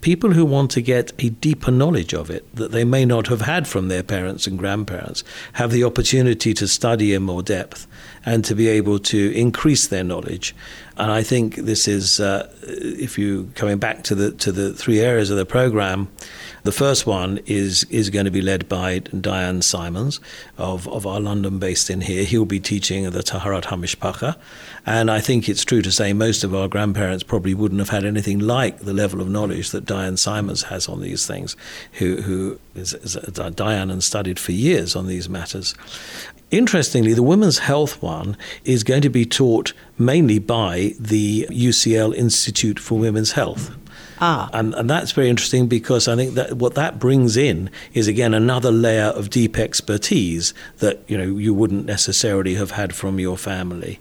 people 0.00 0.32
who 0.32 0.44
want 0.44 0.70
to 0.72 0.80
get 0.80 1.12
a 1.18 1.30
deeper 1.30 1.70
knowledge 1.70 2.12
of 2.14 2.30
it 2.30 2.44
that 2.54 2.72
they 2.72 2.84
may 2.84 3.04
not 3.04 3.28
have 3.28 3.40
had 3.40 3.66
from 3.66 3.88
their 3.88 4.02
parents 4.02 4.46
and 4.46 4.58
grandparents 4.58 5.24
have 5.54 5.70
the 5.70 5.82
opportunity 5.82 6.52
to 6.54 6.68
study 6.68 7.14
in 7.14 7.22
more 7.22 7.42
depth 7.42 7.86
and 8.26 8.44
to 8.44 8.54
be 8.54 8.68
able 8.68 8.98
to 8.98 9.32
increase 9.34 9.86
their 9.86 10.04
knowledge. 10.04 10.54
And 10.98 11.12
I 11.12 11.22
think 11.22 11.56
this 11.56 11.86
is, 11.86 12.20
uh, 12.20 12.50
if 12.62 13.18
you 13.18 13.50
coming 13.54 13.78
back 13.78 14.02
to 14.04 14.14
the 14.14 14.32
to 14.32 14.50
the 14.50 14.72
three 14.72 15.00
areas 15.00 15.30
of 15.30 15.36
the 15.36 15.46
program, 15.46 16.08
the 16.64 16.72
first 16.72 17.06
one 17.06 17.38
is 17.46 17.84
is 17.84 18.10
going 18.10 18.24
to 18.24 18.30
be 18.30 18.40
led 18.40 18.68
by 18.68 19.00
Dayan 19.00 19.62
Simons 19.62 20.20
of, 20.58 20.88
of 20.88 21.06
our 21.06 21.20
London 21.20 21.58
Beth 21.58 21.86
Din 21.86 22.00
here. 22.00 22.24
He'll 22.24 22.46
be 22.46 22.60
teaching 22.60 23.04
the 23.10 23.22
Taharat 23.22 23.64
Hamishpacha. 23.64 24.36
And 24.86 25.10
I 25.10 25.20
think 25.20 25.48
it's 25.48 25.64
true 25.64 25.82
to 25.82 25.92
say 25.92 26.12
most 26.12 26.44
of 26.44 26.54
our 26.54 26.66
grandparents 26.66 27.22
probably 27.24 27.54
wouldn't 27.54 27.80
have 27.80 27.90
had 27.90 28.04
anything 28.04 28.38
like 28.38 28.78
the 28.78 28.94
level 28.94 29.20
of 29.20 29.28
knowledge 29.28 29.70
that 29.70 29.84
Dayan 29.84 30.18
Simons 30.18 30.64
has 30.64 30.88
on 30.88 31.00
these 31.00 31.26
things, 31.26 31.56
who, 31.94 32.22
who 32.22 32.58
is, 32.74 32.94
is 32.94 33.14
Diane 33.54 33.90
and 33.90 34.02
studied 34.02 34.38
for 34.38 34.52
years 34.52 34.96
on 34.96 35.08
these 35.08 35.28
matters. 35.28 35.74
Interestingly, 36.50 37.12
the 37.12 37.22
women's 37.22 37.58
health 37.58 38.00
one 38.00 38.36
is 38.64 38.84
going 38.84 39.02
to 39.02 39.10
be 39.10 39.24
taught 39.24 39.72
mainly 39.98 40.38
by 40.38 40.94
the 40.98 41.46
UCL 41.50 42.14
Institute 42.14 42.78
for 42.78 42.98
Women's 42.98 43.32
Health. 43.32 43.74
Ah. 44.20 44.48
And, 44.52 44.74
and 44.74 44.88
that's 44.88 45.12
very 45.12 45.28
interesting 45.28 45.66
because 45.66 46.08
I 46.08 46.16
think 46.16 46.34
that 46.34 46.54
what 46.54 46.74
that 46.74 46.98
brings 46.98 47.36
in 47.36 47.70
is 47.92 48.08
again 48.08 48.32
another 48.32 48.70
layer 48.70 49.06
of 49.06 49.28
deep 49.28 49.58
expertise 49.58 50.54
that 50.78 51.02
you 51.06 51.18
know 51.18 51.36
you 51.36 51.52
wouldn't 51.52 51.84
necessarily 51.84 52.54
have 52.54 52.72
had 52.72 52.94
from 52.94 53.20
your 53.20 53.36
family. 53.36 53.98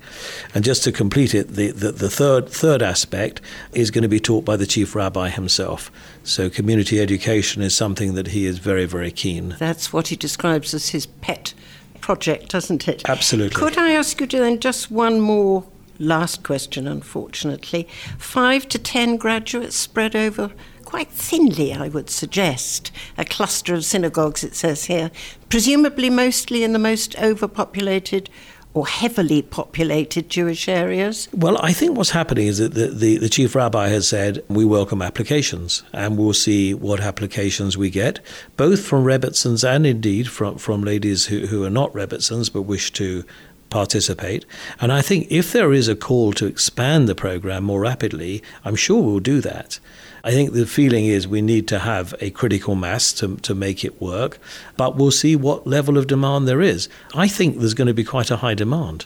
And 0.54 0.64
just 0.64 0.84
to 0.86 0.92
complete 0.92 1.36
it, 1.36 1.50
the, 1.50 1.72
the, 1.72 1.92
the 1.92 2.10
third 2.10 2.48
third 2.48 2.82
aspect 2.82 3.42
is 3.74 3.92
going 3.92 4.04
to 4.04 4.08
be 4.08 4.20
taught 4.20 4.46
by 4.46 4.56
the 4.56 4.68
chief 4.68 4.96
rabbi 4.96 5.30
himself. 5.30 5.92
So 6.24 6.50
community 6.50 7.02
education 7.02 7.62
is 7.62 7.76
something 7.76 8.14
that 8.14 8.28
he 8.28 8.46
is 8.46 8.60
very, 8.60 8.86
very 8.86 9.12
keen. 9.12 9.56
That's 9.60 9.92
what 9.92 10.08
he 10.08 10.16
describes 10.16 10.74
as 10.74 10.90
his 10.90 11.06
pet 11.06 11.54
project, 12.02 12.50
doesn't 12.50 12.88
it? 12.88 13.08
Absolutely. 13.08 13.56
Could 13.56 13.78
I 13.78 13.92
ask 13.92 14.20
you 14.20 14.28
to 14.28 14.40
then 14.40 14.60
just 14.60 14.92
one 14.92 15.20
more 15.20 15.66
last 16.00 16.44
question, 16.44 16.88
unfortunately. 16.88 17.88
Five 18.18 18.68
to 18.70 18.80
ten 18.80 19.18
graduates 19.18 19.76
spread 19.76 20.16
over 20.16 20.52
quite 20.84 21.10
thinly, 21.10 21.74
I 21.74 21.88
would 21.90 22.10
suggest. 22.10 22.92
A 23.18 23.26
cluster 23.26 23.74
of 23.74 23.84
synagogues, 23.84 24.44
it 24.44 24.56
says 24.56 24.86
here, 24.86 25.12
presumably 25.50 26.10
mostly 26.10 26.64
in 26.64 26.74
the 26.74 26.80
most 26.80 27.18
overpopulated 27.18 28.30
or 28.76 28.86
heavily 28.86 29.42
populated 29.42 30.30
Jewish 30.30 30.68
areas? 30.68 31.30
Well, 31.34 31.58
I 31.64 31.72
think 31.72 31.98
what's 31.98 32.10
happening 32.12 32.48
is 32.48 32.58
that 32.58 32.74
the, 32.74 32.88
the, 32.88 33.18
the, 33.18 33.30
chief 33.30 33.56
rabbi 33.56 33.88
has 33.88 34.08
said 34.08 34.44
we 34.50 34.66
welcome 34.66 35.02
applications 35.02 35.82
and 35.94 36.18
we'll 36.18 36.34
see 36.34 36.74
what 36.74 37.00
applications 37.00 37.78
we 37.78 37.90
get, 37.90 38.20
both 38.58 38.86
from 38.86 39.06
Rebbitzins 39.06 39.68
and 39.68 39.88
indeed 39.88 40.28
from, 40.28 40.58
from 40.58 40.84
ladies 40.84 41.28
who, 41.28 41.48
who 41.48 41.64
are 41.64 41.70
not 41.70 41.94
Rebbitzins 41.94 42.52
but 42.52 42.64
wish 42.64 42.92
to 42.92 43.24
participate. 43.70 44.46
And 44.82 44.92
I 44.92 45.02
think 45.02 45.28
if 45.30 45.54
there 45.54 45.72
is 45.72 45.88
a 45.88 45.96
call 45.96 46.34
to 46.34 46.46
expand 46.46 47.08
the 47.08 47.16
program 47.16 47.64
more 47.64 47.80
rapidly, 47.80 48.44
I'm 48.66 48.76
sure 48.76 49.02
we'll 49.02 49.20
do 49.22 49.40
that. 49.40 49.80
I 50.26 50.32
think 50.32 50.54
the 50.54 50.66
feeling 50.66 51.06
is 51.06 51.28
we 51.28 51.44
need 51.44 51.68
to 51.68 51.78
have 51.78 52.16
a 52.20 52.32
critical 52.32 52.74
mass 52.74 53.14
to, 53.14 53.38
to 53.38 53.54
make 53.54 53.86
it 53.86 54.02
work, 54.02 54.40
but 54.76 54.96
we'll 54.96 55.12
see 55.12 55.36
what 55.36 55.68
level 55.68 56.00
of 56.00 56.08
demand 56.08 56.48
there 56.48 56.64
is. 56.64 56.90
I 57.14 57.28
think 57.28 57.60
there's 57.60 57.76
going 57.76 57.90
to 57.90 57.94
be 57.94 58.04
quite 58.04 58.32
a 58.32 58.38
high 58.38 58.56
demand. 58.56 59.06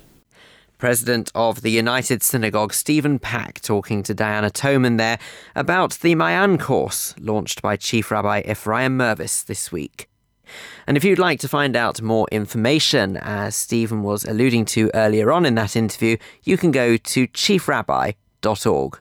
President 0.77 1.29
of 1.35 1.61
the 1.61 1.71
United 1.71 2.23
Synagogue, 2.23 2.73
Stephen 2.73 3.19
Pack, 3.19 3.59
talking 3.59 4.01
to 4.03 4.13
Diana 4.13 4.49
Toman 4.49 4.97
there 4.97 5.19
about 5.57 5.99
the 5.99 6.15
Ma'ayan 6.15 6.57
course 6.57 7.13
launched 7.19 7.61
by 7.61 7.75
Chief 7.75 8.11
Rabbi 8.11 8.43
Ephraim 8.49 8.97
Mirvis 8.97 9.43
this 9.43 9.73
week. 9.73 10.07
And 10.87 10.95
if 10.95 11.03
you'd 11.03 11.19
like 11.19 11.41
to 11.41 11.49
find 11.49 11.75
out 11.75 12.01
more 12.01 12.29
information, 12.31 13.17
as 13.17 13.57
Stephen 13.57 14.03
was 14.03 14.23
alluding 14.23 14.63
to 14.67 14.89
earlier 14.93 15.33
on 15.33 15.45
in 15.45 15.55
that 15.55 15.75
interview, 15.75 16.15
you 16.43 16.55
can 16.55 16.71
go 16.71 16.95
to 16.95 17.27
chiefrabbi.org. 17.27 18.99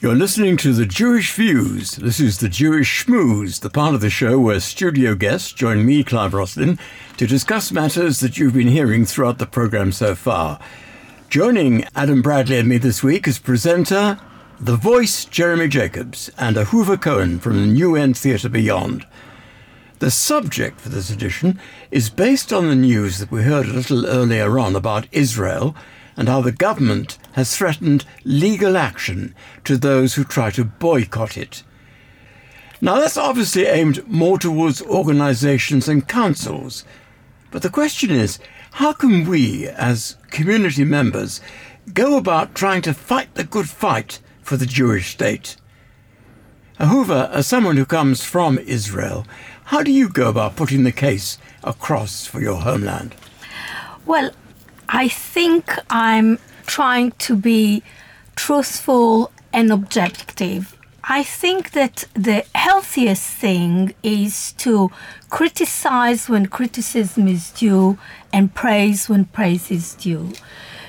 You're 0.00 0.14
listening 0.14 0.56
to 0.58 0.72
The 0.72 0.86
Jewish 0.86 1.32
Views. 1.34 1.92
This 1.96 2.20
is 2.20 2.38
The 2.38 2.48
Jewish 2.48 3.04
Schmooze, 3.04 3.60
the 3.60 3.70
part 3.70 3.94
of 3.94 4.00
the 4.00 4.10
show 4.10 4.38
where 4.38 4.60
studio 4.60 5.14
guests 5.14 5.52
join 5.52 5.84
me, 5.84 6.04
Clive 6.04 6.34
Roslin, 6.34 6.78
to 7.16 7.26
discuss 7.26 7.72
matters 7.72 8.20
that 8.20 8.38
you've 8.38 8.54
been 8.54 8.68
hearing 8.68 9.04
throughout 9.04 9.38
the 9.38 9.46
programme 9.46 9.90
so 9.90 10.14
far. 10.14 10.60
Joining 11.28 11.84
Adam 11.96 12.22
Bradley 12.22 12.58
and 12.58 12.68
me 12.68 12.78
this 12.78 13.02
week 13.02 13.26
as 13.26 13.38
presenter, 13.38 14.20
The 14.60 14.76
Voice, 14.76 15.24
Jeremy 15.24 15.68
Jacobs, 15.68 16.30
and 16.38 16.56
Ahuva 16.56 17.00
Cohen 17.00 17.40
from 17.40 17.56
the 17.56 17.66
New 17.66 17.96
End 17.96 18.16
Theatre 18.16 18.48
Beyond. 18.48 19.06
The 19.98 20.10
subject 20.10 20.80
for 20.80 20.90
this 20.90 21.10
edition 21.10 21.58
is 21.90 22.10
based 22.10 22.52
on 22.52 22.68
the 22.68 22.76
news 22.76 23.18
that 23.18 23.30
we 23.30 23.42
heard 23.42 23.66
a 23.66 23.72
little 23.72 24.06
earlier 24.06 24.58
on 24.58 24.76
about 24.76 25.06
Israel 25.12 25.74
and 26.22 26.28
how 26.28 26.40
the 26.40 26.52
government 26.52 27.18
has 27.32 27.56
threatened 27.56 28.04
legal 28.22 28.76
action 28.76 29.34
to 29.64 29.76
those 29.76 30.14
who 30.14 30.22
try 30.22 30.52
to 30.52 30.62
boycott 30.62 31.36
it. 31.36 31.64
Now, 32.80 33.00
that's 33.00 33.16
obviously 33.16 33.66
aimed 33.66 34.06
more 34.06 34.38
towards 34.38 34.80
organizations 34.82 35.88
and 35.88 36.06
councils. 36.06 36.84
But 37.50 37.62
the 37.62 37.70
question 37.70 38.12
is 38.12 38.38
how 38.74 38.92
can 38.92 39.28
we, 39.28 39.66
as 39.66 40.16
community 40.30 40.84
members, 40.84 41.40
go 41.92 42.16
about 42.16 42.54
trying 42.54 42.82
to 42.82 42.94
fight 42.94 43.34
the 43.34 43.42
good 43.42 43.68
fight 43.68 44.20
for 44.42 44.56
the 44.56 44.64
Jewish 44.64 45.10
state? 45.10 45.56
Ahuva, 46.78 47.32
as 47.32 47.48
someone 47.48 47.76
who 47.76 47.84
comes 47.84 48.22
from 48.22 48.58
Israel, 48.58 49.26
how 49.64 49.82
do 49.82 49.90
you 49.90 50.08
go 50.08 50.28
about 50.28 50.54
putting 50.54 50.84
the 50.84 50.92
case 50.92 51.36
across 51.64 52.26
for 52.26 52.40
your 52.40 52.60
homeland? 52.60 53.16
Well, 54.06 54.30
I 54.94 55.08
think 55.08 55.74
I'm 55.88 56.38
trying 56.66 57.12
to 57.12 57.34
be 57.34 57.82
truthful 58.36 59.32
and 59.50 59.72
objective. 59.72 60.76
I 61.04 61.22
think 61.22 61.72
that 61.72 62.04
the 62.12 62.44
healthiest 62.54 63.26
thing 63.26 63.94
is 64.02 64.52
to 64.58 64.90
criticize 65.30 66.28
when 66.28 66.46
criticism 66.46 67.26
is 67.26 67.50
due 67.50 67.98
and 68.34 68.54
praise 68.54 69.08
when 69.08 69.24
praise 69.24 69.70
is 69.70 69.94
due. 69.94 70.32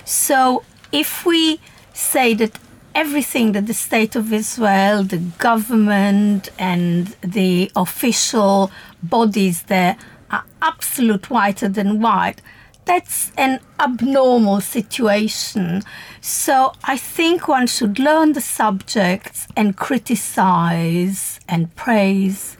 So 0.03 0.63
if 0.91 1.25
we 1.25 1.61
say 1.93 2.33
that 2.35 2.59
everything 2.93 3.53
that 3.53 3.67
the 3.67 3.73
state 3.73 4.17
of 4.17 4.33
Israel, 4.33 5.03
the 5.03 5.17
government, 5.17 6.49
and 6.59 7.07
the 7.21 7.71
official 7.75 8.69
bodies 9.01 9.63
there 9.63 9.97
are 10.29 10.43
absolute 10.61 11.29
whiter 11.29 11.69
than 11.69 12.01
white. 12.01 12.41
That's 12.85 13.31
an 13.37 13.59
abnormal 13.79 14.61
situation. 14.61 15.83
So 16.21 16.73
I 16.83 16.97
think 16.97 17.47
one 17.47 17.67
should 17.67 17.99
learn 17.99 18.33
the 18.33 18.41
subjects 18.41 19.47
and 19.55 19.77
criticize 19.77 21.39
and 21.47 21.73
praise 21.75 22.57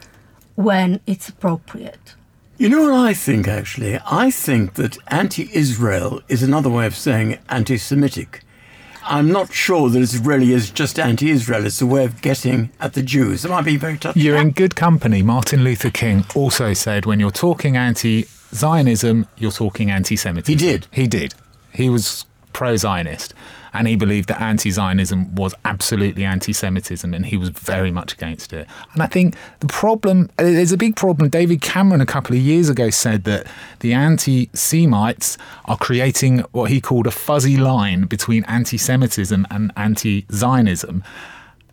when 0.54 1.00
it's 1.06 1.28
appropriate. 1.28 2.14
You 2.56 2.68
know 2.68 2.82
what 2.82 2.94
I 2.94 3.14
think, 3.14 3.48
actually? 3.48 3.98
I 4.06 4.30
think 4.30 4.74
that 4.74 4.96
anti 5.08 5.50
Israel 5.52 6.22
is 6.28 6.42
another 6.42 6.70
way 6.70 6.86
of 6.86 6.94
saying 6.94 7.38
anti 7.48 7.76
Semitic. 7.76 8.42
I'm 9.06 9.30
not 9.30 9.52
sure 9.52 9.90
that 9.90 10.00
it 10.00 10.20
really 10.24 10.52
is 10.52 10.70
just 10.70 10.98
anti 10.98 11.30
Israel. 11.30 11.66
It's 11.66 11.82
a 11.82 11.86
way 11.86 12.04
of 12.04 12.22
getting 12.22 12.70
at 12.80 12.94
the 12.94 13.02
Jews. 13.02 13.44
Am 13.44 13.52
I 13.52 13.60
being 13.60 13.78
very 13.78 13.98
touchy? 13.98 14.20
You're 14.20 14.38
in 14.38 14.52
good 14.52 14.76
company. 14.76 15.20
Martin 15.20 15.62
Luther 15.62 15.90
King 15.90 16.24
also 16.34 16.72
said 16.72 17.04
when 17.04 17.20
you're 17.20 17.30
talking 17.30 17.76
anti 17.76 18.26
Zionism, 18.54 19.26
you're 19.36 19.50
talking 19.50 19.90
anti 19.90 20.16
Semitism. 20.16 20.52
He 20.52 20.56
did. 20.56 20.86
He 20.90 21.06
did. 21.06 21.34
He 21.72 21.90
was 21.90 22.24
pro 22.52 22.76
Zionist 22.76 23.34
and 23.74 23.88
he 23.88 23.96
believed 23.96 24.28
that 24.28 24.40
anti 24.40 24.70
Zionism 24.70 25.34
was 25.34 25.52
absolutely 25.64 26.24
anti 26.24 26.52
Semitism 26.52 27.12
and 27.12 27.26
he 27.26 27.36
was 27.36 27.48
very 27.50 27.90
much 27.90 28.14
against 28.14 28.52
it. 28.52 28.68
And 28.92 29.02
I 29.02 29.06
think 29.06 29.34
the 29.58 29.66
problem, 29.66 30.30
there's 30.36 30.72
a 30.72 30.76
big 30.76 30.94
problem. 30.94 31.28
David 31.28 31.60
Cameron 31.60 32.00
a 32.00 32.06
couple 32.06 32.36
of 32.36 32.40
years 32.40 32.68
ago 32.68 32.88
said 32.88 33.24
that 33.24 33.46
the 33.80 33.92
anti 33.92 34.48
Semites 34.54 35.36
are 35.66 35.76
creating 35.76 36.38
what 36.52 36.70
he 36.70 36.80
called 36.80 37.08
a 37.08 37.10
fuzzy 37.10 37.56
line 37.56 38.04
between 38.04 38.44
anti 38.44 38.78
Semitism 38.78 39.46
and 39.50 39.72
anti 39.76 40.24
Zionism. 40.32 41.02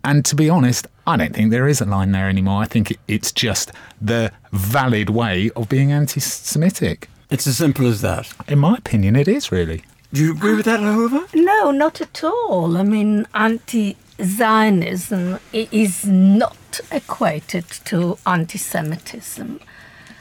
And 0.04 0.26
to 0.26 0.36
be 0.36 0.50
honest, 0.50 0.88
I 1.06 1.18
don't 1.18 1.34
think 1.34 1.52
there 1.52 1.68
is 1.68 1.82
a 1.82 1.86
line 1.86 2.12
there 2.12 2.30
anymore. 2.30 2.62
I 2.62 2.66
think 2.66 2.98
it's 3.08 3.32
just 3.32 3.72
the 4.02 4.32
valid 4.52 5.10
way 5.10 5.52
of 5.56 5.70
being 5.70 5.92
anti 5.92 6.20
Semitic. 6.20 7.10
It's 7.30 7.48
as 7.48 7.58
simple 7.58 7.88
as 7.88 8.02
that. 8.02 8.32
In 8.48 8.60
my 8.60 8.76
opinion, 8.76 9.16
it 9.16 9.28
is 9.28 9.52
really. 9.52 9.84
Do 10.14 10.24
you 10.24 10.32
agree 10.34 10.56
with 10.56 10.66
that, 10.66 10.82
however? 10.82 11.26
No, 11.34 11.72
not 11.72 12.02
at 12.02 12.24
all. 12.24 12.78
I 12.78 12.84
mean, 12.84 13.26
anti 13.34 13.96
Zionism 14.22 15.40
is 15.54 16.06
not 16.06 16.80
equated 16.92 17.66
to 17.86 18.18
anti 18.26 18.58
Semitism. 18.58 19.60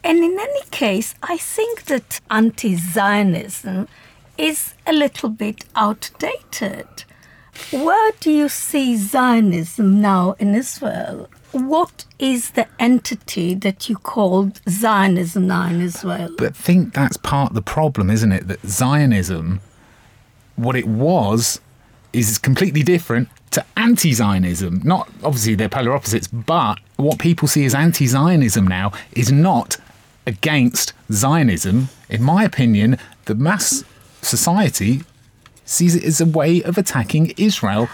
And 0.02 0.18
in 0.18 0.38
any 0.38 0.62
case, 0.70 1.14
I 1.22 1.36
think 1.36 1.84
that 1.84 2.20
anti 2.30 2.76
Zionism 2.76 3.88
is 4.38 4.74
a 4.86 4.92
little 4.92 5.28
bit 5.28 5.64
outdated. 5.74 7.04
Where 7.70 8.12
do 8.20 8.30
you 8.30 8.48
see 8.48 8.96
Zionism 8.96 10.00
now 10.00 10.34
in 10.38 10.54
Israel? 10.54 11.28
What 11.52 12.04
is 12.18 12.50
the 12.50 12.68
entity 12.78 13.54
that 13.54 13.88
you 13.88 13.96
called 13.96 14.60
Zionism 14.68 15.46
now 15.46 15.68
in 15.68 15.80
Israel? 15.80 16.34
But 16.36 16.48
I 16.48 16.50
think 16.50 16.94
that's 16.94 17.16
part 17.16 17.50
of 17.50 17.54
the 17.54 17.62
problem, 17.62 18.10
isn't 18.10 18.32
it? 18.32 18.48
That 18.48 18.60
Zionism, 18.66 19.60
what 20.56 20.76
it 20.76 20.86
was, 20.86 21.60
is 22.12 22.38
completely 22.38 22.82
different 22.82 23.28
to 23.52 23.64
anti 23.76 24.12
Zionism. 24.12 24.80
Not 24.84 25.08
obviously 25.22 25.54
they're 25.54 25.68
polar 25.68 25.92
opposites, 25.92 26.28
but 26.28 26.78
what 26.96 27.18
people 27.18 27.48
see 27.48 27.64
as 27.64 27.74
anti 27.74 28.06
Zionism 28.06 28.66
now 28.66 28.92
is 29.12 29.32
not 29.32 29.76
against 30.26 30.92
Zionism. 31.12 31.88
In 32.08 32.22
my 32.22 32.44
opinion, 32.44 32.98
the 33.24 33.34
mass 33.34 33.84
society 34.22 35.02
sees 35.70 35.94
it 35.94 36.04
as 36.04 36.20
a 36.20 36.26
way 36.26 36.62
of 36.62 36.76
attacking 36.76 37.32
Israel, 37.36 37.88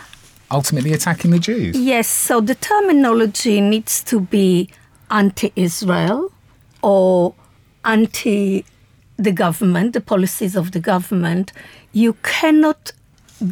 ultimately 0.51 0.93
attacking 0.93 1.31
the 1.31 1.39
Jews. 1.39 1.79
Yes, 1.79 2.09
so 2.09 2.41
the 2.41 2.55
terminology 2.55 3.61
needs 3.61 4.03
to 4.05 4.21
be 4.21 4.71
anti 5.11 5.53
Israel 5.57 6.33
or 6.83 7.35
anti 7.85 8.65
the 9.19 9.33
government, 9.33 9.93
the 9.93 10.01
policies 10.01 10.57
of 10.57 10.73
the 10.73 10.81
government. 10.81 11.53
You 11.93 12.15
cannot 12.23 12.93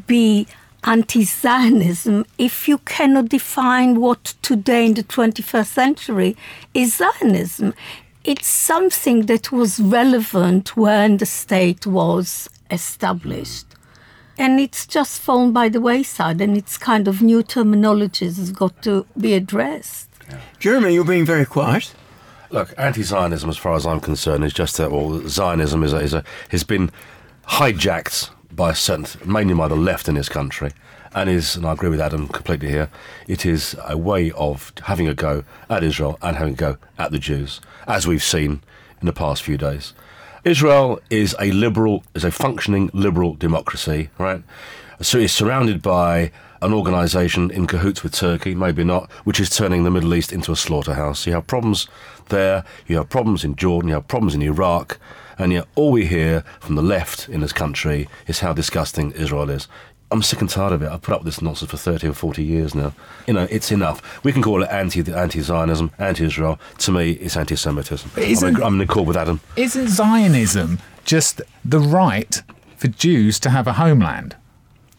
be 0.06 0.46
anti 0.84 1.24
Zionism 1.24 2.24
if 2.38 2.66
you 2.66 2.78
cannot 2.78 3.28
define 3.28 4.00
what 4.00 4.34
today 4.42 4.86
in 4.86 4.94
the 4.94 5.04
21st 5.04 5.66
century 5.66 6.36
is 6.72 6.96
Zionism. 6.96 7.74
It's 8.24 8.48
something 8.48 9.26
that 9.26 9.52
was 9.52 9.80
relevant 9.80 10.78
when 10.78 11.18
the 11.18 11.26
state 11.26 11.86
was 11.86 12.48
established. 12.70 13.73
And 14.36 14.58
it's 14.58 14.86
just 14.86 15.20
fallen 15.20 15.52
by 15.52 15.68
the 15.68 15.80
wayside, 15.80 16.40
and 16.40 16.56
it's 16.56 16.76
kind 16.76 17.06
of 17.06 17.22
new 17.22 17.42
terminologies 17.42 18.36
has 18.36 18.50
got 18.50 18.82
to 18.82 19.06
be 19.16 19.34
addressed. 19.34 20.10
Jeremy, 20.58 20.94
you're 20.94 21.04
being 21.04 21.24
very 21.24 21.44
quiet. 21.44 21.94
Look, 22.50 22.74
anti-Zionism, 22.76 23.48
as 23.48 23.56
far 23.56 23.74
as 23.74 23.86
I'm 23.86 24.00
concerned, 24.00 24.44
is 24.44 24.52
just 24.52 24.76
that. 24.76 24.90
Well, 24.90 25.28
Zionism 25.28 25.82
is 25.82 25.92
a, 25.92 25.98
is 25.98 26.14
a 26.14 26.24
has 26.50 26.64
been 26.64 26.90
hijacked 27.48 28.30
by 28.52 28.72
certain, 28.72 29.06
mainly 29.30 29.54
by 29.54 29.68
the 29.68 29.76
left 29.76 30.08
in 30.08 30.14
this 30.14 30.28
country, 30.28 30.72
and 31.14 31.28
is, 31.30 31.56
and 31.56 31.66
I 31.66 31.72
agree 31.72 31.88
with 31.88 32.00
Adam 32.00 32.28
completely 32.28 32.68
here. 32.68 32.90
It 33.28 33.44
is 33.44 33.76
a 33.86 33.96
way 33.96 34.30
of 34.32 34.72
having 34.84 35.08
a 35.08 35.14
go 35.14 35.44
at 35.68 35.82
Israel 35.84 36.18
and 36.22 36.36
having 36.36 36.54
a 36.54 36.56
go 36.56 36.76
at 36.98 37.10
the 37.12 37.18
Jews, 37.18 37.60
as 37.86 38.06
we've 38.06 38.22
seen 38.22 38.62
in 39.00 39.06
the 39.06 39.12
past 39.12 39.42
few 39.42 39.56
days. 39.56 39.94
Israel 40.44 41.00
is 41.08 41.34
a 41.40 41.50
liberal, 41.52 42.04
is 42.14 42.22
a 42.22 42.30
functioning 42.30 42.90
liberal 42.92 43.34
democracy, 43.34 44.10
right? 44.18 44.42
So 45.00 45.18
it's 45.18 45.32
surrounded 45.32 45.80
by 45.80 46.32
an 46.60 46.74
organisation 46.74 47.50
in 47.50 47.66
cahoots 47.66 48.02
with 48.02 48.12
Turkey, 48.12 48.54
maybe 48.54 48.84
not, 48.84 49.10
which 49.24 49.40
is 49.40 49.48
turning 49.48 49.84
the 49.84 49.90
Middle 49.90 50.14
East 50.14 50.32
into 50.32 50.52
a 50.52 50.56
slaughterhouse. 50.56 51.26
You 51.26 51.32
have 51.32 51.46
problems 51.46 51.88
there, 52.28 52.62
you 52.86 52.98
have 52.98 53.08
problems 53.08 53.42
in 53.42 53.56
Jordan, 53.56 53.88
you 53.88 53.94
have 53.94 54.06
problems 54.06 54.34
in 54.34 54.42
Iraq, 54.42 54.98
and 55.38 55.50
yet 55.50 55.66
all 55.76 55.90
we 55.90 56.06
hear 56.06 56.44
from 56.60 56.74
the 56.74 56.82
left 56.82 57.26
in 57.28 57.40
this 57.40 57.52
country 57.52 58.06
is 58.26 58.40
how 58.40 58.52
disgusting 58.52 59.12
Israel 59.12 59.48
is. 59.48 59.66
I'm 60.10 60.22
sick 60.22 60.40
and 60.40 60.48
tired 60.50 60.72
of 60.72 60.82
it. 60.82 60.88
I've 60.90 61.02
put 61.02 61.14
up 61.14 61.20
with 61.24 61.34
this 61.34 61.42
nonsense 61.42 61.70
for 61.70 61.76
30 61.76 62.08
or 62.08 62.12
40 62.12 62.44
years 62.44 62.74
now. 62.74 62.92
You 63.26 63.34
know, 63.34 63.46
it's 63.50 63.72
enough. 63.72 64.22
We 64.24 64.32
can 64.32 64.42
call 64.42 64.62
it 64.62 64.68
anti 64.70 65.00
anti 65.12 65.40
Zionism, 65.40 65.90
anti 65.98 66.24
Israel. 66.24 66.58
To 66.78 66.92
me, 66.92 67.12
it's 67.12 67.36
anti 67.36 67.56
Semitism. 67.56 68.10
I'm, 68.16 68.62
I'm 68.62 68.74
in 68.74 68.80
accord 68.82 69.08
with 69.08 69.16
Adam. 69.16 69.40
Isn't 69.56 69.88
Zionism 69.88 70.78
just 71.04 71.42
the 71.64 71.80
right 71.80 72.42
for 72.76 72.88
Jews 72.88 73.40
to 73.40 73.50
have 73.50 73.66
a 73.66 73.72
homeland? 73.74 74.36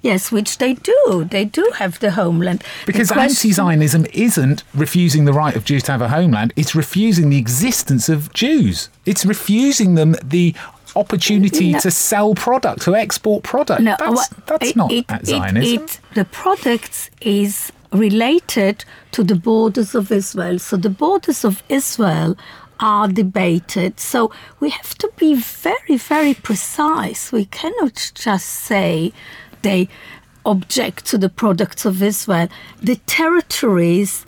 Yes, 0.01 0.31
which 0.31 0.59
they 0.59 0.75
do. 0.75 1.25
They 1.31 1.45
do 1.45 1.71
have 1.77 1.99
the 1.99 2.11
homeland. 2.11 2.63
Because 2.85 3.07
The 3.07 3.15
question- 3.15 3.49
anti 3.49 3.51
Zionism 3.53 4.05
isn't 4.13 4.63
refusing 4.75 5.25
the 5.25 5.33
right 5.33 5.55
of 5.55 5.65
Jews 5.65 5.81
to 5.83 5.93
have 5.93 6.01
a 6.01 6.09
homeland, 6.09 6.53
it's 6.55 6.75
refusing 6.75 7.29
the 7.29 7.37
existence 7.39 8.07
of 8.07 8.31
Jews. 8.31 8.89
It's 9.07 9.25
refusing 9.25 9.95
them 9.95 10.15
the 10.23 10.53
opportunity 10.95 11.71
No. 11.73 11.79
to 11.79 11.91
sell 11.91 12.33
product, 12.35 12.81
to 12.83 12.95
export 12.95 13.43
product. 13.43 13.81
No, 13.81 13.95
that's 13.99 14.11
what- 14.15 14.29
that's 14.47 14.69
it- 14.69 14.75
not 14.75 14.91
it- 14.91 15.05
Zionism. 15.25 15.83
it- 15.83 15.99
the 16.13 16.25
products 16.25 17.09
is 17.21 17.71
related 17.91 18.83
to 19.11 19.23
the 19.23 19.35
borders 19.35 19.95
of 19.95 20.11
Israel. 20.11 20.59
So 20.59 20.77
the 20.77 20.89
borders 20.89 21.43
of 21.45 21.63
Israel 21.69 22.35
are 22.79 23.07
debated. 23.07 23.99
So 23.99 24.31
we 24.59 24.69
have 24.69 24.95
to 24.97 25.09
be 25.17 25.33
very, 25.33 25.97
very 25.97 26.33
precise. 26.33 27.31
We 27.31 27.45
cannot 27.45 28.11
just 28.15 28.47
say 28.47 29.13
they 29.61 29.87
object 30.45 31.05
to 31.05 31.17
the 31.17 31.29
products 31.29 31.85
of 31.85 32.03
Israel. 32.03 32.49
The 32.81 32.97
territories 33.05 34.25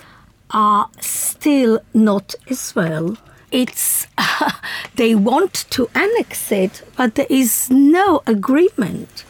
are 0.51 0.87
still 1.01 1.79
not 1.93 2.35
Israel. 2.47 3.17
It's 3.51 4.07
they 4.95 5.15
want 5.15 5.65
to 5.71 5.89
annex 5.95 6.51
it, 6.51 6.83
but 6.95 7.15
there 7.15 7.27
is 7.29 7.69
no 7.69 8.21
agreement. 8.27 9.23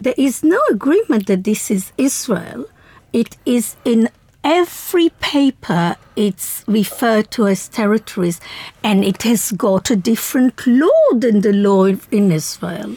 There 0.00 0.14
is 0.16 0.42
no 0.42 0.60
agreement 0.70 1.26
that 1.26 1.44
this 1.44 1.70
is 1.70 1.92
Israel. 1.96 2.66
It 3.12 3.36
is 3.46 3.76
in 3.84 4.08
every 4.44 5.08
paper 5.08 5.96
it's 6.16 6.62
referred 6.68 7.30
to 7.32 7.48
as 7.48 7.68
territories, 7.68 8.40
and 8.82 9.04
it 9.04 9.22
has 9.24 9.50
got 9.52 9.90
a 9.90 9.96
different 9.96 10.66
law 10.66 11.12
than 11.12 11.40
the 11.40 11.52
law 11.52 11.86
in 11.86 12.30
Israel. 12.30 12.96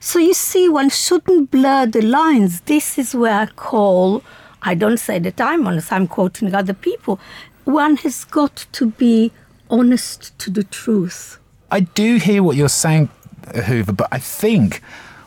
So 0.00 0.18
you 0.18 0.34
see, 0.34 0.68
one 0.68 0.90
shouldn't 0.90 1.50
blur 1.50 1.86
the 1.86 2.02
lines. 2.02 2.60
This 2.62 2.98
is 2.98 3.14
where 3.14 3.40
I 3.40 3.46
call, 3.46 4.22
I 4.62 4.74
don't 4.74 4.98
say 4.98 5.18
that 5.18 5.40
I'm 5.40 5.66
honest, 5.66 5.92
I'm 5.92 6.06
quoting 6.06 6.54
other 6.54 6.74
people. 6.74 7.20
One 7.64 7.96
has 7.96 8.24
got 8.24 8.66
to 8.72 8.86
be 8.86 9.32
honest 9.68 10.38
to 10.40 10.50
the 10.50 10.64
truth. 10.64 11.38
I 11.70 11.80
do 11.80 12.16
hear 12.16 12.42
what 12.42 12.56
you're 12.56 12.68
saying, 12.68 13.10
Ahuva, 13.46 13.96
but 13.96 14.08
I 14.10 14.18
think 14.18 14.82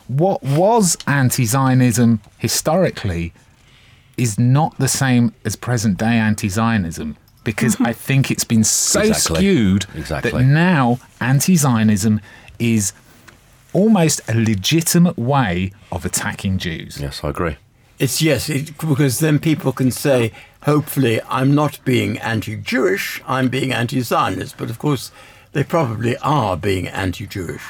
what 0.08 0.42
was 0.42 0.96
anti 1.06 1.44
Zionism 1.44 2.20
historically 2.38 3.32
is 4.16 4.38
not 4.38 4.76
the 4.78 4.88
same 4.88 5.34
as 5.44 5.56
present 5.56 5.98
day 5.98 6.16
anti 6.18 6.48
Zionism. 6.48 7.16
Because 7.42 7.74
mm-hmm. 7.74 7.86
I 7.86 7.92
think 7.92 8.30
it's 8.30 8.44
been 8.44 8.64
so 8.64 9.00
Exactly. 9.00 9.36
skewed 9.36 9.86
Exactly. 9.94 10.30
that 10.30 10.42
now 10.44 10.98
anti 11.20 11.56
Zionism 11.56 12.20
is 12.58 12.92
almost 13.72 14.20
a 14.28 14.34
legitimate 14.34 15.18
way 15.18 15.72
of 15.92 16.04
attacking 16.04 16.58
Jews. 16.58 16.98
Yes, 17.00 17.22
I 17.22 17.30
agree. 17.30 17.56
It's 17.98 18.20
yes, 18.20 18.48
it, 18.48 18.76
because 18.78 19.20
then 19.20 19.38
people 19.38 19.72
can 19.72 19.90
say, 19.90 20.32
hopefully, 20.62 21.20
I'm 21.28 21.54
not 21.54 21.78
being 21.84 22.18
anti 22.18 22.56
Jewish, 22.56 23.22
I'm 23.26 23.48
being 23.48 23.72
anti 23.72 24.00
Zionist. 24.00 24.56
But 24.56 24.70
of 24.70 24.78
course, 24.78 25.12
they 25.52 25.64
probably 25.64 26.16
are 26.18 26.56
being 26.56 26.88
anti 26.88 27.26
Jewish. 27.26 27.62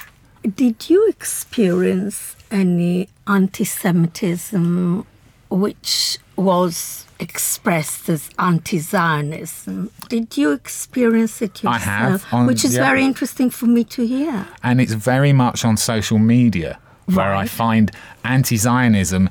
Did 0.56 0.88
you 0.88 1.06
experience 1.08 2.36
any 2.50 3.08
anti 3.26 3.64
Semitism 3.64 5.06
which 5.50 6.18
was 6.36 7.06
expressed 7.20 8.08
as 8.08 8.30
anti 8.38 8.78
Zionism? 8.78 9.90
Did 10.08 10.36
you 10.36 10.52
experience 10.52 11.42
it 11.42 11.62
yourself? 11.62 11.86
I 11.86 12.04
yourself? 12.04 12.22
have, 12.24 12.34
on- 12.34 12.46
which 12.46 12.64
is 12.64 12.74
yeah. 12.74 12.86
very 12.86 13.04
interesting 13.04 13.50
for 13.50 13.66
me 13.66 13.84
to 13.84 14.06
hear. 14.06 14.46
and 14.62 14.80
it's 14.80 14.94
very 14.94 15.32
much 15.32 15.64
on 15.64 15.76
social 15.76 16.18
media 16.18 16.78
where 17.06 17.34
I 17.34 17.46
find 17.46 17.90
anti 18.24 18.56
Zionism 18.56 19.28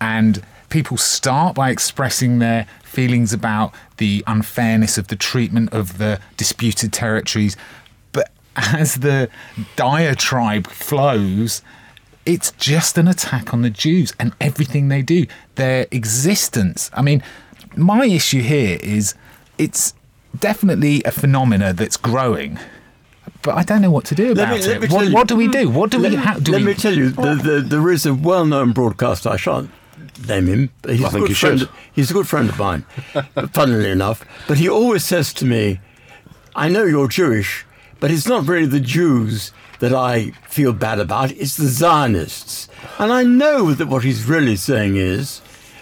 and 0.00 0.42
people 0.70 0.96
start 0.96 1.54
by 1.54 1.70
expressing 1.70 2.38
their 2.38 2.66
feelings 2.82 3.32
about 3.32 3.74
the 3.98 4.24
unfairness 4.26 4.96
of 4.98 5.08
the 5.08 5.16
treatment 5.16 5.72
of 5.72 5.98
the 5.98 6.20
disputed 6.36 6.92
territories. 6.92 7.56
But 8.12 8.30
as 8.56 8.96
the 8.96 9.28
diatribe 9.76 10.66
flows, 10.68 11.62
it's 12.24 12.52
just 12.52 12.96
an 12.98 13.08
attack 13.08 13.52
on 13.52 13.62
the 13.62 13.70
Jews 13.70 14.12
and 14.18 14.32
everything 14.40 14.88
they 14.88 15.02
do, 15.02 15.26
their 15.56 15.86
existence. 15.90 16.90
I 16.94 17.02
mean, 17.02 17.22
my 17.76 18.06
issue 18.06 18.42
here 18.42 18.78
is 18.82 19.14
it's 19.58 19.94
definitely 20.38 21.02
a 21.04 21.10
phenomena 21.10 21.72
that's 21.72 21.96
growing. 21.96 22.58
But 23.42 23.56
I 23.56 23.62
don't 23.62 23.82
know 23.82 23.90
what 23.90 24.04
to 24.06 24.14
do 24.14 24.32
about 24.32 24.58
it. 24.58 24.90
What, 24.90 25.12
what 25.12 25.28
do 25.28 25.36
we 25.36 25.48
do? 25.48 25.68
What 25.68 25.90
do 25.90 25.98
let, 25.98 26.10
we? 26.10 26.16
How, 26.16 26.38
do 26.38 26.52
let 26.52 26.60
we? 26.60 26.66
me 26.68 26.74
tell 26.74 26.94
you, 26.94 27.10
the, 27.10 27.34
the, 27.34 27.60
there 27.60 27.90
is 27.90 28.04
a 28.04 28.14
well-known 28.14 28.72
broadcaster. 28.72 29.30
I 29.30 29.36
shan't 29.36 29.70
name 30.28 30.46
him. 30.46 30.70
But 30.82 30.92
he's 30.96 31.04
I 31.04 31.08
a 31.08 31.10
think 31.10 31.22
good 31.24 31.28
you 31.30 31.34
friend. 31.34 31.58
should. 31.60 31.68
He's 31.92 32.10
a 32.10 32.14
good 32.14 32.28
friend 32.28 32.48
of 32.48 32.58
mine, 32.58 32.82
funnily 33.52 33.90
enough. 33.90 34.24
But 34.48 34.58
he 34.58 34.68
always 34.68 35.04
says 35.04 35.32
to 35.34 35.44
me, 35.44 35.80
"I 36.54 36.68
know 36.68 36.84
you're 36.84 37.08
Jewish, 37.08 37.64
But 38.00 38.10
it's 38.10 38.26
not 38.26 38.48
really 38.48 38.66
the 38.66 38.80
Jews 38.80 39.52
that 39.80 39.92
I 39.94 40.30
feel 40.48 40.72
bad 40.72 40.98
about, 40.98 41.30
it's 41.32 41.56
the 41.56 41.68
Zionists. 41.68 42.68
And 42.98 43.12
I 43.12 43.22
know 43.24 43.72
that 43.74 43.88
what 43.88 44.04
he's 44.04 44.24
really 44.24 44.56
saying 44.56 44.96
is, 44.96 45.40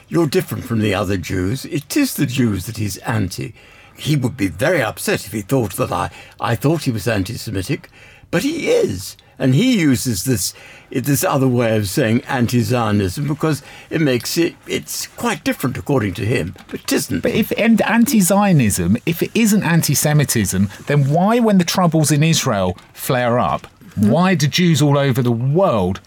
you're 0.08 0.26
different 0.28 0.64
from 0.64 0.80
the 0.80 0.94
other 0.94 1.16
Jews. 1.16 1.64
It 1.64 1.96
is 1.96 2.14
the 2.14 2.26
Jews 2.26 2.66
that 2.66 2.76
he's 2.76 2.96
anti. 2.98 3.54
He 3.96 4.16
would 4.16 4.36
be 4.36 4.48
very 4.48 4.82
upset 4.82 5.26
if 5.26 5.32
he 5.32 5.42
thought 5.42 5.74
that 5.76 5.92
I, 5.92 6.10
I 6.40 6.54
thought 6.54 6.84
he 6.84 6.90
was 6.92 7.06
anti 7.08 7.34
Semitic, 7.36 7.88
but 8.30 8.42
he 8.42 8.68
is. 8.70 9.16
And 9.38 9.54
he 9.54 9.78
uses 9.80 10.24
this 10.24 10.54
this 10.90 11.24
other 11.24 11.48
way 11.48 11.76
of 11.76 11.88
saying 11.88 12.22
anti-Zionism 12.22 13.28
because 13.28 13.62
it 13.90 14.00
makes 14.00 14.38
it 14.38 14.54
it's 14.66 15.06
quite 15.06 15.44
different 15.44 15.76
according 15.76 16.14
to 16.14 16.24
him, 16.24 16.54
but 16.70 16.80
it 16.80 16.92
isn't. 16.92 17.20
But 17.20 17.32
if 17.32 17.52
and 17.58 17.80
anti-Zionism, 17.82 18.96
if 19.06 19.22
it 19.22 19.30
isn't 19.34 19.62
anti-Semitism, 19.62 20.68
then 20.86 21.10
why, 21.10 21.38
when 21.40 21.58
the 21.58 21.64
troubles 21.64 22.10
in 22.10 22.22
Israel 22.22 22.76
flare 22.92 23.38
up, 23.38 23.66
mm. 23.98 24.10
why 24.10 24.34
do 24.34 24.46
Jews 24.46 24.80
all 24.80 24.98
over 24.98 25.22
the 25.22 25.32
world 25.32 26.00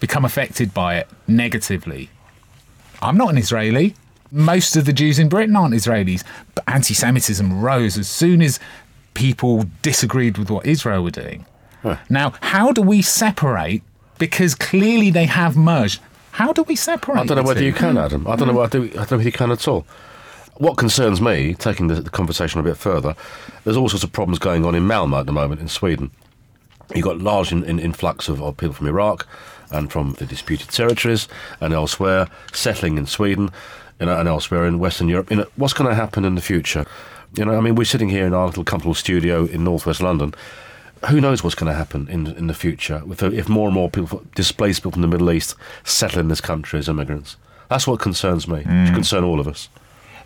become 0.00 0.24
affected 0.24 0.72
by 0.72 0.96
it 0.96 1.08
negatively? 1.26 2.10
I'm 3.02 3.16
not 3.16 3.30
an 3.30 3.38
Israeli. 3.38 3.94
Most 4.30 4.76
of 4.76 4.84
the 4.84 4.92
Jews 4.92 5.18
in 5.18 5.28
Britain 5.28 5.56
aren't 5.56 5.74
Israelis, 5.74 6.22
but 6.54 6.64
anti-Semitism 6.68 7.60
rose 7.60 7.96
as 7.96 8.08
soon 8.08 8.42
as 8.42 8.60
people 9.14 9.64
disagreed 9.82 10.38
with 10.38 10.50
what 10.50 10.66
Israel 10.66 11.02
were 11.02 11.10
doing. 11.10 11.46
Huh. 11.82 11.96
Now, 12.08 12.34
how 12.40 12.72
do 12.72 12.82
we 12.82 13.02
separate? 13.02 13.82
Because 14.18 14.54
clearly 14.54 15.10
they 15.10 15.26
have 15.26 15.56
merged. 15.56 16.00
How 16.32 16.52
do 16.52 16.62
we 16.62 16.76
separate? 16.76 17.18
I 17.18 17.24
don't 17.24 17.36
know 17.36 17.42
whether 17.42 17.60
two? 17.60 17.66
you 17.66 17.72
can, 17.72 17.98
Adam. 17.98 18.26
I 18.26 18.36
don't 18.36 18.48
know 18.48 18.54
hmm. 18.54 18.60
whether 18.60 18.78
I 18.78 19.04
don't 19.04 19.12
know 19.12 19.18
if 19.18 19.24
you 19.24 19.32
can 19.32 19.50
at 19.50 19.66
all. 19.66 19.86
What 20.58 20.76
concerns 20.76 21.20
me, 21.20 21.54
taking 21.54 21.86
the, 21.86 21.96
the 21.96 22.10
conversation 22.10 22.60
a 22.60 22.64
bit 22.64 22.76
further, 22.76 23.14
there's 23.64 23.76
all 23.76 23.88
sorts 23.88 24.02
of 24.02 24.12
problems 24.12 24.38
going 24.40 24.64
on 24.64 24.74
in 24.74 24.84
Malmö 24.84 25.20
at 25.20 25.26
the 25.26 25.32
moment 25.32 25.60
in 25.60 25.68
Sweden. 25.68 26.10
You've 26.94 27.04
got 27.04 27.18
large 27.18 27.52
in, 27.52 27.62
in, 27.64 27.78
influx 27.78 28.28
of, 28.28 28.42
of 28.42 28.56
people 28.56 28.74
from 28.74 28.88
Iraq 28.88 29.26
and 29.70 29.92
from 29.92 30.14
the 30.14 30.26
disputed 30.26 30.70
territories 30.70 31.28
and 31.60 31.72
elsewhere 31.72 32.28
settling 32.52 32.98
in 32.98 33.06
Sweden 33.06 33.50
you 34.00 34.06
know, 34.06 34.18
and 34.18 34.28
elsewhere 34.28 34.66
in 34.66 34.78
Western 34.78 35.08
Europe. 35.08 35.30
You 35.30 35.38
know, 35.38 35.46
what's 35.56 35.74
going 35.74 35.88
to 35.88 35.94
happen 35.94 36.24
in 36.24 36.34
the 36.34 36.40
future? 36.40 36.86
You 37.34 37.44
know, 37.44 37.56
I 37.56 37.60
mean, 37.60 37.74
we're 37.74 37.84
sitting 37.84 38.08
here 38.08 38.26
in 38.26 38.34
our 38.34 38.46
little 38.46 38.64
comfortable 38.64 38.94
studio 38.94 39.44
in 39.46 39.64
northwest 39.64 40.00
London 40.00 40.34
who 41.08 41.20
knows 41.20 41.42
what's 41.42 41.54
going 41.54 41.70
to 41.70 41.76
happen 41.76 42.08
in 42.08 42.26
in 42.26 42.46
the 42.46 42.54
future 42.54 43.02
if, 43.10 43.22
if 43.22 43.48
more 43.48 43.68
and 43.68 43.74
more 43.74 43.90
people, 43.90 44.22
displaced 44.34 44.80
people 44.80 44.92
from 44.92 45.02
the 45.02 45.08
Middle 45.08 45.30
East, 45.30 45.54
settle 45.84 46.20
in 46.20 46.28
this 46.28 46.40
country 46.40 46.78
as 46.78 46.88
immigrants? 46.88 47.36
That's 47.68 47.86
what 47.86 48.00
concerns 48.00 48.48
me. 48.48 48.62
Mm. 48.62 48.82
It 48.82 48.86
should 48.86 48.94
concern 48.94 49.24
all 49.24 49.40
of 49.40 49.46
us. 49.46 49.68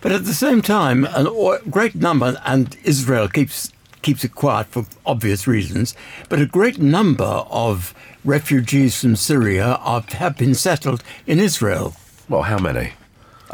But 0.00 0.12
at 0.12 0.24
the 0.24 0.34
same 0.34 0.62
time, 0.62 1.04
a 1.04 1.58
great 1.70 1.94
number, 1.94 2.40
and 2.44 2.76
Israel 2.84 3.28
keeps 3.28 3.72
keeps 4.02 4.24
it 4.24 4.34
quiet 4.34 4.66
for 4.66 4.84
obvious 5.06 5.46
reasons, 5.46 5.94
but 6.28 6.40
a 6.40 6.46
great 6.46 6.78
number 6.78 7.44
of 7.48 7.94
refugees 8.24 9.00
from 9.00 9.14
Syria 9.14 9.78
are, 9.80 10.02
have 10.08 10.36
been 10.36 10.54
settled 10.54 11.04
in 11.24 11.38
Israel. 11.38 11.94
Well, 12.28 12.42
how 12.42 12.58
many? 12.58 12.94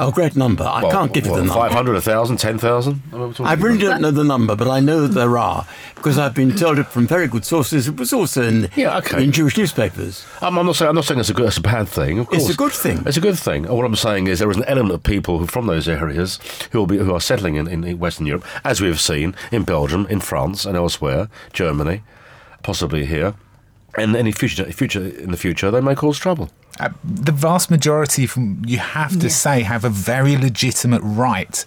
Oh, 0.00 0.12
great 0.12 0.36
number. 0.36 0.62
I 0.62 0.82
well, 0.82 0.92
can't 0.92 1.12
give 1.12 1.26
you 1.26 1.32
the 1.32 1.38
number. 1.38 1.54
500, 1.54 1.94
1,000, 1.94 2.36
10,000? 2.36 3.02
I 3.40 3.54
really 3.54 3.78
don't 3.78 4.00
know 4.00 4.12
the 4.12 4.22
number, 4.22 4.54
but 4.54 4.68
I 4.68 4.78
know 4.78 5.02
that 5.02 5.14
there 5.14 5.36
are 5.36 5.66
because 5.96 6.18
I've 6.18 6.34
been 6.34 6.54
told 6.54 6.78
it 6.78 6.84
from 6.84 7.08
very 7.08 7.26
good 7.26 7.44
sources. 7.44 7.88
It 7.88 7.96
was 7.96 8.12
also 8.12 8.44
in, 8.44 8.70
yeah, 8.76 8.98
okay. 8.98 9.24
in 9.24 9.32
Jewish 9.32 9.56
newspapers. 9.58 10.24
I'm, 10.40 10.56
I'm, 10.56 10.66
not 10.66 10.76
saying, 10.76 10.90
I'm 10.90 10.94
not 10.94 11.04
saying 11.04 11.18
it's 11.18 11.30
a, 11.30 11.34
good, 11.34 11.46
it's 11.46 11.56
a 11.56 11.62
bad 11.62 11.88
thing. 11.88 12.20
Of 12.20 12.28
course. 12.28 12.42
It's 12.42 12.54
a 12.54 12.56
good 12.56 12.72
thing. 12.72 13.02
It's 13.06 13.16
a 13.16 13.20
good 13.20 13.36
thing. 13.38 13.64
What 13.64 13.84
I'm 13.84 13.96
saying 13.96 14.28
is 14.28 14.38
there 14.38 14.50
is 14.50 14.56
an 14.56 14.64
element 14.64 14.94
of 14.94 15.02
people 15.02 15.38
who, 15.38 15.46
from 15.46 15.66
those 15.66 15.88
areas 15.88 16.38
who, 16.70 16.78
will 16.78 16.86
be, 16.86 16.98
who 16.98 17.12
are 17.12 17.20
settling 17.20 17.56
in, 17.56 17.66
in 17.66 17.98
Western 17.98 18.26
Europe, 18.26 18.44
as 18.64 18.80
we 18.80 18.86
have 18.86 19.00
seen 19.00 19.34
in 19.50 19.64
Belgium, 19.64 20.06
in 20.08 20.20
France, 20.20 20.64
and 20.64 20.76
elsewhere, 20.76 21.28
Germany, 21.52 22.02
possibly 22.62 23.04
here 23.04 23.34
and 23.96 24.16
any 24.16 24.32
future, 24.32 24.64
future 24.72 25.06
in 25.06 25.30
the 25.30 25.36
future, 25.36 25.70
they 25.70 25.80
may 25.80 25.94
cause 25.94 26.18
trouble. 26.18 26.50
Uh, 26.78 26.90
the 27.02 27.32
vast 27.32 27.70
majority, 27.70 28.26
from 28.26 28.62
you 28.66 28.78
have 28.78 29.18
to 29.18 29.26
yeah. 29.26 29.32
say, 29.32 29.62
have 29.62 29.84
a 29.84 29.88
very 29.88 30.36
legitimate 30.36 31.00
right 31.02 31.64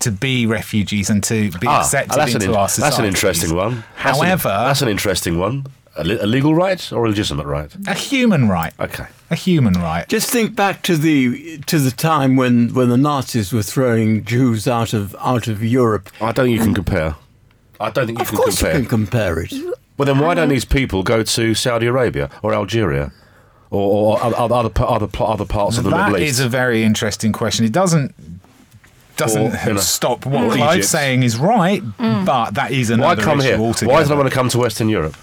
to 0.00 0.10
be 0.10 0.46
refugees 0.46 1.08
and 1.10 1.22
to 1.24 1.50
be 1.58 1.66
ah, 1.66 1.80
accepted 1.80 2.34
into 2.34 2.50
in, 2.50 2.56
our 2.56 2.68
society. 2.68 2.90
That's 2.90 2.98
an 2.98 3.04
interesting 3.04 3.54
one. 3.54 3.84
However, 3.96 4.48
that's 4.48 4.60
an, 4.60 4.66
that's 4.66 4.82
an 4.82 4.88
interesting 4.88 5.38
one. 5.38 5.66
A, 5.96 6.02
a, 6.02 6.26
legal 6.26 6.54
right 6.54 6.92
or 6.92 7.04
a 7.04 7.08
legitimate 7.08 7.46
right? 7.46 7.74
A 7.86 7.94
human 7.94 8.48
right. 8.48 8.72
Okay. 8.78 9.06
A 9.30 9.34
human 9.34 9.74
right. 9.74 10.08
Just 10.08 10.30
think 10.30 10.54
back 10.54 10.82
to 10.82 10.96
the 10.96 11.58
to 11.66 11.78
the 11.78 11.90
time 11.90 12.36
when, 12.36 12.72
when 12.74 12.88
the 12.88 12.96
Nazis 12.96 13.52
were 13.52 13.62
throwing 13.62 14.24
Jews 14.24 14.66
out 14.66 14.92
of 14.94 15.14
out 15.20 15.48
of 15.48 15.62
Europe. 15.62 16.10
I 16.20 16.32
don't 16.32 16.46
think 16.46 16.58
you 16.58 16.64
can 16.64 16.74
compare. 16.74 17.16
I 17.78 17.90
don't 17.90 18.06
think 18.06 18.18
you 18.18 18.22
of 18.22 18.28
can 18.28 18.36
course 18.36 18.62
you 18.62 18.68
can 18.68 18.86
compare 18.86 19.40
it. 19.40 19.52
Well, 20.00 20.06
then 20.06 20.18
why 20.18 20.32
don't 20.32 20.48
these 20.48 20.64
people 20.64 21.02
go 21.02 21.22
to 21.22 21.54
Saudi 21.54 21.86
Arabia 21.86 22.30
or 22.42 22.54
Algeria? 22.54 23.12
Or, 23.68 24.16
or 24.16 24.24
other, 24.24 24.54
other, 24.54 24.70
other, 24.82 25.08
other 25.18 25.44
parts 25.44 25.76
of 25.76 25.84
the 25.84 25.90
Middle 25.90 26.06
East? 26.06 26.12
That 26.16 26.22
is 26.22 26.40
a 26.40 26.48
very 26.48 26.82
interesting 26.84 27.34
question. 27.34 27.66
It 27.66 27.72
doesn't 27.72 28.14
doesn't 29.18 29.42
or, 29.42 29.68
you 29.68 29.74
know, 29.74 29.80
stop 29.80 30.24
what 30.24 30.56
Clive's 30.56 30.88
saying 30.88 31.22
is 31.22 31.36
right, 31.36 31.82
mm. 31.82 32.24
but 32.24 32.52
that 32.52 32.70
is 32.72 32.88
another 32.88 33.20
Why 33.20 33.22
come 33.22 33.40
issue 33.40 33.48
here? 33.48 33.58
altogether. 33.58 33.92
Why 33.92 34.00
does 34.00 34.08
not 34.08 34.16
want 34.16 34.30
to 34.30 34.34
come 34.34 34.48
to 34.48 34.56
Western 34.56 34.88
Europe? 34.88 35.18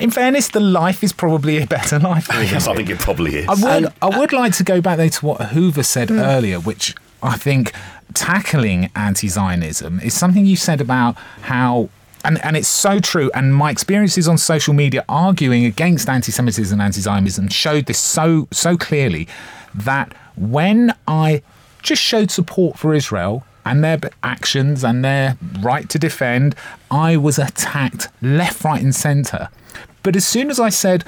In 0.00 0.10
fairness, 0.10 0.48
the 0.48 0.58
life 0.58 1.04
is 1.04 1.12
probably 1.12 1.62
a 1.62 1.66
better 1.68 2.00
life. 2.00 2.26
yes, 2.32 2.66
I 2.66 2.74
think 2.74 2.90
it 2.90 2.98
probably 2.98 3.36
is. 3.36 3.46
I 3.46 3.54
would, 3.54 3.84
and, 3.84 3.94
I 4.02 4.18
would 4.18 4.32
like 4.32 4.52
to 4.54 4.64
go 4.64 4.80
back 4.80 4.96
there 4.96 5.10
to 5.10 5.26
what 5.26 5.38
Ahuva 5.38 5.84
said 5.84 6.08
mm. 6.08 6.20
earlier, 6.20 6.58
which 6.58 6.96
I 7.22 7.36
think 7.36 7.72
tackling 8.14 8.90
anti-Zionism 8.96 10.00
is 10.00 10.12
something 10.12 10.44
you 10.44 10.56
said 10.56 10.80
about 10.80 11.16
how 11.42 11.88
and, 12.24 12.42
and 12.44 12.56
it's 12.56 12.68
so 12.68 13.00
true. 13.00 13.30
And 13.34 13.54
my 13.54 13.70
experiences 13.70 14.28
on 14.28 14.38
social 14.38 14.74
media 14.74 15.04
arguing 15.08 15.64
against 15.64 16.08
anti-Semitism 16.08 16.74
and 16.74 16.82
anti-Zionism 16.82 17.48
showed 17.48 17.86
this 17.86 17.98
so 17.98 18.48
so 18.50 18.76
clearly 18.76 19.28
that 19.74 20.14
when 20.36 20.94
I 21.06 21.42
just 21.82 22.02
showed 22.02 22.30
support 22.30 22.78
for 22.78 22.94
Israel 22.94 23.44
and 23.64 23.82
their 23.82 23.98
actions 24.22 24.84
and 24.84 25.04
their 25.04 25.36
right 25.60 25.88
to 25.88 25.98
defend, 25.98 26.54
I 26.90 27.16
was 27.16 27.38
attacked 27.38 28.08
left, 28.20 28.64
right, 28.64 28.82
and 28.82 28.94
centre. 28.94 29.48
But 30.02 30.16
as 30.16 30.26
soon 30.26 30.50
as 30.50 30.58
I 30.58 30.68
said, 30.68 31.04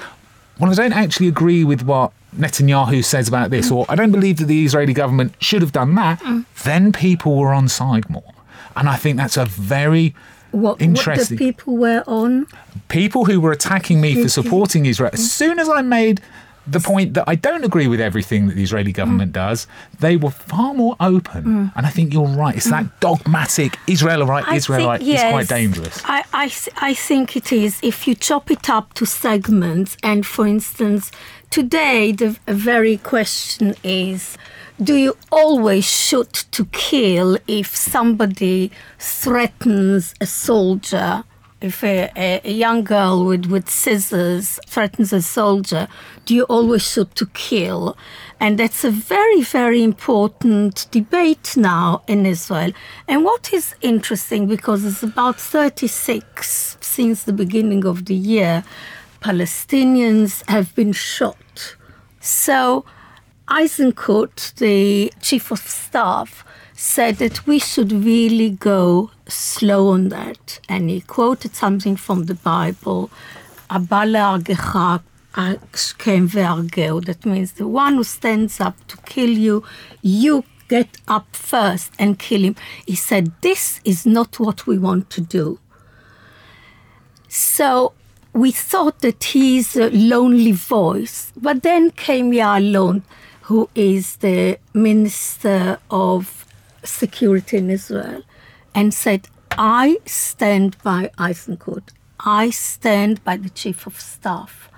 well, 0.59 0.71
I 0.71 0.75
don't 0.75 0.93
actually 0.93 1.27
agree 1.27 1.63
with 1.63 1.83
what 1.83 2.11
Netanyahu 2.37 3.03
says 3.03 3.27
about 3.27 3.49
this, 3.49 3.71
or 3.71 3.85
I 3.89 3.95
don't 3.95 4.11
believe 4.11 4.37
that 4.37 4.45
the 4.45 4.65
Israeli 4.65 4.93
government 4.93 5.33
should 5.39 5.61
have 5.61 5.71
done 5.71 5.95
that, 5.95 6.19
mm. 6.19 6.45
then 6.63 6.91
people 6.91 7.37
were 7.37 7.53
on 7.53 7.67
side 7.67 8.09
more. 8.09 8.33
And 8.75 8.89
I 8.89 8.95
think 8.95 9.17
that's 9.17 9.37
a 9.37 9.45
very 9.45 10.13
what, 10.55 10.81
Interesting. 10.81 11.35
what 11.35 11.39
the 11.39 11.51
people 11.51 11.77
were 11.77 12.03
on? 12.07 12.47
People 12.87 13.25
who 13.25 13.39
were 13.39 13.51
attacking 13.51 14.01
me 14.01 14.21
for 14.21 14.29
supporting 14.29 14.85
Israel. 14.85 15.11
As 15.13 15.31
soon 15.31 15.59
as 15.59 15.69
I 15.69 15.81
made 15.81 16.21
the 16.67 16.79
point 16.79 17.13
that 17.13 17.25
I 17.27 17.35
don't 17.35 17.63
agree 17.63 17.87
with 17.87 18.01
everything 18.01 18.47
that 18.47 18.55
the 18.55 18.63
Israeli 18.63 18.91
government 18.91 19.31
mm. 19.31 19.35
does, 19.35 19.67
they 19.99 20.17
were 20.17 20.31
far 20.31 20.73
more 20.73 20.95
open. 20.99 21.43
Mm. 21.43 21.73
And 21.75 21.85
I 21.85 21.89
think 21.89 22.13
you're 22.13 22.27
right. 22.27 22.55
It's 22.55 22.67
mm. 22.67 22.71
that 22.71 22.99
dogmatic 22.99 23.77
Israelite, 23.87 24.51
Israelite 24.53 24.99
think, 25.01 25.11
yes, 25.11 25.23
is 25.25 25.31
quite 25.31 25.47
dangerous. 25.47 26.01
I, 26.05 26.23
I, 26.33 26.51
I 26.77 26.93
think 26.93 27.35
it 27.35 27.51
is. 27.51 27.79
If 27.83 28.07
you 28.07 28.15
chop 28.15 28.49
it 28.49 28.69
up 28.69 28.93
to 28.95 29.05
segments, 29.05 29.95
and 30.01 30.25
for 30.25 30.47
instance, 30.47 31.11
today 31.49 32.11
the 32.11 32.37
very 32.47 32.97
question 32.97 33.75
is 33.83 34.37
do 34.81 34.95
you 34.95 35.17
always 35.31 35.85
shoot 35.85 36.45
to 36.51 36.65
kill 36.65 37.37
if 37.47 37.75
somebody 37.75 38.71
threatens 38.99 40.13
a 40.19 40.25
soldier? 40.25 41.23
If 41.61 41.83
a, 41.83 42.11
a, 42.43 42.51
young 42.51 42.83
girl 42.83 43.25
with, 43.25 43.45
with 43.45 43.69
scissors 43.69 44.59
threatens 44.67 45.13
a 45.13 45.21
soldier, 45.21 45.87
do 46.25 46.35
you 46.35 46.43
always 46.43 46.85
shoot 46.85 47.15
to 47.15 47.25
kill? 47.27 47.97
And 48.39 48.59
that's 48.59 48.83
a 48.83 48.91
very, 48.91 49.41
very 49.41 49.81
important 49.81 50.87
debate 50.91 51.55
now 51.55 52.03
in 52.07 52.25
Israel. 52.25 52.73
And 53.07 53.23
what 53.23 53.53
is 53.53 53.73
interesting, 53.81 54.45
because 54.47 54.83
it's 54.83 55.01
about 55.01 55.39
36 55.39 56.77
since 56.81 57.23
the 57.23 57.33
beginning 57.33 57.85
of 57.85 58.05
the 58.05 58.13
year, 58.13 58.65
Palestinians 59.21 60.47
have 60.49 60.75
been 60.75 60.91
shot. 60.91 61.75
So 62.19 62.85
Eisenkot, 63.47 64.55
the 64.55 65.13
chief 65.21 65.51
of 65.51 65.59
staff, 65.59 66.43
said 66.73 67.17
that 67.17 67.45
we 67.45 67.59
should 67.59 67.91
really 67.91 68.49
go 68.49 69.11
slow 69.27 69.89
on 69.89 70.09
that. 70.09 70.59
And 70.67 70.89
he 70.89 71.01
quoted 71.01 71.55
something 71.55 71.95
from 71.95 72.23
the 72.25 72.33
Bible, 72.33 73.11
That 73.69 73.81
means 77.25 77.51
the 77.51 77.67
one 77.67 77.93
who 77.95 78.03
stands 78.03 78.59
up 78.59 78.87
to 78.87 78.97
kill 78.97 79.29
you, 79.29 79.63
you 80.01 80.43
get 80.67 80.97
up 81.07 81.35
first 81.35 81.91
and 81.99 82.17
kill 82.17 82.41
him. 82.41 82.55
He 82.87 82.95
said, 82.95 83.31
This 83.41 83.79
is 83.83 84.07
not 84.07 84.39
what 84.39 84.65
we 84.65 84.79
want 84.79 85.11
to 85.11 85.21
do. 85.21 85.59
So 87.27 87.93
we 88.33 88.51
thought 88.51 89.01
that 89.01 89.23
he's 89.23 89.75
a 89.75 89.91
lonely 89.91 90.51
voice. 90.51 91.31
But 91.37 91.61
then 91.63 91.91
came 91.91 92.31
Ya'alon 92.31 93.03
who 93.45 93.69
is 93.75 94.17
the 94.17 94.57
Minister 94.73 95.77
of 95.91 96.45
Security 96.83 97.57
in 97.57 97.69
Israel, 97.69 98.23
and 98.73 98.93
said, 98.93 99.27
I 99.51 99.99
stand 100.05 100.77
by 100.83 101.11
Eisenkot. 101.17 101.89
I 102.19 102.49
stand 102.49 103.23
by 103.23 103.37
the 103.37 103.49
chief 103.49 103.85
of 103.85 103.99
staff. 103.99 104.69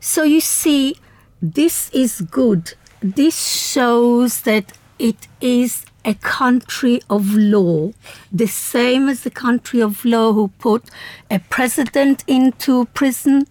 So 0.00 0.22
you 0.22 0.40
see, 0.40 0.96
this 1.40 1.90
is 1.90 2.20
good. 2.20 2.74
This 3.00 3.38
shows 3.68 4.42
that 4.42 4.72
it 4.98 5.26
is 5.40 5.86
a 6.04 6.14
country 6.14 7.00
of 7.08 7.34
law, 7.34 7.92
the 8.30 8.46
same 8.46 9.08
as 9.08 9.22
the 9.22 9.30
country 9.30 9.80
of 9.80 10.04
law 10.04 10.34
who 10.34 10.48
put 10.58 10.84
a 11.30 11.38
president 11.38 12.22
into 12.26 12.84
prison 12.92 13.46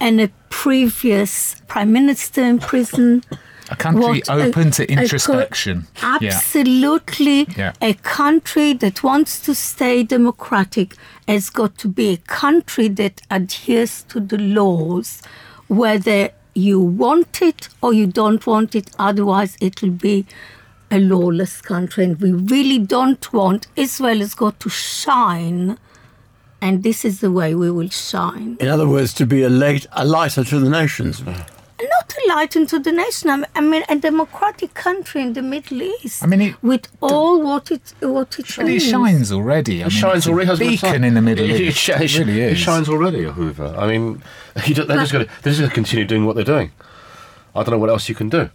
and 0.00 0.20
a 0.20 0.30
previous 0.50 1.56
prime 1.68 1.92
minister 1.92 2.42
in 2.42 2.58
prison. 2.58 3.22
A 3.70 3.76
country 3.76 4.02
What 4.02 4.30
open 4.30 4.70
to 4.72 4.82
a- 4.82 4.84
a 4.84 4.86
co- 4.86 5.00
introspection. 5.02 5.86
Yeah. 6.02 6.16
Absolutely. 6.16 7.46
Yeah. 7.56 7.72
A 7.80 7.94
country 7.94 8.72
that 8.74 9.02
wants 9.02 9.40
to 9.40 9.54
stay 9.54 10.02
democratic 10.02 10.96
has 11.26 11.48
got 11.50 11.78
to 11.78 11.88
be 11.88 12.08
a 12.12 12.16
country 12.18 12.88
that 12.88 13.22
adheres 13.30 14.02
to 14.10 14.20
the 14.20 14.38
laws, 14.38 15.22
whether 15.68 16.30
you 16.54 16.78
want 16.78 17.40
it 17.42 17.68
or 17.80 17.92
you 17.92 18.06
don't 18.06 18.46
want 18.46 18.74
it. 18.74 18.90
Otherwise, 18.98 19.56
it 19.60 19.80
will 19.82 19.90
be 19.90 20.26
a 20.90 20.98
lawless 21.00 21.60
country. 21.60 22.04
And 22.04 22.20
we 22.20 22.32
really 22.32 22.78
don't 22.78 23.32
want 23.32 23.66
Israel 23.76 24.18
has 24.18 24.34
got 24.34 24.60
to 24.60 24.68
shine. 24.68 25.78
And 26.60 26.82
this 26.82 27.04
is 27.04 27.20
the 27.20 27.30
way 27.32 27.54
we 27.54 27.70
will 27.70 27.90
shine. 27.90 28.56
In 28.60 28.68
other 28.68 28.86
words, 28.88 29.12
to 29.14 29.26
be 29.26 29.42
a, 29.42 29.48
late, 29.50 29.86
a 29.92 30.04
lighter 30.04 30.44
to 30.44 30.58
the 30.60 30.70
nations. 30.70 31.22
Not 31.90 32.14
a 32.18 32.28
light 32.34 32.56
into 32.56 32.78
the 32.78 32.92
nation. 32.92 33.44
I 33.54 33.60
mean- 33.60 33.84
a 33.88 33.96
democratic 33.96 34.74
country 34.74 35.22
in 35.22 35.32
the 35.34 35.42
Middle 35.42 35.82
East. 35.82 36.22
I 36.22 36.26
mean, 36.26 36.40
it- 36.42 36.54
with 36.62 36.88
all 37.00 37.42
what 37.42 37.70
it 37.70 37.94
what 38.00 38.38
it 38.38 38.46
But 38.56 38.68
it 38.68 38.80
shines 38.80 39.30
already. 39.32 39.82
I 39.82 39.86
It 39.86 39.90
mean, 39.90 40.00
shines 40.02 40.16
it's 40.18 40.26
a 40.26 40.30
already. 40.30 40.48
hasn't 40.50 40.68
it? 40.68 40.80
beacon 40.82 41.04
in 41.04 41.14
the 41.14 41.22
Middle 41.22 41.48
It- 41.50 41.60
East. 41.60 41.88
It, 41.88 42.00
It 42.02 42.08
sh- 42.08 42.18
really 42.18 42.40
It 42.40 42.52
is. 42.52 42.58
shines 42.58 42.88
already, 42.88 43.22
Ahuva. 43.24 43.78
I 43.78 43.86
mean, 43.86 44.22
you 44.66 44.74
don't, 44.74 44.88
they're 44.88 44.98
just 44.98 45.12
going 45.12 45.26
to 45.26 45.30
they're 45.42 45.52
just 45.52 45.60
going 45.60 45.70
to 45.70 45.74
continue 45.74 46.04
doing 46.04 46.24
what 46.26 46.34
they're 46.36 46.44
doing. 46.56 46.70
I 47.56 47.62
don't 47.62 47.70
know 47.72 47.78
what 47.78 47.90
else 47.90 48.08
you 48.08 48.14
can 48.14 48.28
do. 48.28 48.50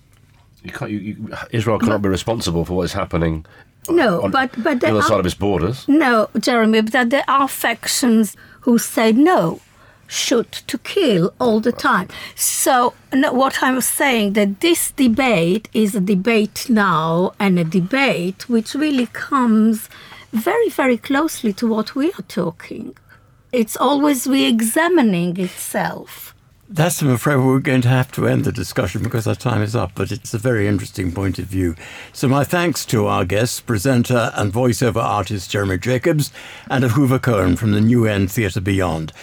You 0.63 0.71
can't. 0.71 0.91
You, 0.91 0.99
you, 0.99 1.15
Israel 1.51 1.79
cannot 1.79 2.01
be 2.01 2.09
responsible 2.09 2.65
for 2.65 2.73
what 2.77 2.83
is 2.83 2.93
happening 2.93 3.45
No, 3.89 4.21
on 4.23 4.31
but 4.31 4.51
but 4.57 4.73
the 4.81 4.87
there 4.87 4.91
other 4.91 5.01
side 5.03 5.19
of 5.21 5.25
its 5.25 5.35
borders. 5.35 5.77
no, 5.87 6.29
Jeremy, 6.37 6.81
but 6.81 7.09
there 7.09 7.23
are 7.29 7.47
factions 7.47 8.35
who 8.61 8.77
say 8.77 9.11
no, 9.13 9.61
shoot 10.09 10.63
to 10.67 10.77
kill 10.79 11.33
all 11.39 11.59
the 11.61 11.71
time. 11.71 12.09
So 12.35 12.93
no, 13.13 13.31
what 13.31 13.63
I'm 13.63 13.79
saying 13.79 14.33
that 14.33 14.59
this 14.59 14.91
debate 14.91 15.69
is 15.73 15.95
a 15.95 16.01
debate 16.01 16.67
now 16.69 17.33
and 17.39 17.57
a 17.57 17.63
debate 17.63 18.49
which 18.49 18.73
really 18.73 19.05
comes 19.07 19.87
very 20.31 20.69
very 20.69 20.97
closely 20.97 21.53
to 21.53 21.67
what 21.67 21.95
we 21.95 22.11
are 22.13 22.27
talking. 22.27 22.97
It's 23.51 23.77
always 23.77 24.27
re-examining 24.27 25.39
itself. 25.39 26.35
That's, 26.71 27.01
I'm 27.01 27.09
afraid, 27.09 27.37
we're 27.37 27.61
going 27.61 27.81
to 27.81 27.87
have 27.87 28.11
to 28.11 28.27
end 28.27 28.45
the 28.45 28.51
discussion 28.51 29.01
because 29.01 29.25
our 29.25 29.33
time 29.33 29.63
is 29.63 29.75
up, 29.75 29.93
but 29.95 30.11
it's 30.11 30.35
a 30.35 30.37
very 30.37 30.67
interesting 30.67 31.11
point 31.11 31.39
of 31.39 31.45
view. 31.45 31.75
So, 32.13 32.27
my 32.27 32.43
thanks 32.43 32.85
to 32.87 33.07
our 33.07 33.25
guests, 33.25 33.59
presenter 33.59 34.31
and 34.35 34.53
voiceover 34.53 35.03
artist 35.03 35.49
Jeremy 35.49 35.79
Jacobs, 35.79 36.31
and 36.69 36.83
Ahuva 36.83 37.19
Cohen 37.19 37.55
from 37.55 37.71
the 37.71 37.81
New 37.81 38.05
End 38.05 38.31
Theatre 38.31 38.61
Beyond. 38.61 39.13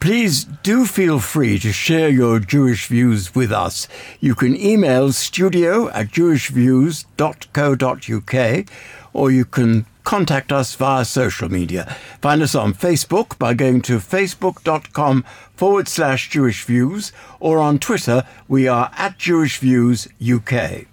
Please 0.00 0.44
do 0.44 0.86
feel 0.86 1.20
free 1.20 1.58
to 1.58 1.72
share 1.72 2.08
your 2.08 2.40
Jewish 2.40 2.86
views 2.86 3.34
with 3.34 3.52
us. 3.52 3.86
You 4.18 4.34
can 4.34 4.56
email 4.56 5.12
studio 5.12 5.90
at 5.90 6.08
jewishviews.co.uk 6.08 8.66
or 9.12 9.30
you 9.30 9.44
can 9.44 9.84
contact 10.02 10.52
us 10.52 10.74
via 10.74 11.04
social 11.04 11.50
media. 11.50 11.94
Find 12.22 12.40
us 12.40 12.54
on 12.54 12.72
Facebook 12.72 13.38
by 13.38 13.52
going 13.52 13.82
to 13.82 13.98
facebook.com 13.98 15.22
forward 15.54 15.86
slash 15.86 16.30
Jewish 16.30 16.64
Views 16.64 17.12
or 17.38 17.58
on 17.58 17.78
Twitter 17.78 18.24
we 18.48 18.66
are 18.66 18.90
at 18.96 19.18
Jewish 19.18 19.58
Views 19.58 20.08
UK. 20.18 20.86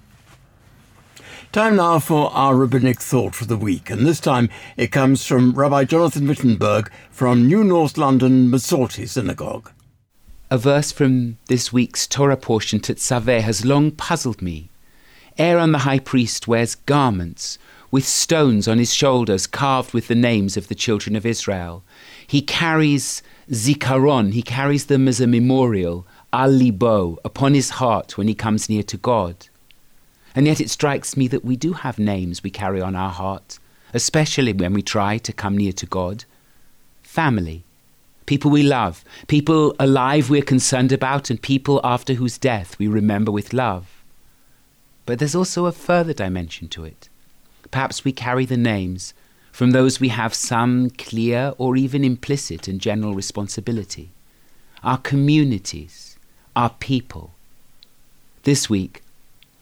Time 1.53 1.77
now 1.77 1.97
for 1.97 2.29
our 2.33 2.55
rabbinic 2.57 2.99
thought 2.99 3.33
for 3.33 3.45
the 3.45 3.55
week, 3.55 3.89
and 3.89 4.05
this 4.05 4.19
time 4.19 4.49
it 4.75 4.91
comes 4.91 5.25
from 5.25 5.53
Rabbi 5.53 5.85
Jonathan 5.85 6.27
Wittenberg 6.27 6.91
from 7.09 7.47
New 7.47 7.63
North 7.63 7.97
London 7.97 8.49
Masorti 8.49 9.07
Synagogue. 9.07 9.71
A 10.51 10.57
verse 10.57 10.91
from 10.91 11.37
this 11.47 11.71
week's 11.71 12.05
Torah 12.05 12.35
portion, 12.35 12.79
Tetzaveh, 12.81 13.41
has 13.41 13.65
long 13.65 13.91
puzzled 13.91 14.41
me. 14.41 14.69
Aaron 15.37 15.71
the 15.71 15.79
high 15.79 15.99
priest 15.99 16.49
wears 16.49 16.75
garments 16.75 17.57
with 17.91 18.05
stones 18.05 18.67
on 18.67 18.77
his 18.77 18.93
shoulders 18.93 19.47
carved 19.47 19.93
with 19.93 20.09
the 20.09 20.15
names 20.15 20.57
of 20.57 20.67
the 20.67 20.75
children 20.75 21.15
of 21.15 21.25
Israel. 21.25 21.81
He 22.27 22.41
carries 22.41 23.23
zikaron, 23.49 24.33
he 24.33 24.41
carries 24.43 24.87
them 24.87 25.07
as 25.07 25.21
a 25.21 25.27
memorial, 25.27 26.05
al 26.33 26.49
libo, 26.49 27.17
upon 27.23 27.53
his 27.53 27.71
heart 27.71 28.17
when 28.17 28.27
he 28.27 28.35
comes 28.35 28.69
near 28.69 28.83
to 28.83 28.97
God. 28.97 29.47
And 30.37 30.45
yet 30.45 30.61
it 30.61 30.69
strikes 30.69 31.17
me 31.17 31.27
that 31.29 31.43
we 31.43 31.55
do 31.55 31.73
have 31.73 31.97
names 31.97 32.43
we 32.43 32.51
carry 32.51 32.79
on 32.79 32.95
our 32.95 33.09
heart, 33.09 33.57
especially 33.91 34.53
when 34.53 34.71
we 34.71 34.83
try 34.83 35.17
to 35.17 35.33
come 35.33 35.57
near 35.57 35.71
to 35.71 35.87
God. 35.87 36.25
Family, 37.01 37.63
people 38.27 38.51
we 38.51 38.61
love, 38.61 39.03
people 39.25 39.75
alive 39.79 40.29
we're 40.29 40.43
concerned 40.43 40.91
about, 40.91 41.31
and 41.31 41.41
people 41.41 41.81
after 41.83 42.13
whose 42.13 42.37
death 42.37 42.77
we 42.77 42.87
remember 42.87 43.31
with 43.31 43.51
love. 43.51 44.03
But 45.07 45.17
there's 45.17 45.33
also 45.33 45.65
a 45.65 45.71
further 45.71 46.13
dimension 46.13 46.67
to 46.67 46.85
it. 46.85 47.09
Perhaps 47.71 48.05
we 48.05 48.11
carry 48.11 48.45
the 48.45 48.57
names 48.57 49.15
from 49.51 49.71
those 49.71 49.99
we 49.99 50.09
have 50.09 50.35
some 50.35 50.91
clear 50.91 51.55
or 51.57 51.75
even 51.75 52.03
implicit 52.05 52.67
and 52.67 52.79
general 52.79 53.15
responsibility. 53.15 54.11
Our 54.83 54.99
communities, 54.99 56.15
our 56.55 56.69
people. 56.69 57.31
This 58.43 58.69
week, 58.69 59.01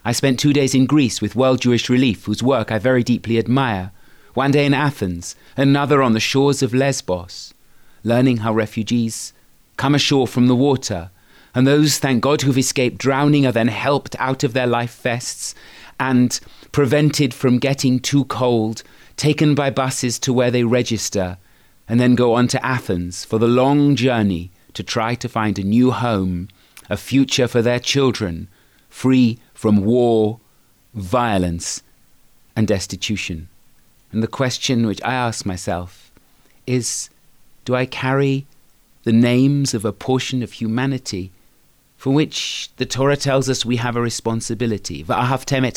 I 0.08 0.12
spent 0.12 0.40
two 0.40 0.54
days 0.54 0.76
in 0.76 0.86
Greece 0.86 1.20
with 1.20 1.36
World 1.36 1.62
Jewish 1.62 1.90
Relief, 1.90 2.26
whose 2.26 2.44
work 2.44 2.72
I 2.72 2.78
very 2.78 3.02
deeply 3.02 3.40
admire. 3.40 3.92
One 4.36 4.52
day 4.52 4.68
in 4.68 4.74
Athens, 4.74 5.36
another 5.58 6.04
on 6.04 6.14
the 6.14 6.20
shores 6.20 6.62
of 6.62 6.76
Lesbos, 6.76 7.56
learning 8.04 8.38
how 8.38 8.54
refugees 8.54 9.34
come 9.78 9.96
ashore 9.96 10.28
from 10.28 10.46
the 10.46 10.56
water, 10.56 11.10
and 11.56 11.66
those, 11.66 11.98
thank 11.98 12.22
God, 12.22 12.44
who've 12.44 12.56
escaped 12.56 13.00
drowning 13.00 13.48
are 13.48 13.52
then 13.52 13.70
helped 13.70 14.16
out 14.20 14.44
of 14.44 14.54
their 14.54 14.68
life 14.68 15.02
vests 15.02 15.56
and 16.00 16.40
prevented 16.72 17.34
from 17.34 17.58
getting 17.58 18.00
too 18.00 18.26
cold, 18.26 18.84
taken 19.18 19.56
by 19.56 19.72
buses 19.72 20.20
to 20.20 20.32
where 20.32 20.52
they 20.52 20.64
register, 20.64 21.40
and 21.90 22.00
then 22.00 22.14
go 22.14 22.36
on 22.36 22.48
to 22.50 22.64
Athens 22.64 23.26
for 23.26 23.40
the 23.40 23.48
long 23.48 23.96
journey 23.96 24.52
to 24.74 24.84
try 24.84 25.16
to 25.16 25.28
find 25.28 25.58
a 25.58 25.64
new 25.64 25.90
home, 25.90 26.48
a 26.92 26.98
future 26.98 27.48
for 27.48 27.64
their 27.64 27.80
children, 27.80 28.50
free 28.96 29.38
from 29.54 29.84
war, 29.84 30.40
violence, 30.94 31.84
and 32.56 32.66
destitution. 32.66 33.50
And 34.14 34.24
the 34.24 34.38
question 34.42 34.88
which 34.88 35.04
I 35.04 35.14
ask 35.14 35.46
myself 35.46 36.14
is 36.66 37.10
do 37.66 37.76
I 37.76 37.88
carry 37.88 38.46
the 39.04 39.12
names 39.12 39.74
of 39.74 39.84
a 39.84 39.92
portion 39.92 40.42
of 40.42 40.54
humanity 40.54 41.34
for 41.98 42.14
which 42.14 42.70
the 42.78 42.86
Torah 42.86 43.18
tells 43.18 43.50
us 43.50 43.66
we 43.66 43.76
have 43.76 43.98
a 43.98 44.02
responsibility? 44.02 45.04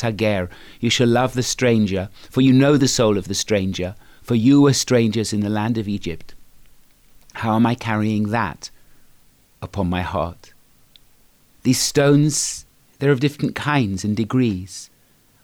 Hager, 0.03 0.49
you 0.79 0.89
shall 0.89 1.09
love 1.09 1.35
the 1.35 1.43
stranger, 1.43 2.11
for 2.31 2.41
you 2.41 2.53
know 2.53 2.77
the 2.77 2.87
soul 2.87 3.19
of 3.19 3.27
the 3.27 3.35
stranger, 3.35 3.97
for 4.23 4.37
you 4.37 4.61
were 4.63 4.73
strangers 4.73 5.33
in 5.33 5.41
the 5.41 5.57
land 5.61 5.77
of 5.77 5.89
Egypt. 5.89 6.37
How 7.35 7.57
am 7.57 7.67
I 7.67 7.75
carrying 7.75 8.29
that 8.29 8.71
upon 9.61 9.91
my 9.91 10.03
heart? 10.03 10.53
These 11.65 11.81
stones, 11.81 12.65
they're 12.99 13.13
of 13.13 13.21
different 13.21 13.55
kinds 13.55 14.05
and 14.05 14.17
degrees. 14.17 14.91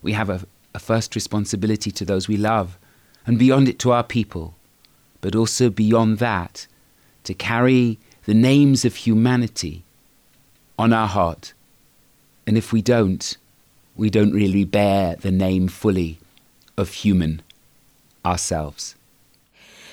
We 0.03 0.13
have 0.13 0.31
a, 0.31 0.47
a 0.75 0.79
first 0.79 1.15
responsibility 1.15 1.91
to 1.93 2.05
those 2.05 2.29
we 2.29 2.37
love, 2.37 2.79
and 3.27 3.39
beyond 3.39 3.69
it 3.69 3.79
to 3.81 3.93
our 3.93 4.05
people, 4.05 4.55
but 5.21 5.35
also 5.35 5.71
beyond 5.71 6.19
that, 6.19 6.67
to 7.25 7.35
carry 7.35 7.99
the 8.25 8.35
names 8.35 8.85
of 8.85 8.97
humanity 8.97 9.85
on 10.79 10.93
our 10.93 11.09
heart. 11.09 11.55
And 12.47 12.59
if 12.59 12.73
we 12.73 12.83
don't, 12.83 13.37
we 13.97 14.11
don't 14.11 14.33
really 14.33 14.65
bear 14.65 15.17
the 15.17 15.31
name 15.31 15.69
fully 15.69 16.19
of 16.77 16.93
human 16.93 17.43
ourselves. 18.25 18.97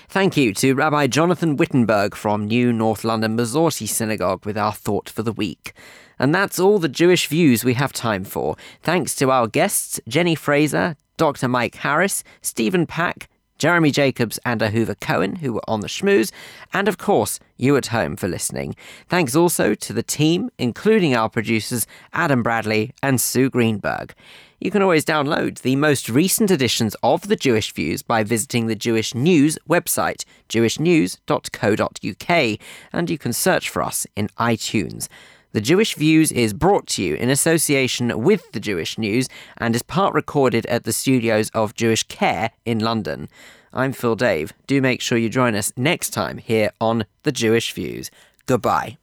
Thank 0.09 0.35
you 0.35 0.53
to 0.55 0.73
Rabbi 0.73 1.07
Jonathan 1.07 1.55
Wittenberg 1.55 2.15
from 2.15 2.47
New 2.47 2.73
North 2.73 3.05
London 3.05 3.37
Masorti 3.37 3.87
Synagogue 3.87 4.45
with 4.45 4.57
our 4.57 4.73
thought 4.73 5.09
for 5.09 5.23
the 5.23 5.31
week. 5.31 5.73
And 6.21 6.35
that's 6.35 6.59
all 6.59 6.77
the 6.77 6.87
Jewish 6.87 7.25
views 7.25 7.65
we 7.65 7.73
have 7.73 7.91
time 7.91 8.25
for. 8.25 8.55
Thanks 8.83 9.15
to 9.15 9.31
our 9.31 9.47
guests, 9.47 9.99
Jenni 10.07 10.37
Frazer, 10.37 10.95
Dr. 11.17 11.47
Mike 11.47 11.73
Harris, 11.73 12.23
Stephen 12.43 12.85
Pack, 12.85 13.27
Jeremy 13.57 13.89
Jacobs, 13.89 14.37
and 14.45 14.61
Ahuva 14.61 14.99
Cohen, 14.99 15.37
who 15.37 15.53
were 15.53 15.67
on 15.67 15.79
the 15.79 15.87
schmooze, 15.87 16.31
and 16.73 16.87
of 16.87 16.99
course, 16.99 17.39
you 17.57 17.75
at 17.75 17.87
home 17.87 18.15
for 18.15 18.27
listening. 18.27 18.75
Thanks 19.09 19.35
also 19.35 19.73
to 19.73 19.93
the 19.93 20.03
team, 20.03 20.51
including 20.59 21.15
our 21.15 21.27
producers, 21.27 21.87
Adam 22.13 22.43
Bradley 22.43 22.93
and 23.01 23.19
Sue 23.19 23.49
Greenberg. 23.49 24.13
You 24.59 24.69
can 24.69 24.83
always 24.83 25.03
download 25.03 25.61
the 25.61 25.75
most 25.75 26.07
recent 26.07 26.51
editions 26.51 26.95
of 27.01 27.29
the 27.29 27.35
Jewish 27.35 27.73
Views 27.73 28.03
by 28.03 28.23
visiting 28.23 28.67
the 28.67 28.75
Jewish 28.75 29.15
News 29.15 29.57
website, 29.67 30.23
jewishnews.co.uk, 30.49 32.59
and 32.93 33.09
you 33.09 33.17
can 33.17 33.33
search 33.33 33.69
for 33.69 33.81
us 33.81 34.05
in 34.15 34.27
iTunes. 34.37 35.07
The 35.53 35.59
Jewish 35.59 35.95
Views 35.95 36.31
is 36.31 36.53
brought 36.53 36.87
to 36.87 37.03
you 37.03 37.15
in 37.15 37.29
association 37.29 38.23
with 38.23 38.53
the 38.53 38.59
Jewish 38.61 38.97
News 38.97 39.27
and 39.57 39.75
is 39.75 39.83
part 39.83 40.13
recorded 40.13 40.65
at 40.67 40.85
the 40.85 40.93
studios 40.93 41.49
of 41.49 41.75
Jewish 41.75 42.03
Care 42.03 42.51
in 42.63 42.79
London. 42.79 43.27
I'm 43.73 43.91
Phil 43.91 44.15
Dave. 44.15 44.53
Do 44.65 44.81
make 44.81 45.01
sure 45.01 45.17
you 45.17 45.27
join 45.27 45.55
us 45.55 45.73
next 45.75 46.11
time 46.11 46.37
here 46.37 46.71
on 46.79 47.03
The 47.23 47.33
Jewish 47.33 47.73
Views. 47.73 48.09
Goodbye. 48.45 48.97